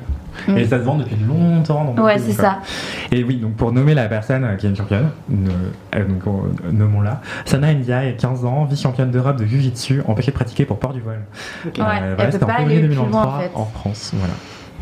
Mm. 0.49 0.59
Et 0.59 0.66
ça 0.66 0.79
se 0.79 0.83
vend 0.83 0.96
depuis 0.96 1.16
longtemps. 1.27 1.94
dans 1.96 2.03
Ouais, 2.05 2.18
c'est 2.18 2.33
ça. 2.33 2.59
Et 3.11 3.25
oui, 3.25 3.37
donc 3.37 3.55
pour 3.55 3.72
nommer 3.72 3.94
la 3.94 4.05
personne 4.07 4.44
euh, 4.44 4.55
qui 4.57 4.66
est 4.66 4.68
une 4.68 4.77
championne, 4.77 5.09
ne- 5.31 5.49
euh, 5.49 6.03
euh, 6.03 6.70
nommons-la. 6.72 7.22
Sana 7.46 7.72
Ndiaye, 7.72 8.16
15 8.18 8.44
ans, 8.44 8.66
vice-championne 8.68 9.11
d'Europe 9.11 9.37
de 9.38 9.46
Jiu-Jitsu, 9.46 10.03
empêchée 10.07 10.33
de 10.33 10.37
pratiquer 10.37 10.66
pour 10.66 10.79
port 10.79 10.92
du 10.92 11.01
voile. 11.01 11.22
Ouais, 11.64 11.70
Euh, 11.70 11.72
elle 11.79 11.81
voilà, 11.81 12.14
peut 12.27 12.33
c'était 12.33 12.44
en 12.44 12.46
pas 12.49 12.57
février 12.59 12.79
aller 12.81 12.88
plus 12.88 12.96
loin 12.96 13.05
2023 13.07 13.35
en 13.35 13.38
fait. 13.40 13.51
en 13.55 13.64
France. 13.64 14.12
Voilà. 14.14 14.35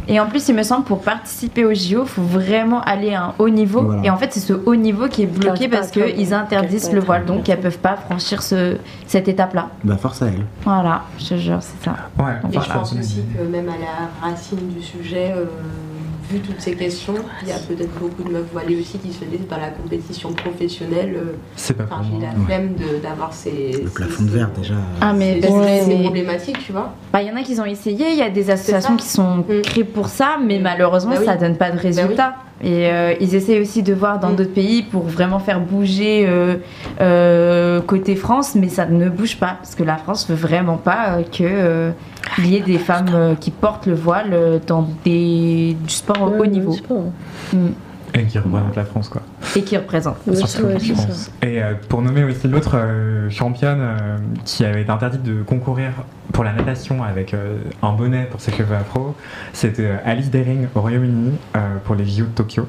Et 0.09 0.21
en 0.21 0.27
plus, 0.27 0.49
il 0.49 0.55
me 0.55 0.63
semble, 0.63 0.85
pour 0.85 1.01
participer 1.01 1.65
au 1.65 1.73
JO, 1.73 2.03
il 2.03 2.09
faut 2.09 2.23
vraiment 2.23 2.81
aller 2.83 3.15
à 3.15 3.25
un 3.27 3.35
haut 3.39 3.49
niveau. 3.49 3.83
Voilà. 3.83 4.05
Et 4.05 4.11
en 4.11 4.17
fait, 4.17 4.33
c'est 4.33 4.41
ce 4.41 4.53
haut 4.53 4.77
niveau 4.77 5.09
qui 5.09 5.23
est 5.23 5.27
bloqué 5.27 5.69
parce 5.69 5.91
qu'ils 5.91 6.35
interdisent 6.35 6.93
le 6.93 7.01
voile. 7.01 7.25
Donc, 7.25 7.49
elles 7.49 7.61
peuvent 7.61 7.79
pas 7.79 7.97
franchir 7.97 8.43
ce, 8.43 8.77
cette 9.07 9.29
étape-là. 9.29 9.69
Bah, 9.83 9.97
force 9.97 10.23
à 10.23 10.27
elle. 10.27 10.45
Voilà, 10.63 11.03
je 11.19 11.29
te 11.31 11.37
jure, 11.37 11.59
c'est 11.61 11.85
ça. 11.85 11.97
Ouais, 12.19 12.33
Et 12.53 12.61
je 12.61 12.73
pense 12.73 12.93
aussi 12.93 13.23
que 13.37 13.43
même 13.43 13.69
à 13.69 13.79
la 13.79 14.29
racine 14.29 14.69
du 14.69 14.83
sujet, 14.83 15.33
euh, 15.37 15.45
vu 16.31 16.41
toutes 16.41 16.61
ces 16.61 16.75
questions, 16.75 17.15
il 17.43 17.49
y 17.49 17.53
a 17.53 17.59
peut-être 17.59 17.93
beaucoup 17.99 18.23
de 18.23 18.31
meufs 18.33 18.47
voilées 18.53 18.77
aussi 18.81 18.99
qui 18.99 19.13
se 19.13 19.25
disent 19.25 19.47
dans 19.49 19.59
la 19.59 19.69
compétition 19.69 20.33
professionnelle, 20.33 21.15
euh, 21.17 21.33
c'est 21.57 21.77
pas 21.77 21.87
j'ai 22.03 22.25
la 22.25 22.33
flemme 22.47 22.75
d'avoir 23.03 23.33
ces, 23.33 23.51
Le 23.73 23.89
ces- 23.89 23.95
plafond 23.95 24.23
de 24.25 24.31
verre, 24.31 24.51
déjà. 24.57 24.75
Ah, 25.01 25.13
mais 25.13 25.41
ces, 25.41 25.49
ouais, 25.51 26.01
problématiques, 26.03 26.59
tu 26.65 26.73
vois. 26.73 26.93
Bah, 27.13 27.21
il 27.23 27.29
y 27.29 27.31
en 27.31 27.37
a 27.37 27.43
qui 27.43 27.59
ont 27.61 27.65
essayé, 27.65 28.11
il 28.13 28.19
y 28.19 28.23
a 28.23 28.31
des 28.31 28.51
associations 28.51 28.97
qui 28.97 29.07
sont 29.09 29.37
Mm. 29.49 29.63
créées 29.63 29.85
pour 29.85 30.09
ça, 30.09 30.39
mais 30.43 30.59
malheureusement, 30.59 31.13
Bah 31.13 31.19
oui. 31.21 31.27
ça 31.27 31.37
donne 31.37 31.57
pas 31.57 31.71
de 31.71 31.79
résultats. 31.79 32.35
Et 32.65 32.91
euh, 32.91 33.13
ils 33.21 33.35
essayent 33.35 33.61
aussi 33.61 33.83
de 33.83 33.93
voir 33.93 34.19
dans 34.19 34.31
Mm. 34.31 34.37
d'autres 34.37 34.55
pays 34.55 34.83
pour 34.83 35.03
vraiment 35.03 35.39
faire 35.39 35.61
bouger 35.61 36.25
euh, 36.27 36.57
euh, 37.01 37.81
côté 37.83 38.17
France, 38.17 38.55
mais 38.55 38.69
ça 38.69 38.87
ne 38.87 39.11
bouge 39.11 39.37
pas 39.39 39.57
parce 39.59 39.75
que 39.75 39.83
la 39.83 39.99
France 39.99 40.29
veut 40.31 40.35
vraiment 40.35 40.79
pas 40.79 41.19
que 41.31 41.43
euh, 41.43 41.91
il 42.39 42.47
y 42.47 42.57
ait 42.57 42.61
des 42.61 42.79
femmes 42.79 43.37
qui 43.39 43.51
portent 43.51 43.87
le 43.87 43.95
voile 43.95 44.61
dans 44.67 44.89
des, 45.05 45.77
du 45.79 45.93
sport 45.93 46.23
au 46.23 46.41
haut 46.43 46.47
niveau. 46.47 46.75
Mm. 47.53 47.57
Et 48.17 48.25
qui 48.27 48.39
représente 48.39 48.77
la 48.77 48.85
France, 48.85 49.09
quoi. 49.09 49.23
et 49.57 49.63
qui 49.63 49.77
représentent. 49.77 50.19
Ouais, 50.27 50.37
Surtout, 50.37 50.67
ouais, 50.67 50.79
je 50.79 50.95
c'est 50.95 51.01
ça. 51.01 51.07
pense. 51.09 51.31
Et 51.43 51.61
euh, 51.61 51.75
pour 51.89 52.01
nommer 52.01 52.23
aussi 52.23 52.47
l'autre 52.47 52.77
euh, 52.77 53.29
championne 53.29 53.79
euh, 53.81 54.17
qui 54.45 54.65
avait 54.65 54.83
été 54.83 54.91
interdite 54.91 55.25
de 55.25 55.43
concourir 55.43 55.91
pour 56.33 56.45
la 56.45 56.53
natation 56.53 57.03
avec 57.03 57.35
un 57.83 57.93
bonnet 57.93 58.27
pour 58.31 58.41
ses 58.41 58.53
cheveux 58.53 58.75
afro, 58.77 59.15
c'était 59.53 59.91
Alice 60.05 60.31
Dering 60.31 60.67
au 60.75 60.81
Royaume-Uni 60.81 61.33
pour 61.85 61.95
les 61.97 62.07
JO 62.07 62.25
de 62.25 62.31
Tokyo. 62.31 62.67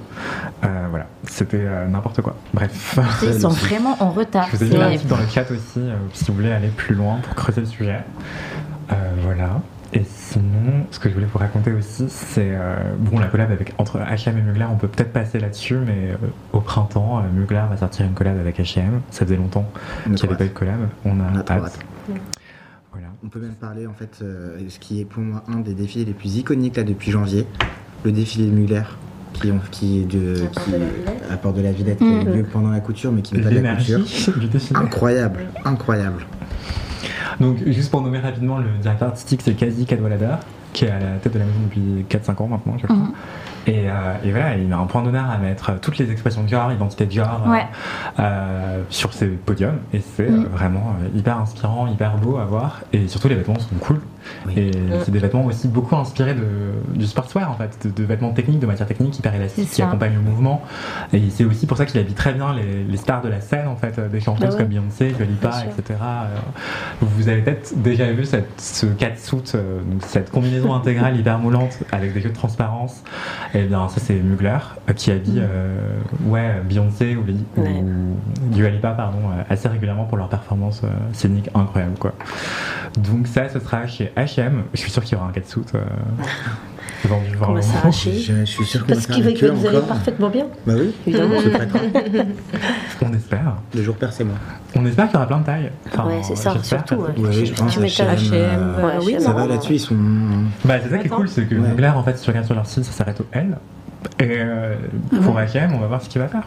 Euh, 0.64 0.68
voilà, 0.90 1.08
c'était 1.28 1.64
n'importe 1.90 2.22
quoi. 2.22 2.36
Bref. 2.54 3.00
Ils 3.24 3.40
sont 3.42 3.50
vraiment 3.50 3.96
en 4.00 4.12
retard. 4.12 4.48
Je 4.52 4.58
vous 4.58 4.64
ai 4.76 4.90
mis 4.90 4.98
dans 5.06 5.18
le 5.18 5.28
chat 5.28 5.50
aussi 5.52 5.80
si 6.14 6.26
vous 6.28 6.34
voulez 6.36 6.52
aller 6.52 6.68
plus 6.68 6.94
loin 6.96 7.18
pour 7.24 7.34
creuser 7.36 7.62
le 7.62 7.68
sujet. 7.68 8.00
Euh, 8.92 8.96
voilà. 9.24 9.62
Et 9.96 10.04
sinon, 10.04 10.86
ce 10.92 11.00
que 11.00 11.08
je 11.08 11.14
voulais 11.14 11.26
vous 11.26 11.38
raconter 11.40 11.72
aussi, 11.72 12.06
c'est 12.10 12.52
euh, 12.52 12.76
bon 13.00 13.18
la 13.18 13.28
collab 13.28 13.50
avec 13.50 13.74
entre 13.78 13.98
H&M 14.00 14.38
et 14.38 14.42
Mugler. 14.42 14.66
On 14.70 14.76
peut 14.76 14.90
peut-être 14.90 15.14
passer 15.14 15.40
là-dessus, 15.40 15.78
mais 15.78 16.12
euh, 16.12 16.28
au 16.52 16.60
printemps, 16.60 17.20
euh, 17.20 17.22
Mugler 17.34 17.64
va 17.70 17.78
sortir 17.78 18.06
une 18.06 18.14
collab 18.14 18.38
avec 18.38 18.60
H&M. 18.60 19.00
Ça 19.10 19.26
faisait 19.26 19.38
longtemps 19.38 19.66
qu'il 20.04 20.12
n'y 20.12 20.22
avait 20.24 20.36
pas 20.36 20.46
eu 20.46 20.50
de 20.50 20.54
collab. 20.54 20.80
On 21.06 21.22
a, 21.22 21.24
On 21.34 21.38
a 21.38 21.50
hâte. 21.50 21.80
Voilà. 22.92 23.08
On 23.24 23.30
peut 23.30 23.40
même 23.40 23.56
parler 23.56 23.88
en 23.88 23.94
fait, 23.94 24.20
euh, 24.22 24.60
ce 24.68 24.80
qui 24.80 25.00
est 25.00 25.06
pour 25.06 25.24
moi 25.24 25.44
un 25.48 25.60
des 25.60 25.74
défilés 25.74 26.04
les 26.04 26.14
plus 26.14 26.36
iconiques 26.36 26.76
là 26.76 26.84
depuis 26.84 27.12
janvier, 27.12 27.48
le 28.04 28.12
défilé 28.12 28.48
de 28.48 28.52
Mugler, 28.52 28.84
qui, 29.34 29.50
ont, 29.52 29.60
qui 29.72 30.02
est 30.02 30.06
de, 30.06 30.44
À 30.44 30.48
qui, 30.48 30.72
de 30.72 30.78
la 30.78 30.86
Villette. 30.86 31.24
à 31.32 31.38
Port 31.38 31.54
de 31.54 31.62
la 31.62 31.72
Villette, 31.72 32.00
qui 32.00 32.04
a 32.04 32.22
eu 32.22 32.26
lieu 32.26 32.44
pendant 32.44 32.70
la 32.70 32.82
couture, 32.82 33.14
mais 33.14 33.22
qui 33.22 33.36
n'est 33.36 33.42
pas 33.42 33.50
de 33.50 33.60
la 33.60 33.76
couture. 33.76 34.02
Incroyable, 34.76 35.40
incroyable. 35.64 36.26
Donc, 37.40 37.58
juste 37.66 37.92
pour 37.92 38.02
nommer 38.02 38.20
rapidement, 38.20 38.58
le 38.58 38.70
directeur 38.82 39.10
artistique, 39.10 39.42
c'est 39.44 39.54
Kazi 39.54 39.86
Kadwalada, 39.86 40.40
qui 40.74 40.86
est 40.86 40.90
à 40.90 41.00
la 41.00 41.18
tête 41.18 41.34
de 41.34 41.40
la 41.40 41.46
maison 41.46 41.60
depuis 41.64 42.06
4-5 42.10 42.44
ans 42.44 42.48
maintenant, 42.48 42.78
je 42.78 42.86
crois. 42.86 42.96
Mhm. 42.96 43.14
Et, 43.68 43.90
euh, 43.90 43.92
et 44.24 44.32
voilà, 44.32 44.56
il 44.58 44.72
a 44.72 44.78
un 44.78 44.86
point 44.86 45.02
d'honneur 45.02 45.30
à 45.30 45.38
mettre 45.38 45.80
toutes 45.80 45.98
les 45.98 46.12
expressions 46.12 46.44
de 46.44 46.50
genre, 46.50 46.72
identité 46.72 47.06
de 47.06 47.12
genre, 47.12 47.42
euh, 47.48 47.52
Ouais. 47.52 47.66
euh, 48.20 48.82
sur 48.90 49.14
ses 49.14 49.28
podiums. 49.28 49.80
Et 49.94 50.02
c'est 50.02 50.30
euh, 50.30 50.44
vraiment 50.52 50.96
euh, 51.02 51.18
hyper 51.18 51.38
inspirant, 51.40 51.88
hyper 51.88 52.18
beau 52.18 52.38
à 52.38 52.46
voir. 52.46 52.82
Et 52.94 53.08
surtout, 53.08 53.28
les 53.28 53.36
vêtements 53.36 53.58
sont 53.60 53.76
cool. 53.80 54.00
Oui. 54.48 54.54
Et 54.58 54.72
c'est 55.04 55.12
des 55.12 55.20
vêtements 55.20 55.46
aussi 55.46 55.68
beaucoup 55.68 55.96
inspirés 55.96 56.34
de, 56.34 56.98
du 56.98 57.06
sportswear, 57.06 57.50
en 57.52 57.54
fait, 57.56 57.78
de, 57.86 57.92
de 57.92 58.04
vêtements 58.08 58.32
techniques, 58.32 58.60
de 58.60 58.66
matières 58.66 58.88
techniques 58.88 59.20
hyper 59.20 59.36
élastiques 59.36 59.70
qui 59.70 59.82
accompagnent 59.84 60.16
le 60.16 60.20
mouvement. 60.22 60.64
Et 61.14 61.22
c'est 61.30 61.46
aussi 61.46 61.68
pour 61.68 61.78
ça 61.78 61.86
qu'il 61.86 62.00
habille 62.00 62.16
très 62.16 62.34
bien 62.34 62.52
les, 62.54 62.84
les 62.84 62.98
stars 62.98 63.22
de 63.22 63.30
la 63.30 63.40
scène, 63.40 63.68
en 63.68 63.76
fait, 63.76 64.00
euh, 64.00 64.08
des 64.10 64.20
chanteuses 64.20 64.48
Ah 64.50 64.52
ouais. 64.54 64.58
comme 64.58 64.68
Beyoncé, 64.70 65.12
Dua 65.12 65.26
Lipa, 65.28 65.50
Bien 65.50 65.60
sûr. 65.60 65.70
etc. 65.78 66.00
Euh, 66.02 66.26
Vous 67.02 67.30
avez 67.30 67.42
peut-être 67.42 67.74
déjà 67.82 68.12
vu 68.12 68.26
cette, 68.26 68.60
ce 68.60 68.88
catsuit, 68.88 69.44
euh, 69.54 69.82
donc 69.82 70.02
cette 70.02 70.32
combinaison 70.32 70.74
intégrale 70.74 71.16
hyper 71.20 71.38
moulante 71.38 71.78
avec 71.92 72.14
des 72.14 72.22
jeux 72.22 72.30
de 72.30 72.36
transparence. 72.36 73.04
Et 73.56 73.64
bien, 73.64 73.88
ça, 73.88 74.02
c'est 74.02 74.16
Mugler 74.16 74.58
euh, 74.90 74.94
qui 74.94 75.12
habille 75.12 75.42
euh, 75.42 75.98
ouais, 76.26 76.62
Beyoncé 76.66 77.16
ou, 77.16 77.22
ou 77.22 77.62
Ouais. 77.62 77.84
Dua 78.52 78.70
Lipa, 78.70 78.92
pardon, 78.92 79.20
euh, 79.30 79.44
assez 79.50 79.70
régulièrement 79.70 80.04
pour 80.04 80.18
leurs 80.18 80.28
performances 80.28 80.82
euh, 80.84 80.90
scéniques 81.14 81.50
incroyables. 81.56 81.98
Quoi. 81.98 82.14
Donc, 82.98 83.28
ça, 83.28 83.48
ce 83.48 83.60
sera 83.60 83.88
chez 83.88 84.12
HM. 84.18 84.64
Je 84.74 84.80
suis 84.80 84.92
sûr 84.92 85.04
qu'il 85.06 85.18
y 85.18 85.22
aura 85.22 85.30
un 85.30 85.32
catsuit 85.32 85.62
vendu 87.06 87.28
On 87.42 87.54
va 87.54 87.62
s'arracher. 87.62 88.14
Je, 88.20 88.34
je 88.42 88.46
suis 88.46 88.66
sûr 88.66 88.82
qu'on 88.82 88.94
Parce 88.94 89.08
qu'il 89.08 89.24
va 89.24 89.30
la 89.32 89.36
queue 89.38 89.50
vous 89.52 89.68
allez 89.68 89.80
parfaitement 89.82 90.30
bien. 90.30 90.46
Bah 90.66 90.74
oui, 90.78 90.94
Évidemment. 91.08 91.36
on 93.02 93.14
espère. 93.14 93.56
Le 93.76 93.84
jour 93.84 93.96
père, 93.96 94.12
c'est 94.14 94.24
moi. 94.24 94.36
On 94.76 94.86
espère 94.86 95.06
qu'il 95.08 95.14
y 95.14 95.18
aura 95.18 95.28
plein 95.28 95.38
de 95.40 95.46
tailles. 95.46 95.72
Enfin, 95.88 96.06
Ouais, 96.08 96.22
c'est 96.24 96.36
ça, 96.36 96.54
surtout, 96.62 96.96
que- 96.98 97.02
ouais. 97.02 97.30
Oui, 97.30 97.46
je 97.46 97.54
pense 97.54 97.72
Tu. 97.74 97.80
H&M, 97.80 98.08
H&M, 98.08 98.32
euh, 98.34 98.86
ouais, 98.86 98.94
oui, 99.06 99.16
Ça 99.20 99.30
non. 99.30 99.36
va 99.36 99.48
là-dessus, 99.48 99.74
ils 99.74 99.80
sont. 99.80 99.96
Bah, 100.64 100.76
c'est 100.84 100.90
ça 100.90 100.98
qui 100.98 101.08
est 101.08 101.10
cool, 101.10 101.30
c'est 101.30 101.46
que 101.46 101.56
Ouais. 101.56 101.70
Mugler, 101.70 101.90
en 101.90 102.04
fait, 102.04 102.18
si 102.18 102.24
tu 102.24 102.30
regardes 102.30 102.46
sur 102.46 102.56
leur 102.56 102.66
site, 102.66 102.84
ça 102.86 102.92
s'arrête 102.92 103.20
au 103.22 103.26
L. 103.32 103.58
Et 104.20 104.24
euh, 104.40 104.76
pour 105.24 105.36
HM, 105.40 105.74
on 105.74 105.80
va 105.80 105.88
voir 105.88 106.02
ce 106.02 106.10
qu'il 106.10 106.22
va 106.22 106.28
faire. 106.28 106.44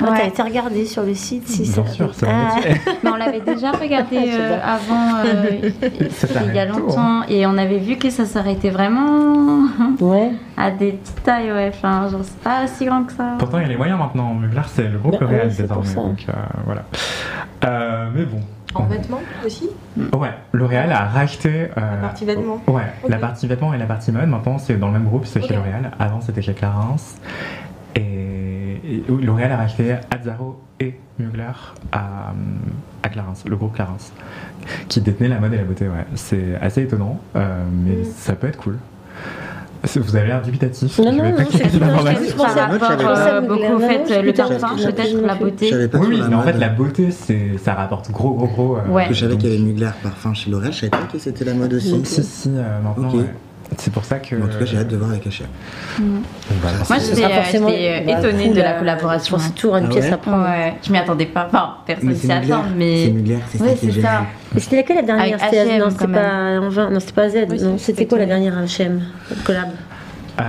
Ouais. 0.00 0.08
T'as 0.08 0.26
été 0.26 0.42
regardé 0.42 0.84
sur 0.86 1.02
le 1.02 1.14
site 1.14 1.48
si 1.48 1.62
Bien 1.62 1.84
ça. 1.84 1.90
sûr, 1.90 2.14
c'est 2.14 2.26
Ah, 2.28 2.52
un 2.52 2.54
métier. 2.56 2.74
Mais 3.02 3.10
on 3.10 3.16
l'avait 3.16 3.40
déjà 3.40 3.72
regardé 3.72 4.16
euh, 4.28 4.58
avant, 4.62 5.18
euh, 5.24 5.70
Ça 6.10 6.28
il 6.46 6.54
y 6.54 6.58
a 6.58 6.64
longtemps, 6.66 7.22
et 7.28 7.46
on 7.46 7.56
avait 7.58 7.78
vu 7.78 7.96
que 7.96 8.10
ça 8.10 8.24
s'arrêtait 8.24 8.70
vraiment 8.70 9.66
Ouais. 10.00 10.32
à 10.56 10.70
des 10.70 10.92
petites 10.92 11.22
tailles, 11.22 11.50
ouais. 11.52 11.70
Enfin, 11.74 12.08
genre, 12.08 12.20
c'est 12.22 12.38
pas 12.40 12.66
si 12.66 12.84
grand 12.86 13.04
que 13.04 13.12
ça. 13.12 13.34
Pourtant, 13.38 13.58
il 13.58 13.62
y 13.62 13.64
a 13.66 13.68
les 13.68 13.76
moyens 13.76 13.98
maintenant. 13.98 14.34
Mugler, 14.34 14.60
c'est 14.66 14.88
le 14.88 14.98
groupe 14.98 15.12
Bah, 15.12 15.18
L'Oréal 15.22 15.46
ouais, 15.48 15.54
désormais. 15.56 15.86
ça. 15.86 15.94
Donc, 15.96 16.24
euh, 16.28 16.32
voilà. 16.64 16.82
Euh, 17.64 18.08
mais 18.14 18.24
bon. 18.24 18.40
En 18.74 18.84
vêtements 18.84 19.20
aussi 19.44 19.70
Ouais, 20.18 20.28
L'Oréal 20.52 20.92
a 20.92 21.04
racheté. 21.06 21.48
euh, 21.48 21.68
La 21.76 21.96
partie 22.08 22.24
vêtements. 22.26 22.60
Ouais, 22.66 22.82
la 23.08 23.16
partie 23.16 23.46
vêtements 23.46 23.72
et 23.72 23.78
la 23.78 23.86
partie 23.86 24.12
mode. 24.12 24.28
Maintenant, 24.28 24.58
c'est 24.58 24.76
dans 24.78 24.88
le 24.88 24.92
même 24.94 25.04
groupe, 25.04 25.24
c'est 25.24 25.40
chez 25.40 25.46
Ok. 25.56 25.56
L'Oréal. 25.56 25.90
Avant, 25.98 26.20
c'était 26.20 26.42
chez 26.42 26.52
Clarins. 26.52 26.96
Et, 27.94 28.25
et 28.88 29.02
L'Oréal 29.24 29.52
a 29.52 29.56
racheté 29.56 29.94
Azzaro 30.10 30.60
et 30.80 30.94
Mugler 31.18 31.44
à, 31.92 32.32
à 33.02 33.08
Clarins, 33.08 33.32
le 33.46 33.56
groupe 33.56 33.74
Clarins, 33.74 33.96
qui 34.88 35.00
détenait 35.00 35.28
la 35.28 35.38
mode 35.40 35.54
et 35.54 35.56
la 35.58 35.64
beauté. 35.64 35.86
Ouais, 35.86 36.04
c'est 36.14 36.56
assez 36.60 36.82
étonnant, 36.82 37.20
euh, 37.36 37.62
mais 37.84 38.02
Mm. 38.02 38.04
ça 38.16 38.34
peut 38.34 38.46
être 38.48 38.58
cool. 38.58 38.78
Vous 39.94 40.16
avez 40.16 40.26
l'air 40.26 40.42
dubitatif. 40.42 40.98
Non, 40.98 41.12
je 41.12 41.16
non, 41.16 41.22
non, 41.30 41.36
c'est 41.46 42.28
je 42.28 42.34
pensais 42.34 42.58
à- 42.58 43.36
euh, 43.36 43.40
beaucoup 43.42 43.74
au 43.74 43.80
Ça, 43.80 43.88
fait, 43.88 44.22
le 44.22 44.28
non, 44.32 44.34
parfum, 44.58 44.76
je- 44.76 44.82
je- 44.82 44.88
peut-être 44.90 45.20
la 45.24 45.34
beauté. 45.36 45.88
Pas 45.88 45.98
Oui, 45.98 46.22
mais 46.28 46.34
en 46.34 46.42
fait, 46.42 46.54
la 46.54 46.68
beauté, 46.70 47.10
c'est, 47.12 47.56
ça 47.62 47.74
rapporte 47.74 48.10
gros, 48.10 48.32
gros, 48.34 48.46
gros. 48.48 48.76
euh, 48.78 48.88
Ouais. 48.90 49.06
Je 49.10 49.14
savais 49.14 49.36
qu'il 49.36 49.48
y 49.50 49.54
avait 49.54 49.62
Mugler 49.62 49.90
parfum 50.02 50.34
chez 50.34 50.50
L'Oréal, 50.50 50.72
je 50.72 50.78
savais 50.80 50.90
pas 50.90 51.04
que 51.10 51.18
c'était 51.18 51.44
la 51.44 51.54
mode 51.54 51.72
aussi. 51.74 52.00
Si, 52.04 52.22
si, 52.24 52.48
euh, 52.48 52.80
maintenant, 52.82 53.14
ouais. 53.16 53.26
C'est 53.78 53.92
pour 53.92 54.04
ça 54.04 54.18
que. 54.18 54.36
En 54.36 54.46
tout 54.48 54.58
cas, 54.58 54.64
j'ai 54.64 54.78
hâte 54.78 54.88
de 54.88 54.96
voir 54.96 55.10
avec 55.10 55.26
H&M. 55.26 55.46
Donc 55.98 56.24
voilà. 56.62 56.78
Moi, 56.88 56.98
j'étais 56.98 57.24
euh, 57.24 58.00
bah, 58.06 58.18
étonnée 58.18 58.46
cool, 58.46 58.54
de 58.56 58.60
la 58.60 58.74
euh, 58.74 58.78
collaboration. 58.78 59.38
C'est 59.38 59.54
toujours 59.54 59.76
une 59.76 59.86
Ah 59.86 59.90
pièce 59.90 60.04
ouais 60.06 60.12
à 60.12 60.16
prendre. 60.18 60.44
Ouais, 60.44 60.74
je 60.86 60.92
m'y 60.92 60.98
attendais 60.98 61.26
pas. 61.26 61.46
Enfin, 61.46 61.74
personne 61.86 62.14
s'y 62.14 62.30
attend, 62.30 62.62
mais. 62.76 63.04
C'est 63.06 63.10
Mugler, 63.10 63.38
c'est 63.50 63.60
Ouais, 63.60 63.76
ça 63.76 64.00
ça. 64.02 64.22
Mais 64.54 64.60
c'était 64.60 64.76
laquelle 64.76 64.96
la 64.96 65.02
dernière 65.02 65.38
H&M, 65.38 65.78
non, 65.80 65.90
c'était 65.90 66.06
pas 66.06 66.60
en 66.60 66.68
20, 66.68 66.90
non, 66.90 67.00
c'était 67.00 67.12
pas 67.12 67.28
Z. 67.28 67.34
Oui, 67.50 67.60
c'était 67.78 68.06
quoi 68.06 68.18
la 68.18 68.26
dernière 68.26 68.54
H&M 68.64 69.02
collab 69.44 69.68
Euh, 70.38 70.42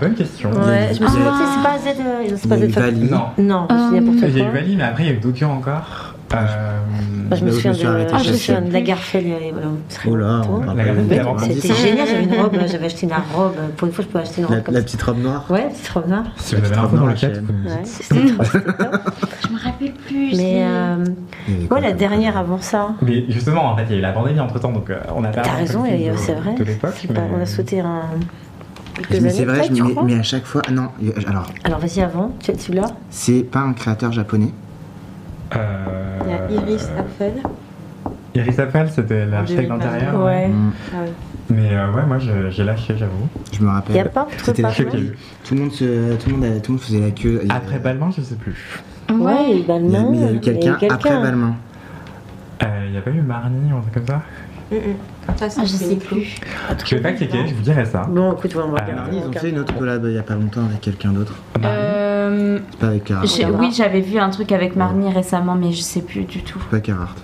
bonne 0.00 0.14
question. 0.14 0.50
Ouais, 0.50 0.90
je 0.94 1.02
me 1.02 1.06
souviens, 1.08 1.32
Ah. 1.32 1.38
tu 1.38 1.44
sais, 1.46 1.52
c'est 1.54 1.62
pas 1.62 1.78
Z. 1.78 2.00
euh, 2.00 2.30
non, 2.30 2.36
c'est 2.36 2.44
Il 2.44 2.48
pas 2.74 2.80
y 2.80 2.84
a 2.84 2.88
eu 2.90 2.94
Z. 3.06 3.10
Non. 3.10 3.22
Non, 3.38 3.68
n'importe 3.92 4.16
Il 4.28 4.38
y 4.38 4.42
a 4.42 4.48
eu. 4.48 4.50
Vali, 4.50 4.76
mais 4.76 4.84
après 4.84 5.04
il 5.04 5.06
y 5.06 5.10
a 5.10 5.14
eu 5.14 5.18
Dokian 5.18 5.52
encore. 5.52 6.14
Euh, 6.34 6.80
Moi, 7.28 7.36
je 7.38 7.44
me 7.44 7.50
souviens 7.50 7.72
de, 7.72 8.06
ah, 8.12 8.18
je 8.18 8.24
chez 8.24 8.30
me 8.32 8.36
souviens 8.36 8.60
de 8.62 8.66
y 9.28 9.32
avait- 9.34 9.50
voilà, 9.52 9.66
Oh 10.08 10.16
là, 10.16 10.42
La. 10.74 11.38
C'était 11.38 11.74
génial, 11.74 12.06
j'avais 12.08 12.24
une 12.24 12.34
robe, 12.42 12.56
j'avais 12.66 12.86
acheté 12.86 13.06
une 13.06 13.12
robe. 13.34 13.54
Pour 13.76 13.86
une 13.88 13.94
fois, 13.94 14.04
je 14.04 14.08
pouvais 14.10 14.22
acheter 14.24 14.40
une 14.40 14.46
robe 14.46 14.56
La, 14.56 14.60
comme 14.62 14.74
la 14.74 14.82
petite 14.82 15.02
robe 15.02 15.18
noire. 15.22 15.44
Ouais, 15.50 15.68
petite 15.68 15.88
robe 15.88 16.08
noire. 16.08 16.24
Si 16.36 16.54
vous 16.54 16.60
avez 16.60 16.68
Petite 16.70 16.76
l'info 16.82 16.96
dans 16.96 17.02
robe 17.02 17.10
le 17.10 17.16
nous 17.50 17.70
Ouais, 17.70 17.76
dites. 17.82 17.86
c'était 17.86 18.26
trop, 18.34 18.44
c'était 18.44 18.72
top. 18.72 19.00
Je 19.46 19.52
me 19.54 19.58
rappelle 19.62 19.92
plus. 19.92 20.36
Mais 20.36 20.62
euh, 20.64 21.04
ouais, 21.48 21.66
quoi 21.68 21.80
la 21.80 21.92
dernière 21.92 22.36
avant 22.36 22.60
ça. 22.60 22.88
Mais 23.02 23.24
justement, 23.28 23.64
en 23.72 23.76
fait, 23.76 23.84
il 23.88 23.92
y 23.92 23.94
a 23.94 23.98
eu 23.98 24.02
la 24.02 24.12
pandémie 24.12 24.40
entre 24.40 24.58
temps, 24.58 24.72
donc 24.72 24.90
euh, 24.90 24.98
on 25.14 25.22
a 25.24 25.28
T'as 25.28 25.40
un 25.52 25.56
raison, 25.56 25.84
euh, 26.10 26.12
c'est 26.16 26.34
vrai. 26.34 26.54
de 26.54 26.64
l'époque. 26.64 27.06
On 27.36 27.40
a 27.40 27.46
sauté 27.46 27.80
un. 27.80 28.02
c'est 29.30 29.44
vrai, 29.44 29.62
je 29.68 29.72
mais, 30.04 30.14
à 30.18 30.22
chaque 30.22 30.44
fois. 30.44 30.62
Non, 30.72 30.88
il 31.00 31.08
y 31.08 31.12
a- 31.12 31.28
alors, 31.28 31.46
Alors 31.64 31.78
vas-y 31.78 32.00
avant, 32.02 32.32
tu 32.42 32.50
es 32.50 32.58
celui-là 32.58 32.86
c'est 33.10 33.42
pas 33.42 33.60
un 33.60 33.72
créateur 33.74 34.10
japonais. 34.12 34.50
Euh, 35.54 36.18
Il 36.48 36.54
y 36.54 36.58
a 36.58 36.62
Iris 36.62 36.88
Apfel. 36.98 37.32
Iris 38.34 38.58
Apfel, 38.58 38.90
c'était 38.90 39.26
l'architecte 39.26 39.68
2022. 39.68 39.84
d'intérieur. 39.92 40.24
Ouais. 40.24 40.48
Mm, 40.48 40.70
Ah 40.92 40.96
oui. 41.04 41.10
Mais 41.48 41.68
euh, 41.72 41.92
ouais, 41.92 42.02
moi 42.06 42.18
j'ai 42.18 42.64
lâché, 42.64 42.94
j'avoue. 42.98 43.28
Je 43.52 43.62
me 43.62 43.70
rappelle. 43.70 43.96
Y 43.96 44.00
a 44.00 44.04
pas, 44.06 44.26
C'était 44.42 44.62
pas 44.62 44.68
la 44.70 44.74
queue. 44.84 45.14
Tout 45.44 45.54
le 45.54 45.60
monde 45.60 45.72
se, 45.72 46.16
tout 46.16 46.30
le 46.30 46.36
monde, 46.36 46.44
a- 46.44 46.60
tout 46.60 46.72
le 46.72 46.76
monde 46.78 46.80
faisait 46.82 47.00
la 47.00 47.10
queue. 47.12 47.40
Il 47.44 47.52
Après 47.52 47.78
Balmain, 47.78 48.10
je 48.16 48.20
sais 48.22 48.34
plus. 48.34 48.82
Ouais, 49.12 49.34
il 49.50 49.50
y 49.50 49.52
a 49.52 49.54
eu 49.54 49.54
Il 49.54 49.60
y 49.60 49.62
a, 49.62 49.66
Balmain. 49.68 50.08
mais 50.10 50.16
il 50.16 50.22
y 50.22 50.26
a 50.28 50.32
eu 50.32 50.40
quelqu'un 50.40 50.76
après 50.90 51.10
Balmain. 51.10 51.54
Euh, 52.62 52.66
Il 52.86 52.92
n'y 52.92 52.98
a 52.98 53.00
pas 53.00 53.10
eu 53.10 53.20
Marnie 53.22 53.72
ou 53.72 53.76
un 53.76 53.80
truc 53.82 53.94
comme 53.94 54.06
ça? 54.06 54.22
Ça, 55.36 55.46
Ah, 55.58 55.62
je 55.64 55.66
sais 55.66 55.96
plus. 55.96 56.34
Je 56.84 56.96
vais 56.96 57.02
pas 57.02 57.12
checker, 57.16 57.46
je 57.48 57.54
vous 57.54 57.62
dirai 57.62 57.84
ça. 57.84 58.02
Bon, 58.08 58.32
écoute, 58.32 58.56
on 58.56 58.68
va 58.70 58.78
Ah, 58.80 58.84
regarder. 58.84 59.16
Ils 59.18 59.26
ont 59.28 59.32
fait 59.32 59.50
une 59.50 59.58
autre 59.58 59.76
collab 59.76 60.04
il 60.06 60.12
y 60.14 60.18
a 60.18 60.22
pas 60.22 60.34
longtemps 60.34 60.64
avec 60.64 60.80
quelqu'un 60.80 61.10
d'autre. 61.12 61.34
Euh, 61.64 62.58
C'est 62.72 62.78
pas 62.78 62.86
avec 62.88 63.04
Carhartt. 63.04 63.40
oui, 63.60 63.72
j'avais 63.72 64.00
vu 64.00 64.18
un 64.18 64.30
truc 64.30 64.50
avec 64.52 64.74
Marnie 64.76 65.12
récemment, 65.12 65.54
mais 65.54 65.72
je 65.72 65.82
sais 65.82 66.02
plus 66.02 66.24
du 66.24 66.42
tout. 66.42 66.58
C'est 66.64 66.70
pas 66.70 66.80
Carhartt. 66.80 67.16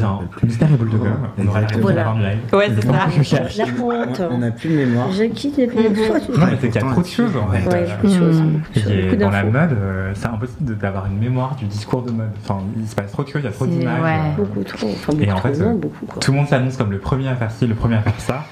Et 0.00 0.76
boule 0.76 0.90
de 0.90 0.96
gomme, 0.98 1.28
on 1.38 1.46
aura 1.48 1.60
la 1.60 1.66
réponse 1.66 1.82
Voilà. 1.82 2.12
du 2.14 2.20
live. 2.20 2.38
Ouais, 2.52 2.68
c'est 2.74 2.86
ça. 2.86 2.92
je 3.16 3.22
cherche. 3.22 3.56
La 3.56 3.64
honte. 3.64 4.22
On 4.30 4.38
n'a 4.38 4.50
plus 4.50 4.68
de 4.70 4.76
mémoire. 4.76 5.10
Je 5.12 5.24
quitte 5.24 5.56
les 5.56 5.66
de 5.66 5.72
fois. 5.72 6.20
tu 6.20 6.30
Non, 6.32 6.46
mais 6.46 6.56
c'est 6.60 6.68
qu'il 6.70 6.80
y 6.80 6.84
a 6.84 6.90
trop 6.90 7.00
de 7.02 7.06
choses 7.06 7.36
en 7.36 7.46
fait. 7.52 7.68
Ouais, 7.68 7.86
beaucoup 8.02 8.06
de 8.06 8.12
choses. 8.18 8.40
beaucoup 8.40 8.72
de 8.74 8.80
choses, 8.80 8.90
Et 8.92 9.02
beaucoup 9.04 9.16
dans 9.16 9.30
la 9.30 9.44
mode, 9.44 9.72
euh, 9.72 10.12
c'est 10.14 10.26
impossible 10.26 10.64
de- 10.64 10.74
d'avoir 10.74 11.06
une 11.06 11.18
mémoire 11.18 11.56
du 11.56 11.64
discours 11.66 12.02
de 12.02 12.10
mode. 12.10 12.30
Enfin, 12.42 12.58
il 12.78 12.86
se 12.88 12.94
passe 12.94 13.12
trop 13.12 13.22
de 13.24 13.28
choses, 13.28 13.42
il 13.42 13.46
y 13.46 13.48
a 13.48 13.52
trop 13.52 13.66
d'images. 13.66 14.02
ouais. 14.02 14.18
euh, 14.18 14.36
Beaucoup 14.44 14.64
trop. 14.64 14.88
Enfin, 14.88 15.12
Et 15.12 15.26
beaucoup 15.26 15.32
en 15.32 15.36
fait, 15.40 15.60
euh. 15.60 15.74
Tout 16.20 16.30
le 16.32 16.36
monde 16.36 16.46
s'annonce 16.48 16.76
comme 16.76 16.90
le 16.90 16.98
premier 16.98 17.28
à 17.28 17.34
faire 17.36 17.50
ci, 17.50 17.66
le 17.66 17.74
premier 17.74 17.96
à 17.96 18.02
faire 18.02 18.18
ça. 18.20 18.44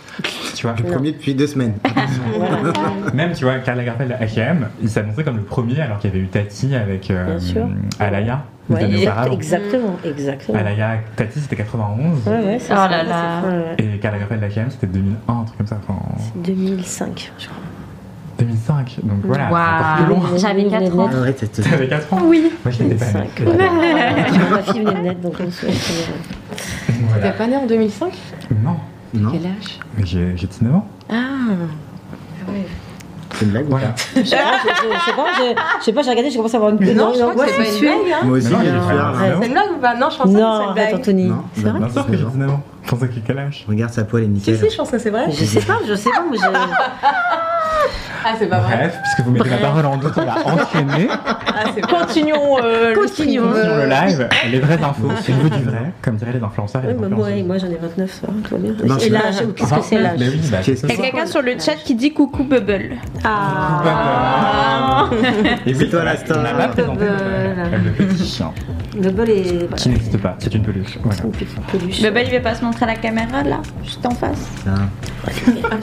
Tu 0.55 0.67
vois 0.67 0.77
Le 0.79 0.85
premier 0.91 1.13
depuis 1.13 1.35
deux 1.35 1.47
semaines. 1.49 1.75
Même, 3.15 3.33
tu 3.33 3.45
vois, 3.45 3.59
Karl 3.59 3.79
Lagerfeld 3.79 4.11
de 4.11 4.25
H&M, 4.25 4.69
il 4.83 4.89
s'annonçait 4.89 5.25
comme 5.25 5.37
le 5.37 5.43
premier 5.43 5.81
alors 5.81 5.99
qu'il 5.99 6.11
y 6.11 6.15
avait 6.15 6.23
eu 6.23 6.29
Tati 6.29 6.75
avec 6.75 7.11
euh. 7.11 7.39
Alaya, 7.99 8.45
Ouais, 8.71 8.83
exact- 8.85 9.33
exactement, 9.33 9.97
exactement. 10.05 10.59
Alaya, 10.59 10.99
Tati 11.17 11.39
c'était 11.41 11.57
91 11.57 12.27
Ouais, 12.27 12.33
ouais, 12.33 12.59
c'est 12.59 12.73
Oh 12.73 12.77
ça. 12.77 12.89
là 12.89 13.01
c'est- 13.03 13.09
là. 13.11 13.43
ouais. 13.47 13.75
et 13.79 13.99
de 14.41 14.47
H&M 14.47 14.67
c'était 14.71 14.87
2001, 14.87 15.33
un 15.33 15.45
truc 15.45 15.59
comme 15.59 15.67
ça, 15.67 15.79
enfin 15.87 16.01
2005, 16.37 17.33
je 17.39 17.45
crois. 17.47 17.59
2005. 18.39 18.97
Donc 19.05 19.19
voilà. 19.25 19.49
J'avais 20.37 20.65
4 20.69 20.99
ans. 20.99 21.11
Ah 21.13 21.21
ouais, 21.21 21.33
T'avais 21.35 21.89
4 21.89 22.13
ans? 22.15 22.19
Oui. 22.25 22.51
Moi 22.65 22.73
je 22.77 22.83
n'étais 22.83 22.95
pas 23.05 23.19
né. 23.21 23.29
2005. 23.39 24.51
Ma 24.51 24.63
fille 24.63 24.81
venait 24.83 24.95
de 24.95 25.01
naître, 25.01 25.21
donc 25.21 25.35
on 25.47 25.51
se. 25.51 25.67
Voilà. 27.09 27.31
T'es 27.31 27.37
pas 27.39 27.47
né 27.47 27.57
en 27.57 27.67
2005 27.67 28.13
Non, 28.65 28.77
Non, 29.13 29.31
Quel 29.31 29.47
âge? 29.47 29.79
J'ai 30.05 30.37
j'ai 30.37 30.47
19 30.47 30.75
ans. 30.75 30.87
Ah 31.11 31.15
ouais. 32.49 32.65
C'est 33.39 33.45
une 33.45 33.51
blague 33.51 33.67
ou 33.67 33.71
Voilà. 33.71 33.89
pas 33.89 33.95
Je 34.17 34.23
sais 34.25 34.37
pas, 34.37 34.43
je- 34.63 34.69
sais 34.69 35.17
pas, 35.17 35.27
je- 35.37 35.79
je 35.81 35.85
sais 35.85 35.93
pas, 35.93 36.03
j'ai 36.03 36.11
regardé, 36.11 36.31
j'ai 36.31 36.37
commencé 36.37 36.55
à 36.55 36.59
avoir 36.59 36.73
une 36.73 36.95
Non, 36.95 37.13
je 37.15 37.21
crois 37.21 37.35
que 37.47 37.51
c'est 37.51 37.57
pas 37.57 37.69
une 37.69 37.81
blague. 37.81 37.95
Hein. 38.13 38.25
Moi 38.25 38.37
aussi, 38.39 38.49
j'ai 38.49 38.55
fait 38.57 38.61
Ouais. 38.63 39.35
C'est 39.41 39.47
une 39.47 39.53
blague 39.53 39.71
ou 39.77 39.81
pas? 39.81 39.95
Non, 39.95 40.09
je 40.11 40.17
pense 40.19 40.19
pas 40.19 40.25
que 40.25 40.29
c'est 40.33 40.67
une 40.69 40.75
blague. 40.75 40.95
Anthony. 40.95 41.33
C'est 41.55 41.63
bah, 41.65 41.71
vrai 41.79 41.91
sûr 41.91 42.07
que 42.07 42.17
j'ai 42.17 42.25
19 42.25 42.51
ans. 42.51 42.63
Je 42.85 42.91
pensais 42.91 43.09
que 43.09 43.15
quel 43.27 43.39
âge 43.39 43.65
Regarde 43.69 43.93
sa 43.93 44.05
poêle 44.05 44.25
est 44.25 44.27
Si, 44.27 44.33
nickel. 44.33 44.59
si, 44.59 44.71
je 44.71 44.77
pense 44.77 44.91
que 44.91 44.99
c'est 44.99 45.11
vrai. 45.11 45.25
Je 45.31 45.45
sais 45.45 45.61
pas, 45.61 45.79
je 45.89 45.95
sais 45.95 46.11
pas, 46.11 46.23
mais 46.31 46.37
je... 46.37 46.45
Ah, 48.27 48.31
c'est 48.39 48.47
pas 48.47 48.59
vrai. 48.61 48.77
Bref, 48.77 48.99
puisque 49.03 49.21
vous 49.21 49.33
mettez 49.33 49.51
la 49.51 49.59
parole 49.59 49.85
en 49.85 49.97
doute, 49.99 50.15
on 50.17 50.23
va 50.25 50.37
enchaîner. 50.47 51.09
Ah, 51.11 51.65
c'est 51.75 51.83
pas 51.83 51.87
vrai. 51.89 52.07
Continuons. 52.07 52.57
euh, 52.63 52.95
le 52.95 53.01
Continuons. 53.01 53.53
Sur 53.53 53.75
le 53.77 53.87
live, 53.87 54.29
les 54.51 54.61
vraies 54.61 54.83
infos, 54.83 55.11
c'est 55.23 55.33
le 55.33 55.51
du 55.51 55.63
vrai, 55.63 55.93
comme 56.01 56.17
diraient 56.17 56.33
les 56.33 56.43
influenceurs 56.43 56.83
et 56.85 56.87
Ouais, 56.87 56.93
les 56.95 56.99
bah, 57.01 57.17
moi, 57.47 57.59
j'en 57.59 57.67
ai 57.67 57.77
29, 57.77 58.11
ça 58.11 58.27
va, 58.27 58.33
tout 58.49 58.55
va 58.55 58.61
bien. 58.63 58.73
Non, 58.83 58.97
Et 58.97 59.01
c'est- 59.01 59.09
l'âge, 59.11 59.35
qu'est-ce 59.55 59.75
que 59.75 59.83
c'est 59.83 59.99
l'âge 59.99 60.19
oui, 60.21 60.41
Il 60.67 60.89
y 60.89 60.93
a 60.93 60.97
quelqu'un 60.97 61.27
sur 61.27 61.43
le 61.43 61.59
chat 61.59 61.75
qui 61.75 61.95
dit 61.95 62.15
coucou 62.15 62.45
Bubble. 62.45 62.93
Ah 63.25 64.94
Et 65.67 65.75
C'est 65.75 65.89
toi 65.89 66.05
la 66.05 66.17
star. 66.17 66.43
pas 66.43 66.69
présenté 66.69 67.05
Voilà. 67.07 67.77
le, 67.79 67.85
le 67.85 68.07
petit 68.07 68.25
chien, 68.27 68.53
Le 69.03 69.11
bol 69.11 69.29
est... 69.31 69.75
qui 69.77 69.89
n'existe 69.89 70.19
pas, 70.19 70.37
c'est 70.39 70.55
une 70.55 70.63
peluche. 70.63 70.99
Voilà. 71.03 71.23
Une 71.25 71.31
petite 71.33 71.61
peluche. 71.67 72.03
Bubble, 72.03 72.21
il 72.27 72.33
va 72.33 72.41
pas 72.41 72.55
se 72.55 72.65
montrer 72.65 72.85
à 72.85 72.89
la 72.89 72.97
caméra 72.97 73.43
là, 73.43 73.61
juste 73.83 74.05
en 74.07 74.11
face. 74.11 74.49
Tiens. 74.63 74.75
Parce 75.25 75.41
que 75.41 75.51
c'est 75.53 75.63
comme 75.63 75.83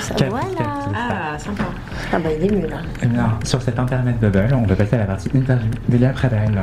ça. 0.00 0.14
Cap- 0.14 0.28
Voilà. 0.30 0.46
Ah, 0.94 1.38
sympa. 1.38 1.64
Ah 2.12 2.18
bah 2.18 2.28
il 2.38 2.46
est 2.46 2.50
mieux 2.54 2.66
là. 2.68 2.76
Eh 3.02 3.06
bien, 3.06 3.38
sur 3.44 3.60
cet 3.62 3.78
internet 3.78 4.18
bubble, 4.20 4.54
on 4.54 4.66
va 4.66 4.74
passer 4.76 4.94
à 4.96 4.98
la 4.98 5.04
partie 5.04 5.28
interview 5.34 5.70
d'Elia 5.88 6.10
Pradel. 6.10 6.62